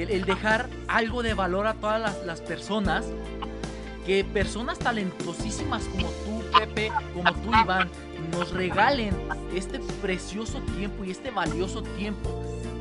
[0.00, 3.04] el, el dejar algo de valor a todas las, las personas.
[4.04, 7.90] Que personas talentosísimas como tú, Pepe, como tú, Iván,
[8.30, 9.12] nos regalen
[9.52, 12.30] este precioso tiempo y este valioso tiempo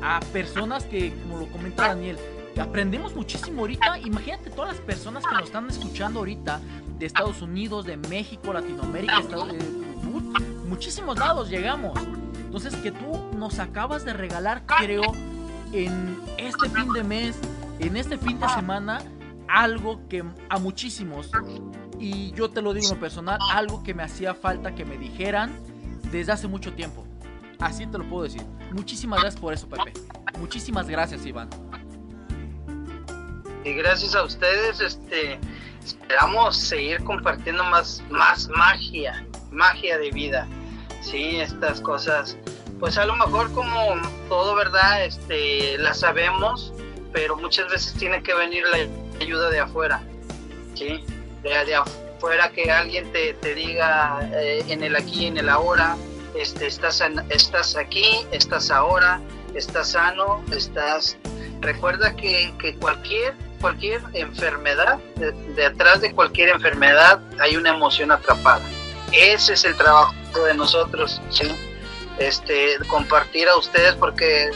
[0.03, 2.17] a personas que, como lo comenta Daniel,
[2.61, 3.97] aprendemos muchísimo ahorita.
[3.97, 6.61] Imagínate todas las personas que nos están escuchando ahorita
[6.99, 9.57] de Estados Unidos, de México, Latinoamérica, Estados- eh,
[10.03, 10.31] mu-
[10.67, 11.99] muchísimos lados llegamos.
[12.37, 15.01] Entonces que tú nos acabas de regalar, creo,
[15.75, 17.37] en este fin de mes,
[17.79, 19.01] en este fin de semana,
[19.47, 21.29] algo que a muchísimos,
[21.99, 24.97] y yo te lo digo en lo personal, algo que me hacía falta que me
[24.97, 25.59] dijeran
[26.11, 27.05] desde hace mucho tiempo.
[27.59, 28.43] Así te lo puedo decir.
[28.71, 29.93] Muchísimas gracias por eso, Pepe.
[30.39, 31.49] Muchísimas gracias, Iván.
[33.63, 35.39] Y gracias a ustedes, este,
[35.83, 40.47] esperamos seguir compartiendo más, más magia, magia de vida.
[41.01, 42.37] Sí, estas cosas,
[42.79, 43.95] pues a lo mejor como
[44.29, 45.05] todo, ¿verdad?
[45.05, 46.73] Este, la sabemos,
[47.13, 48.77] pero muchas veces tiene que venir la
[49.23, 50.01] ayuda de afuera.
[50.75, 51.03] Sí,
[51.43, 55.95] de, afuera que alguien te, te diga eh, en el aquí, en el ahora,
[56.35, 59.21] este, estás, estás aquí, estás ahora,
[59.53, 61.17] estás sano, estás...
[61.61, 68.61] Recuerda que, que cualquier, cualquier enfermedad, de- detrás de cualquier enfermedad hay una emoción atrapada.
[69.13, 70.13] Ese es el trabajo
[70.45, 71.55] de nosotros, ¿sí?
[72.17, 74.49] Este, compartir a ustedes porque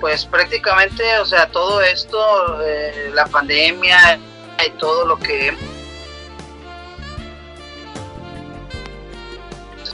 [0.00, 4.18] pues prácticamente, o sea, todo esto, eh, la pandemia
[4.64, 5.56] y todo lo que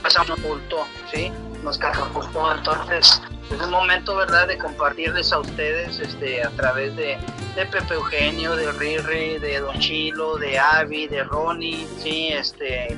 [0.01, 1.31] pasamos oculto, sí,
[1.63, 2.53] nos catapultó.
[2.53, 3.21] Entonces,
[3.55, 7.17] es un momento, ¿verdad?, de compartirles a ustedes este, a través de,
[7.55, 12.95] de Pepe Eugenio, de Riri, de Don Chilo, de Avi, de Ronnie, sí, este,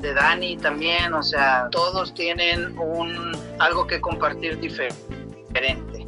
[0.00, 6.04] de Dani también, o sea, todos tienen un algo que compartir diferente.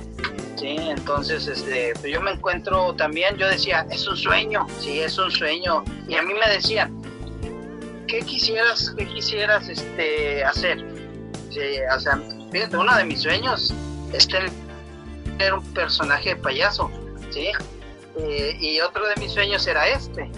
[0.56, 5.18] Sí, entonces este, pues yo me encuentro también, yo decía, es un sueño, sí, es
[5.18, 5.85] un sueño.
[6.09, 7.02] Y a mí me decían,
[8.09, 10.78] ¿qué quisieras, qué quisieras este, hacer?
[11.51, 11.60] Sí,
[11.94, 12.18] o sea,
[12.56, 13.74] fíjate, uno de mis sueños
[14.14, 16.90] es tener un personaje de payaso,
[17.30, 17.48] ¿sí?
[18.18, 20.30] Eh, y otro de mis sueños era este.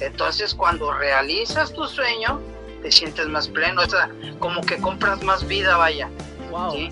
[0.00, 2.40] Entonces, cuando realizas tu sueño,
[2.82, 6.08] te sientes más pleno, o sea, como que compras más vida, vaya.
[6.50, 6.72] Wow.
[6.72, 6.90] ¿sí?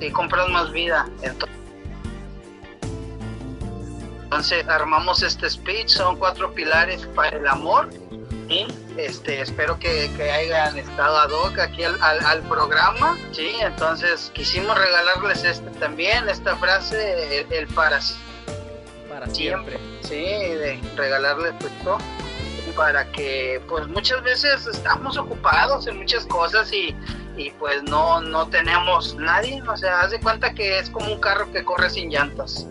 [0.00, 1.08] Y compras más vida.
[1.22, 1.56] Entonces,
[4.24, 7.88] entonces armamos este speech, son cuatro pilares para el amor.
[8.96, 13.16] Este, espero que, que hayan estado ad hoc aquí al, al, al programa.
[13.32, 13.52] ¿sí?
[13.60, 18.00] Entonces quisimos regalarles este también, esta frase, el, el para
[19.08, 19.78] Para siempre.
[20.02, 21.98] Sí, de regalarles esto
[22.76, 26.94] para que pues muchas veces estamos ocupados en muchas cosas y,
[27.36, 31.20] y pues no, no tenemos nadie, o sea, haz de cuenta que es como un
[31.20, 32.66] carro que corre sin llantas.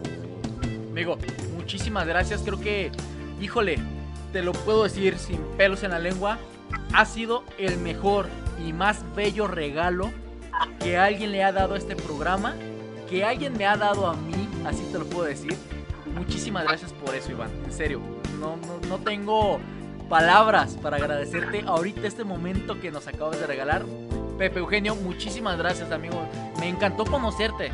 [0.90, 1.18] Amigo,
[1.56, 2.42] muchísimas gracias.
[2.44, 2.92] Creo que,
[3.40, 3.78] híjole,
[4.32, 6.38] te lo puedo decir sin pelos en la lengua.
[6.94, 8.28] Ha sido el mejor
[8.66, 10.12] y más bello regalo
[10.80, 12.56] que alguien le ha dado a este programa.
[13.10, 15.58] Que alguien me ha dado a mí, así te lo puedo decir.
[16.14, 17.50] Muchísimas gracias por eso, Iván.
[17.66, 18.02] En serio,
[18.40, 19.60] no, no, no tengo
[20.10, 23.86] palabras para agradecerte ahorita este momento que nos acabas de regalar.
[24.38, 26.22] Pepe Eugenio, muchísimas gracias, amigo.
[26.60, 27.72] Me encantó conocerte.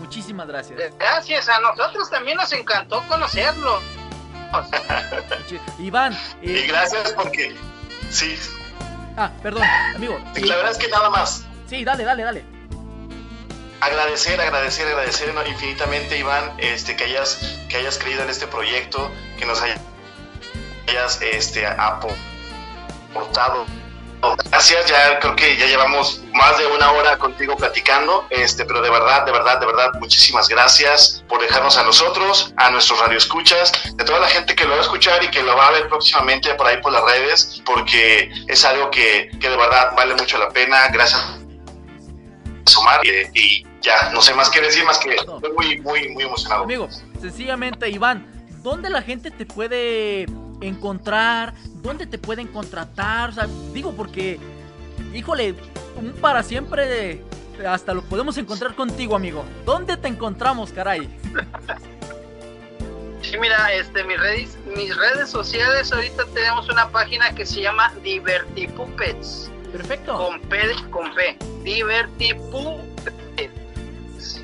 [0.00, 0.80] Muchísimas gracias.
[0.98, 3.80] Gracias, a nosotros también nos encantó conocerlo.
[5.78, 6.18] Iván.
[6.40, 7.54] Y gracias porque.
[8.10, 8.38] Sí.
[9.16, 9.64] Ah, perdón,
[9.94, 10.18] amigo.
[10.36, 11.44] Y la verdad es que nada más.
[11.68, 12.44] Sí, dale, dale, dale.
[13.80, 19.44] Agradecer, agradecer, agradecer infinitamente, Iván, este, que hayas, que hayas creído en este proyecto, que
[19.44, 23.66] nos hayas, este, aportado.
[24.50, 28.90] Gracias, ya creo que ya llevamos más de una hora contigo platicando, este, pero de
[28.90, 34.04] verdad, de verdad, de verdad, muchísimas gracias por dejarnos a nosotros, a nuestros radioescuchas, de
[34.04, 36.54] toda la gente que lo va a escuchar y que lo va a ver próximamente
[36.54, 40.48] por ahí por las redes, porque es algo que, que de verdad vale mucho la
[40.50, 40.88] pena.
[40.88, 41.20] Gracias
[42.66, 46.24] sumar y, y ya, no sé más que decir, más que estoy muy, muy, muy
[46.24, 46.64] emocionado.
[46.64, 46.88] Amigo,
[47.20, 48.26] sencillamente, Iván,
[48.62, 50.26] ¿dónde la gente te puede
[50.60, 51.54] encontrar?
[51.82, 53.30] ¿Dónde te pueden contratar?
[53.30, 54.38] O sea, digo porque,
[55.12, 55.54] híjole,
[56.00, 57.24] un para siempre de,
[57.66, 59.44] hasta lo podemos encontrar contigo, amigo.
[59.64, 61.08] ¿Dónde te encontramos, caray?
[63.22, 67.94] Sí, mira, este, mis redes, mis redes sociales, ahorita tenemos una página que se llama
[68.02, 69.48] Divertipuppets.
[69.70, 70.16] Perfecto.
[70.16, 70.58] Con P,
[70.90, 71.38] con P.
[71.62, 74.42] Divertipuppets.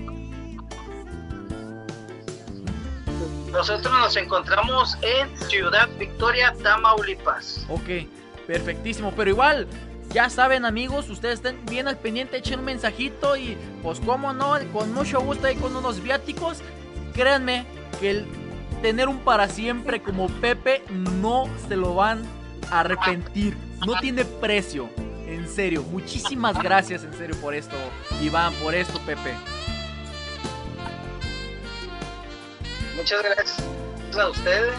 [3.51, 7.65] Nosotros nos encontramos en Ciudad Victoria, Tamaulipas.
[7.69, 8.07] Ok,
[8.45, 9.13] perfectísimo.
[9.15, 9.67] Pero igual,
[10.13, 14.55] ya saben amigos, ustedes estén bien al pendiente, echen un mensajito y pues cómo no,
[14.71, 16.59] con mucho gusto ahí con unos viáticos.
[17.13, 17.65] Créanme
[17.99, 18.27] que el
[18.87, 22.23] tener un para siempre como Pepe no se lo van
[22.71, 23.57] a arrepentir.
[23.85, 24.89] No tiene precio.
[25.25, 27.75] En serio, muchísimas gracias en serio por esto,
[28.21, 29.33] Iván, por esto, Pepe.
[32.95, 33.61] Muchas gracias
[34.17, 34.75] a ustedes.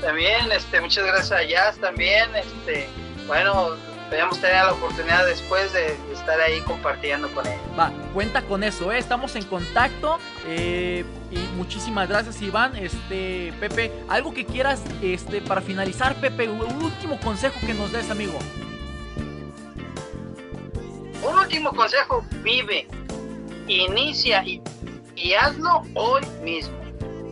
[0.00, 2.30] También, este, muchas gracias a Jazz también.
[2.36, 2.88] Este,
[3.26, 3.70] bueno,
[4.04, 7.58] esperamos tener la oportunidad después de estar ahí compartiendo con él.
[7.78, 8.98] Va, cuenta con eso, ¿eh?
[8.98, 10.18] estamos en contacto.
[10.46, 12.76] eh, y muchísimas gracias, Iván.
[12.76, 18.10] Este, Pepe, algo que quieras este, para finalizar, Pepe, un último consejo que nos des,
[18.10, 18.38] amigo.
[21.22, 22.86] Un último consejo, vive,
[23.66, 24.62] inicia y,
[25.16, 26.74] y hazlo hoy mismo.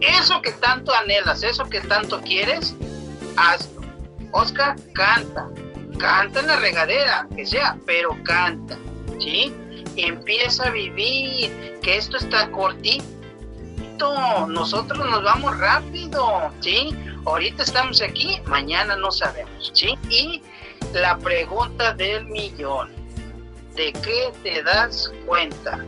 [0.01, 2.75] Eso que tanto anhelas, eso que tanto quieres,
[3.37, 3.83] hazlo.
[4.33, 5.49] Oscar, canta.
[5.99, 8.77] Canta en la regadera, que sea, pero canta.
[9.19, 9.55] ¿Sí?
[9.97, 13.07] Empieza a vivir, que esto está cortito.
[14.49, 16.97] nosotros nos vamos rápido, ¿sí?
[17.25, 19.97] Ahorita estamos aquí, mañana no sabemos, ¿sí?
[20.09, 20.43] Y
[20.93, 22.91] la pregunta del millón,
[23.77, 25.79] ¿de qué te das cuenta?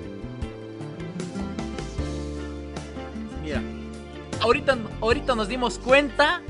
[3.43, 3.61] Mira,
[4.41, 6.41] ahorita, ahorita nos dimos cuenta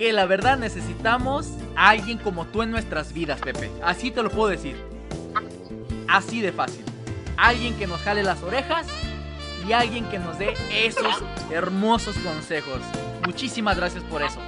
[0.00, 3.70] que la verdad necesitamos a alguien como tú en nuestras vidas, Pepe.
[3.82, 4.74] Así te lo puedo decir.
[6.08, 6.86] Así de fácil.
[7.36, 8.86] Alguien que nos jale las orejas
[9.68, 12.80] y alguien que nos dé esos hermosos consejos.
[13.26, 14.40] Muchísimas gracias por eso.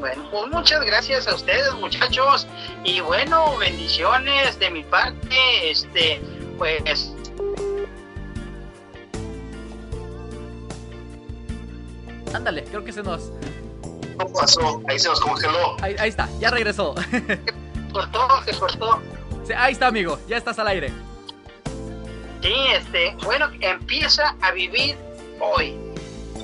[0.00, 2.46] Bueno, pues muchas gracias a ustedes, muchachos.
[2.84, 5.70] Y bueno, bendiciones de mi parte.
[5.70, 6.22] Este,
[6.56, 7.12] pues.
[12.32, 13.30] Ándale, creo que se nos.
[14.18, 14.82] ¿Qué pasó?
[14.88, 15.76] Ahí se nos congeló.
[15.80, 16.94] Ahí, ahí está, ya regresó.
[17.92, 19.00] cortó, se cortó.
[19.56, 20.92] Ahí está, amigo, ya estás al aire.
[22.42, 24.96] Sí, este, bueno, empieza a vivir
[25.40, 25.74] hoy.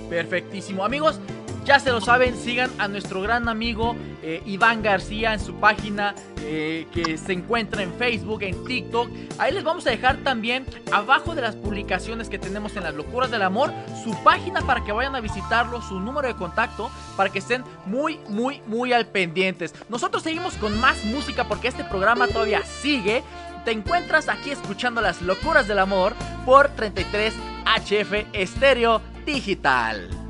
[0.09, 0.85] Perfectísimo.
[0.85, 1.21] Amigos,
[1.65, 6.15] ya se lo saben, sigan a nuestro gran amigo eh, Iván García en su página
[6.41, 9.09] eh, que se encuentra en Facebook, en TikTok.
[9.39, 13.31] Ahí les vamos a dejar también abajo de las publicaciones que tenemos en las locuras
[13.31, 13.73] del amor
[14.03, 18.19] su página para que vayan a visitarlo, su número de contacto para que estén muy,
[18.29, 19.75] muy, muy al pendientes.
[19.89, 23.23] Nosotros seguimos con más música porque este programa todavía sigue.
[23.65, 26.15] Te encuentras aquí escuchando las locuras del amor
[26.45, 27.33] por 33
[27.65, 30.24] HF Estéreo Digital.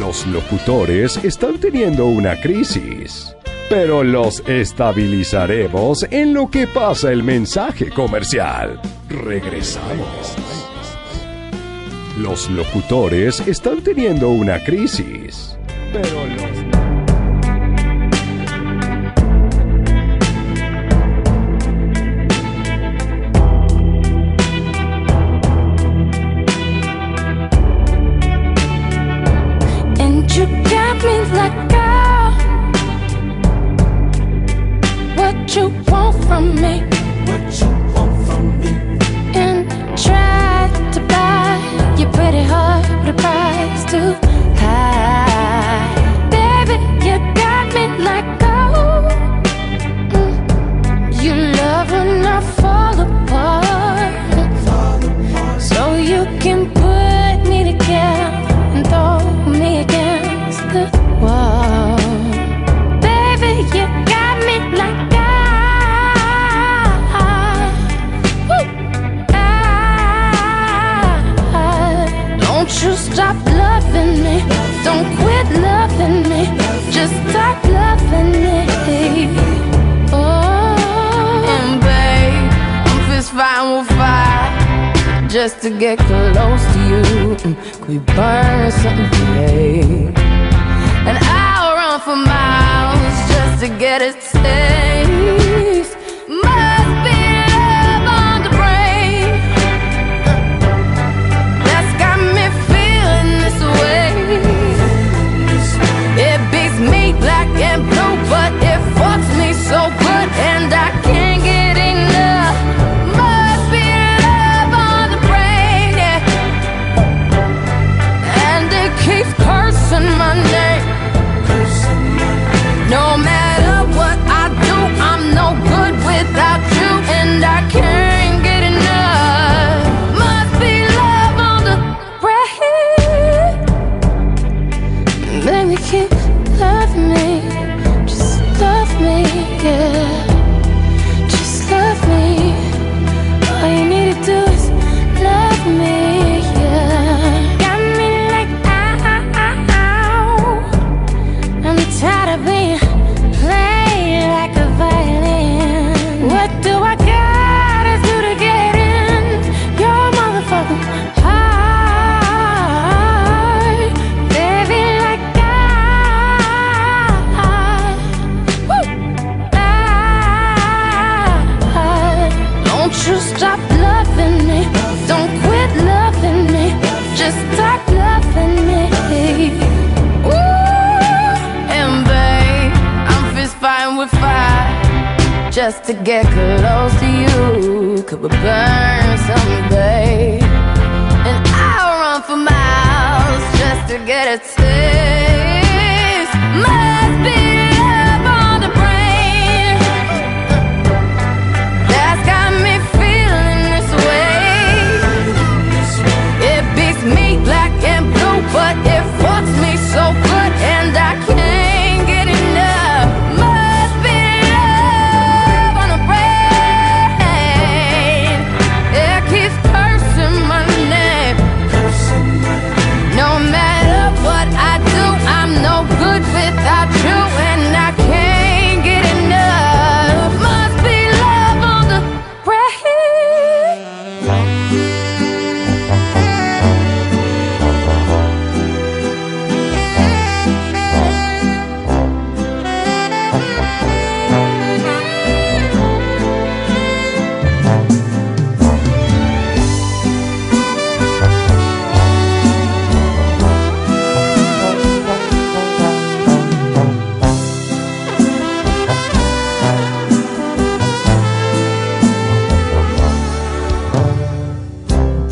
[0.00, 3.36] Los locutores están teniendo una crisis,
[3.68, 8.80] pero los estabilizaremos en lo que pasa el mensaje comercial.
[9.10, 10.36] Regresamos.
[12.18, 15.58] Los locutores están teniendo una crisis,
[15.92, 16.59] pero los...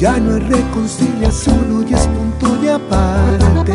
[0.08, 3.72] No hay reconciliación, hoy es punto de aparte.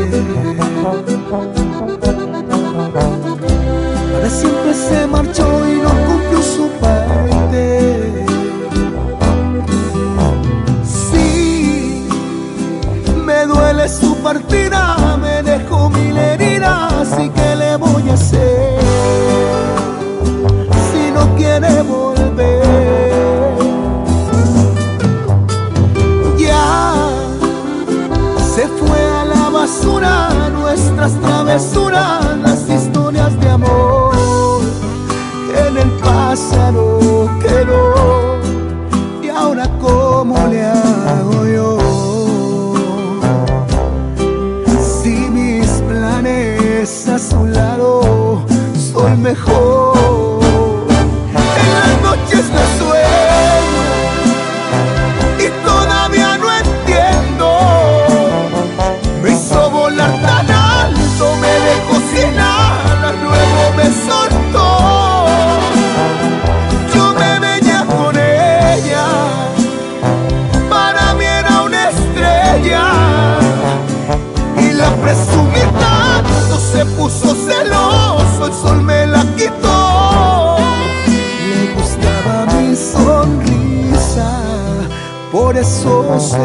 [4.11, 6.42] Para siempre se marchó y no cumplió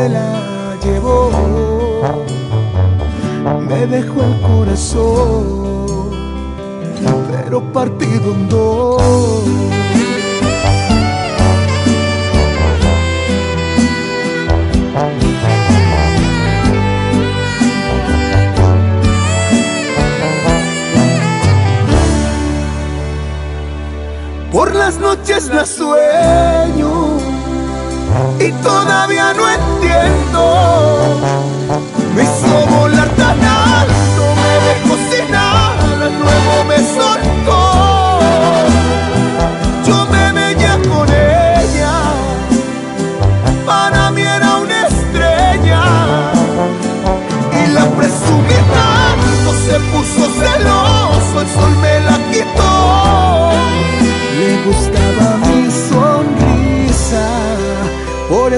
[0.09, 1.31] la llevó.
[3.69, 6.11] Me dejó el corazón,
[7.31, 9.03] pero partido en dos.
[24.53, 27.19] Por las noches la sueño
[28.41, 29.18] y todavía
[30.07, 31.21] entiendo.
[32.15, 33.09] Me hizo volar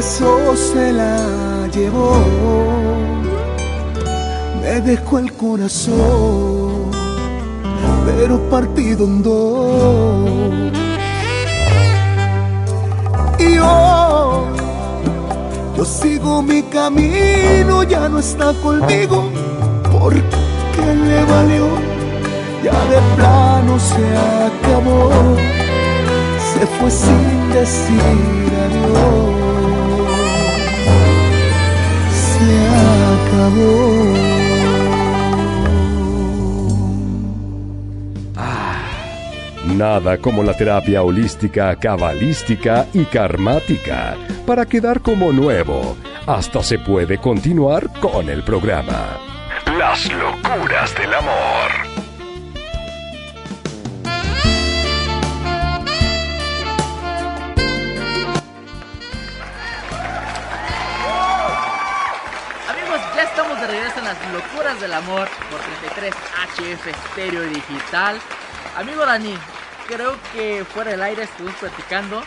[0.00, 2.14] por eso se la llevó.
[4.62, 6.90] Me dejó el corazón,
[8.06, 10.72] pero partido en dos.
[13.38, 14.56] Y hoy
[15.76, 19.28] yo sigo mi camino, ya no está conmigo,
[19.82, 21.66] porque le valió,
[22.64, 24.06] ya de plano se
[24.48, 25.10] acabó,
[26.52, 29.29] se fue sin decir adiós,
[33.40, 34.40] acabó.
[39.76, 45.96] Nada como la terapia holística, cabalística y karmática para quedar como nuevo.
[46.26, 49.18] Hasta se puede continuar con el programa.
[49.78, 51.69] Las locuras del amor.
[63.70, 68.18] En las locuras del amor por 33 HF Stereo Digital.
[68.76, 69.32] Amigo Dani,
[69.86, 72.20] creo que fuera del aire estuvimos platicando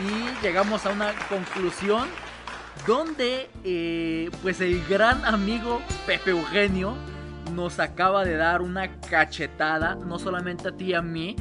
[0.00, 2.08] y llegamos a una conclusión
[2.88, 6.96] donde eh, pues el gran amigo Pepe Eugenio
[7.54, 11.36] nos acaba de dar una cachetada, no solamente a ti y a mí,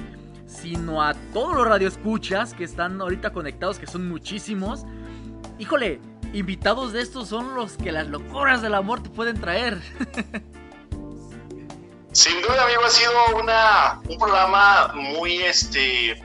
[0.45, 4.85] sino a todos los radioescuchas que están ahorita conectados, que son muchísimos.
[5.57, 6.01] Híjole,
[6.33, 9.81] invitados de estos son los que las locuras del amor te pueden traer.
[12.11, 16.21] Sin duda, amigo, ha sido una, un programa muy, este,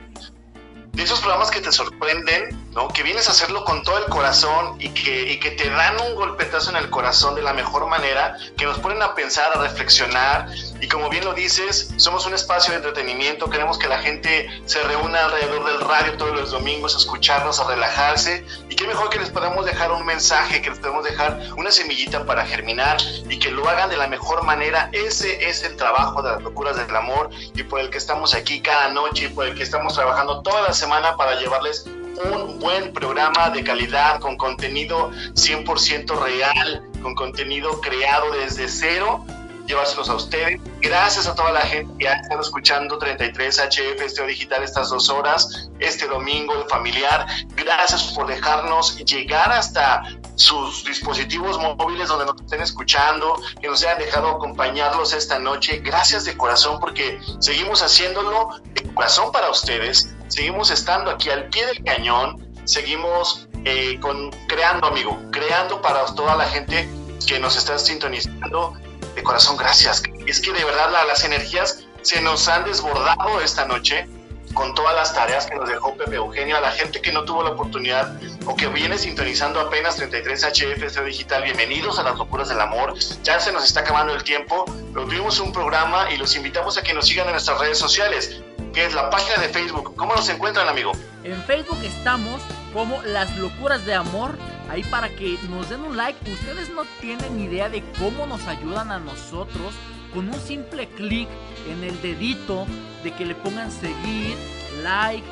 [0.95, 2.87] de esos programas que te sorprenden, ¿no?
[2.87, 6.15] Que vienes a hacerlo con todo el corazón y que, y que te dan un
[6.15, 10.49] golpetazo en el corazón de la mejor manera, que nos ponen a pensar, a reflexionar.
[10.85, 14.83] Y como bien lo dices, somos un espacio de entretenimiento, queremos que la gente se
[14.83, 18.45] reúna alrededor del radio todos los domingos a escucharnos, a relajarse.
[18.69, 22.23] Y qué mejor que les podamos dejar un mensaje, que les podamos dejar una semillita
[22.27, 22.97] para germinar
[23.27, 24.91] y que lo hagan de la mejor manera.
[24.91, 28.61] Ese es el trabajo de las locuras del amor y por el que estamos aquí
[28.61, 32.93] cada noche y por el que estamos trabajando toda la semana para llevarles un buen
[32.93, 39.25] programa de calidad con contenido 100% real, con contenido creado desde cero,
[39.65, 40.59] llevárselos a ustedes.
[40.81, 45.09] Gracias a toda la gente que ha estado escuchando 33 HF Esteo Digital estas dos
[45.09, 47.25] horas, este domingo el familiar.
[47.55, 50.03] Gracias por dejarnos llegar hasta
[50.35, 55.79] sus dispositivos móviles donde nos estén escuchando, que nos hayan dejado acompañarlos esta noche.
[55.83, 61.65] Gracias de corazón porque seguimos haciéndolo de corazón para ustedes, seguimos estando aquí al pie
[61.65, 66.89] del cañón, seguimos eh, con, creando, amigo, creando para toda la gente
[67.25, 68.73] que nos está sintonizando.
[69.15, 70.03] De corazón, gracias.
[70.25, 74.07] Es que de verdad la- las energías se nos han desbordado esta noche
[74.53, 77.43] con todas las tareas que nos dejó Pepe Eugenio, a la gente que no tuvo
[77.43, 78.13] la oportunidad
[78.45, 82.93] o que viene sintonizando apenas 33 HF Estéreo Digital, bienvenidos a las locuras del amor.
[83.23, 84.63] Ya se nos está acabando el tiempo,
[84.93, 88.39] pero tuvimos un programa y los invitamos a que nos sigan en nuestras redes sociales,
[88.73, 89.93] que es la página de Facebook.
[89.97, 90.93] ¿Cómo nos encuentran, amigo?
[91.25, 92.41] En Facebook estamos
[92.73, 94.37] como Las Locuras de Amor.
[94.69, 96.19] Ahí para que nos den un like.
[96.31, 99.73] Ustedes no tienen idea de cómo nos ayudan a nosotros
[100.13, 101.27] con un simple clic
[101.69, 102.65] en el dedito
[103.03, 104.35] de que le pongan seguir,
[104.81, 105.25] like.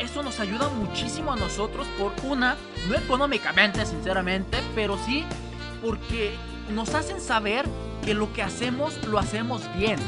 [0.00, 2.56] Eso nos ayuda muchísimo a nosotros por una,
[2.88, 5.24] no económicamente sinceramente, pero sí
[5.82, 6.34] porque
[6.70, 7.64] nos hacen saber
[8.04, 9.98] que lo que hacemos lo hacemos bien.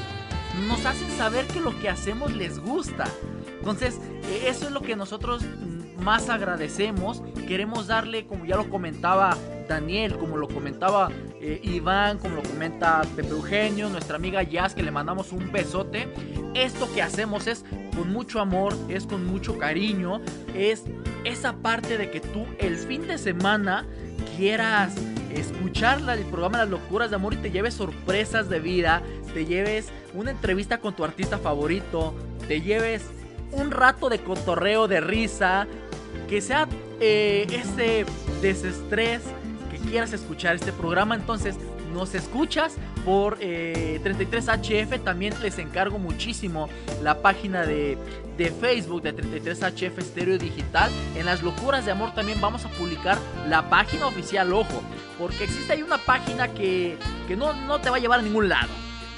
[0.67, 3.05] Nos hacen saber que lo que hacemos les gusta.
[3.61, 7.23] Entonces, eh, eso es lo que nosotros mm, más agradecemos.
[7.47, 9.37] Queremos darle, como ya lo comentaba
[9.69, 11.11] Daniel, como lo comentaba
[11.41, 16.13] eh, Iván, como lo comenta Pepe Eugenio, nuestra amiga Jazz, que le mandamos un besote.
[16.55, 17.65] Esto que hacemos es
[17.97, 20.21] con mucho amor, es con mucho cariño,
[20.55, 20.85] es
[21.25, 23.87] esa parte de que tú el fin de semana
[24.37, 24.95] quieras
[25.33, 29.89] escuchar el programa Las Locuras de Amor y te lleves sorpresas de vida, te lleves
[30.15, 32.15] una entrevista con tu artista favorito,
[32.49, 33.05] te lleves
[33.53, 35.67] un rato de cotorreo, de risa,
[36.29, 36.69] que sea
[37.01, 38.07] eh, ese
[38.41, 39.23] desestrés
[39.71, 41.15] que quieras escuchar este programa.
[41.15, 41.57] Entonces,
[41.93, 45.03] nos escuchas por eh, 33HF.
[45.03, 46.69] También les encargo muchísimo
[47.03, 47.99] la página de,
[48.37, 50.91] de Facebook de 33HF Estéreo Digital.
[51.17, 53.19] En las locuras de amor también vamos a publicar
[53.49, 54.83] la página oficial, ojo,
[55.19, 56.97] porque existe ahí una página que,
[57.29, 58.69] que no, no te va a llevar a ningún lado.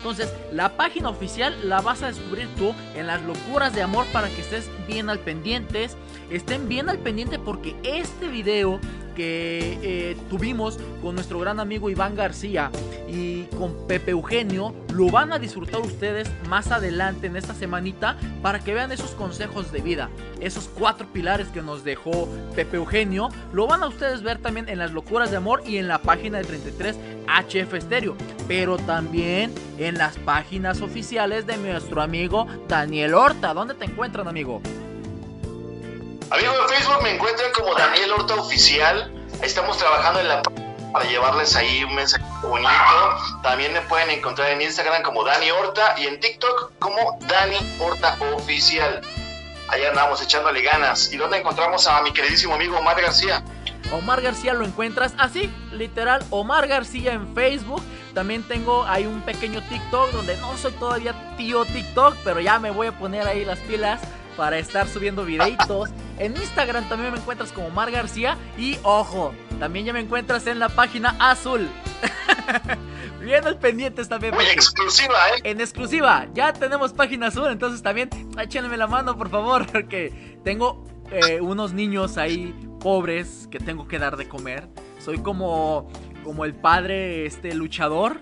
[0.02, 4.28] Entonces, la página oficial la vas a descubrir tú en las locuras de amor para
[4.28, 5.96] que estés bien al pendientes.
[6.28, 8.80] Estén bien al pendiente porque este video
[9.14, 12.70] que eh, tuvimos con nuestro gran amigo Iván García
[13.08, 18.60] y con Pepe Eugenio lo van a disfrutar ustedes más adelante en esta semanita para
[18.60, 20.08] que vean esos consejos de vida,
[20.40, 24.78] esos cuatro pilares que nos dejó Pepe Eugenio, lo van a ustedes ver también en
[24.78, 28.16] las locuras de amor y en la página de 33 HF Stereo,
[28.48, 33.54] pero también en las páginas oficiales de nuestro amigo Daniel Horta.
[33.54, 34.60] ¿Dónde te encuentran, amigo?
[36.32, 39.12] Amigo de Facebook me encuentran como Daniel Horta Oficial.
[39.42, 40.40] Estamos trabajando en la
[40.90, 42.70] para llevarles ahí un mensaje bonito.
[43.42, 48.16] También me pueden encontrar en Instagram como Dani Horta y en TikTok como Dani Horta
[48.34, 49.02] Oficial.
[49.68, 51.12] Allá andamos echándole ganas.
[51.12, 53.44] ¿Y dónde encontramos a mi queridísimo amigo Omar García?
[53.92, 57.82] Omar García lo encuentras así, literal, Omar García en Facebook.
[58.14, 62.70] También tengo ahí un pequeño TikTok donde no soy todavía tío TikTok, pero ya me
[62.70, 64.00] voy a poner ahí las pilas
[64.36, 65.90] para estar subiendo videitos.
[66.18, 70.58] En Instagram también me encuentras como Omar García y ojo, también ya me encuentras en
[70.58, 71.68] la página azul.
[73.20, 74.34] Bien al pendientes también.
[74.34, 75.40] Muy exclusiva, ¿eh?
[75.44, 80.84] En exclusiva, ya tenemos página azul, entonces también échenme la mano, por favor, porque tengo
[81.10, 84.68] eh, unos niños ahí pobres que tengo que dar de comer.
[84.98, 85.88] Soy como,
[86.24, 88.20] como el padre este luchador.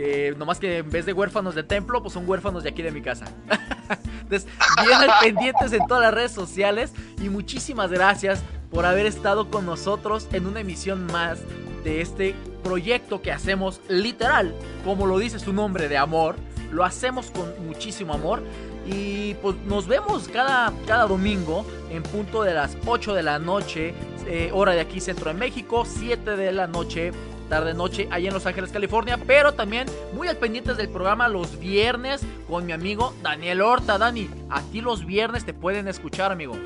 [0.00, 2.92] Eh, nomás que en vez de huérfanos de templo, pues son huérfanos de aquí de
[2.92, 3.24] mi casa.
[4.22, 4.46] Entonces,
[4.84, 6.92] bien pendientes en todas las redes sociales.
[7.20, 11.40] Y muchísimas gracias por haber estado con nosotros en una emisión más
[11.82, 14.54] de este proyecto que hacemos literal,
[14.84, 16.36] como lo dice su nombre, de amor.
[16.70, 18.44] Lo hacemos con muchísimo amor.
[18.86, 23.94] Y pues nos vemos cada, cada domingo en punto de las 8 de la noche,
[24.28, 27.10] eh, hora de aquí Centro de México, 7 de la noche,
[27.48, 29.18] tarde noche, allá en Los Ángeles, California.
[29.26, 33.98] Pero también muy al pendientes del programa los viernes con mi amigo Daniel Horta.
[33.98, 36.56] Dani, a ti los viernes te pueden escuchar, amigo.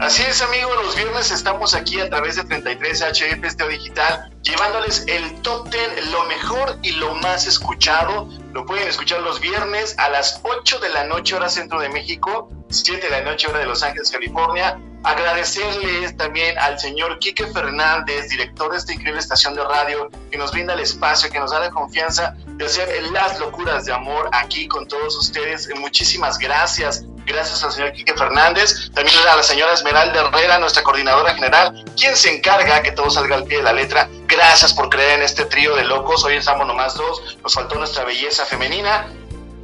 [0.00, 5.04] Así es, amigos, los viernes estamos aquí a través de 33 HF Esteo Digital, llevándoles
[5.08, 8.28] el top 10, lo mejor y lo más escuchado.
[8.52, 12.48] Lo pueden escuchar los viernes a las 8 de la noche, hora centro de México,
[12.68, 14.78] 7 de la noche, hora de Los Ángeles, California.
[15.04, 20.50] Agradecerles también al señor Quique Fernández, director de esta increíble estación de radio, que nos
[20.50, 24.66] brinda el espacio, que nos da la confianza de hacer las locuras de amor aquí
[24.66, 25.68] con todos ustedes.
[25.76, 27.04] Muchísimas gracias.
[27.24, 32.16] Gracias al señor Quique Fernández, también a la señora Esmeralda Herrera, nuestra coordinadora general, quien
[32.16, 34.08] se encarga que todo salga al pie de la letra.
[34.26, 36.24] Gracias por creer en este trío de locos.
[36.24, 39.06] Hoy estamos nomás dos, nos faltó nuestra belleza femenina.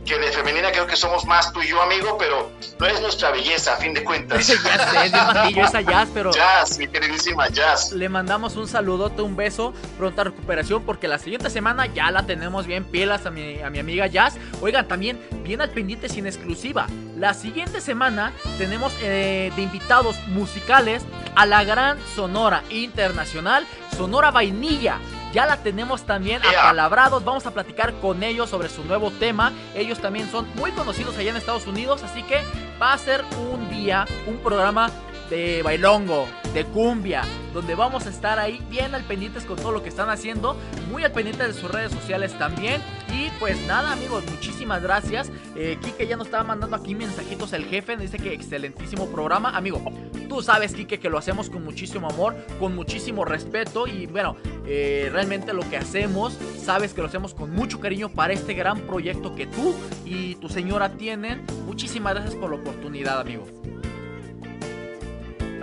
[0.04, 3.30] Que de femenina creo que somos más tú y yo, amigo, pero no es nuestra
[3.30, 4.46] belleza, a fin de cuentas.
[4.64, 6.30] ya sé, es bien matillo esa Jazz, pero...
[6.32, 7.92] Jazz, mi queridísima Jazz.
[7.92, 12.66] Le mandamos un saludote, un beso, pronta recuperación, porque la siguiente semana ya la tenemos
[12.66, 14.36] bien pilas a mi, a mi amiga Jazz.
[14.60, 16.86] Oigan, también bien al pendiente sin exclusiva.
[17.16, 21.02] La siguiente semana tenemos eh, de invitados musicales
[21.36, 23.66] a la gran Sonora Internacional,
[23.96, 24.98] Sonora Vainilla.
[25.34, 27.24] Ya la tenemos también apalabrados.
[27.24, 29.52] Vamos a platicar con ellos sobre su nuevo tema.
[29.74, 32.04] Ellos también son muy conocidos allá en Estados Unidos.
[32.04, 32.40] Así que
[32.80, 34.90] va a ser un día, un programa
[35.30, 39.82] de bailongo, de cumbia, donde vamos a estar ahí bien al pendientes con todo lo
[39.82, 40.56] que están haciendo,
[40.90, 42.80] muy al pendiente de sus redes sociales también.
[43.12, 45.30] Y pues nada, amigos, muchísimas gracias.
[45.56, 49.56] Eh, Kike ya nos estaba mandando aquí mensajitos el jefe, dice que excelentísimo programa.
[49.56, 49.82] Amigo,
[50.28, 54.36] tú sabes, Kike, que lo hacemos con muchísimo amor, con muchísimo respeto y bueno,
[54.66, 58.80] eh, realmente lo que hacemos, sabes que lo hacemos con mucho cariño para este gran
[58.80, 59.74] proyecto que tú
[60.04, 61.44] y tu señora tienen.
[61.66, 63.44] Muchísimas gracias por la oportunidad, amigo.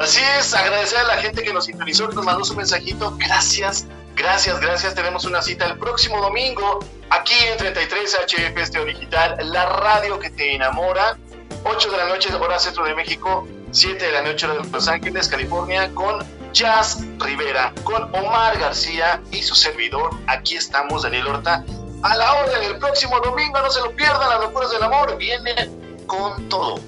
[0.02, 3.15] Así es, agradecer a la gente que nos sintonizó, que nos mandó su mensajito.
[3.19, 4.95] Gracias, gracias, gracias.
[4.95, 6.80] Tenemos una cita el próximo domingo
[7.11, 11.18] aquí en 33 HF Esteo Digital, la radio que te enamora.
[11.65, 14.88] 8 de la noche, hora centro de México, 7 de la noche, hora de Los
[14.88, 20.10] Ángeles, California, con Jazz Rivera, con Omar García y su servidor.
[20.26, 21.64] Aquí estamos, Daniel Horta.
[22.02, 25.69] A la orden, el próximo domingo, no se lo pierdan, las locuras del amor viene
[26.07, 26.80] con todo.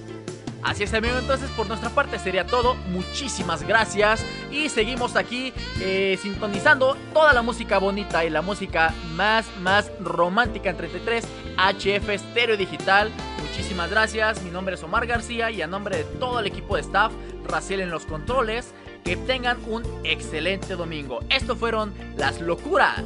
[0.63, 1.17] Así es, amigo.
[1.17, 2.75] Entonces, por nuestra parte sería todo.
[2.75, 4.25] Muchísimas gracias.
[4.51, 10.69] Y seguimos aquí eh, sintonizando toda la música bonita y la música más, más romántica
[10.69, 11.25] en 33
[11.57, 13.11] HF Stereo Digital.
[13.41, 14.41] Muchísimas gracias.
[14.41, 17.11] Mi nombre es Omar García y a nombre de todo el equipo de staff,
[17.45, 18.73] Raciel en los controles,
[19.03, 21.19] que tengan un excelente domingo.
[21.29, 23.03] Esto fueron las locuras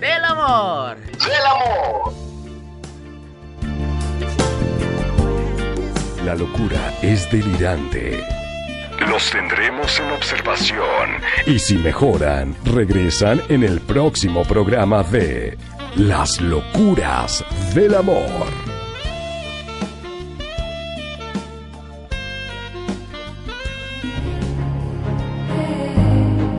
[0.00, 0.96] del amor.
[0.98, 2.37] Del amor.
[6.28, 8.22] La locura es delirante.
[9.08, 15.56] Los tendremos en observación y si mejoran, regresan en el próximo programa de
[15.96, 17.42] Las locuras
[17.74, 18.44] del amor.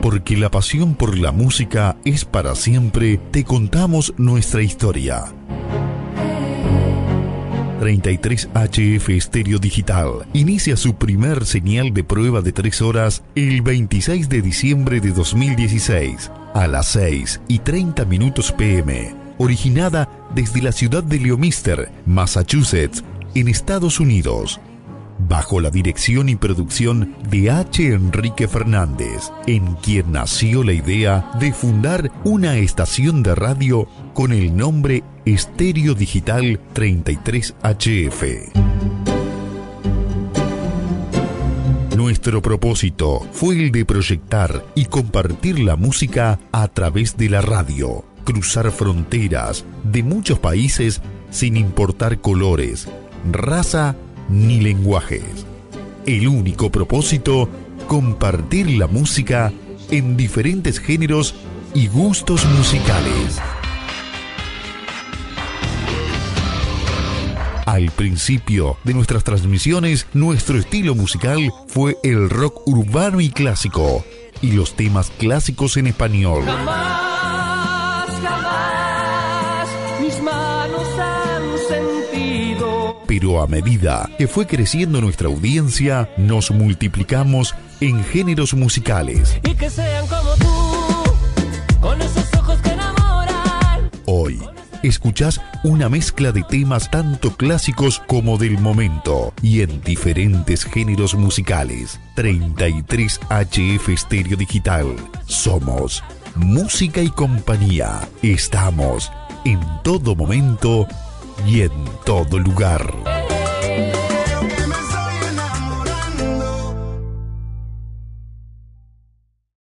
[0.02, 5.26] Porque la pasión por la música es para siempre, te contamos nuestra historia.
[7.80, 10.26] 33 HF Estéreo Digital.
[10.34, 16.30] Inicia su primer señal de prueba de 3 horas el 26 de diciembre de 2016
[16.52, 23.02] a las 6 y 30 minutos pm, originada desde la ciudad de Leomister, Massachusetts,
[23.34, 24.60] en Estados Unidos
[25.28, 27.92] bajo la dirección y producción de H.
[27.92, 34.56] Enrique Fernández, en quien nació la idea de fundar una estación de radio con el
[34.56, 38.70] nombre Estéreo Digital 33HF.
[41.96, 48.04] Nuestro propósito fue el de proyectar y compartir la música a través de la radio,
[48.24, 52.88] cruzar fronteras de muchos países sin importar colores,
[53.30, 53.96] raza
[54.30, 55.46] ni lenguajes.
[56.06, 57.48] El único propósito,
[57.86, 59.52] compartir la música
[59.90, 61.34] en diferentes géneros
[61.74, 63.38] y gustos musicales.
[67.66, 74.04] Al principio de nuestras transmisiones, nuestro estilo musical fue el rock urbano y clásico,
[74.42, 76.44] y los temas clásicos en español.
[83.20, 89.38] Pero a medida que fue creciendo nuestra audiencia, nos multiplicamos en géneros musicales.
[89.44, 93.90] Y que sean como tú, con esos ojos que enamoran.
[94.06, 94.40] Hoy
[94.82, 102.00] escuchás una mezcla de temas tanto clásicos como del momento y en diferentes géneros musicales.
[102.16, 104.96] 33 HF Estéreo Digital.
[105.26, 106.02] Somos
[106.36, 108.00] música y compañía.
[108.22, 109.12] Estamos
[109.44, 110.88] en todo momento
[111.46, 112.92] y en todo lugar.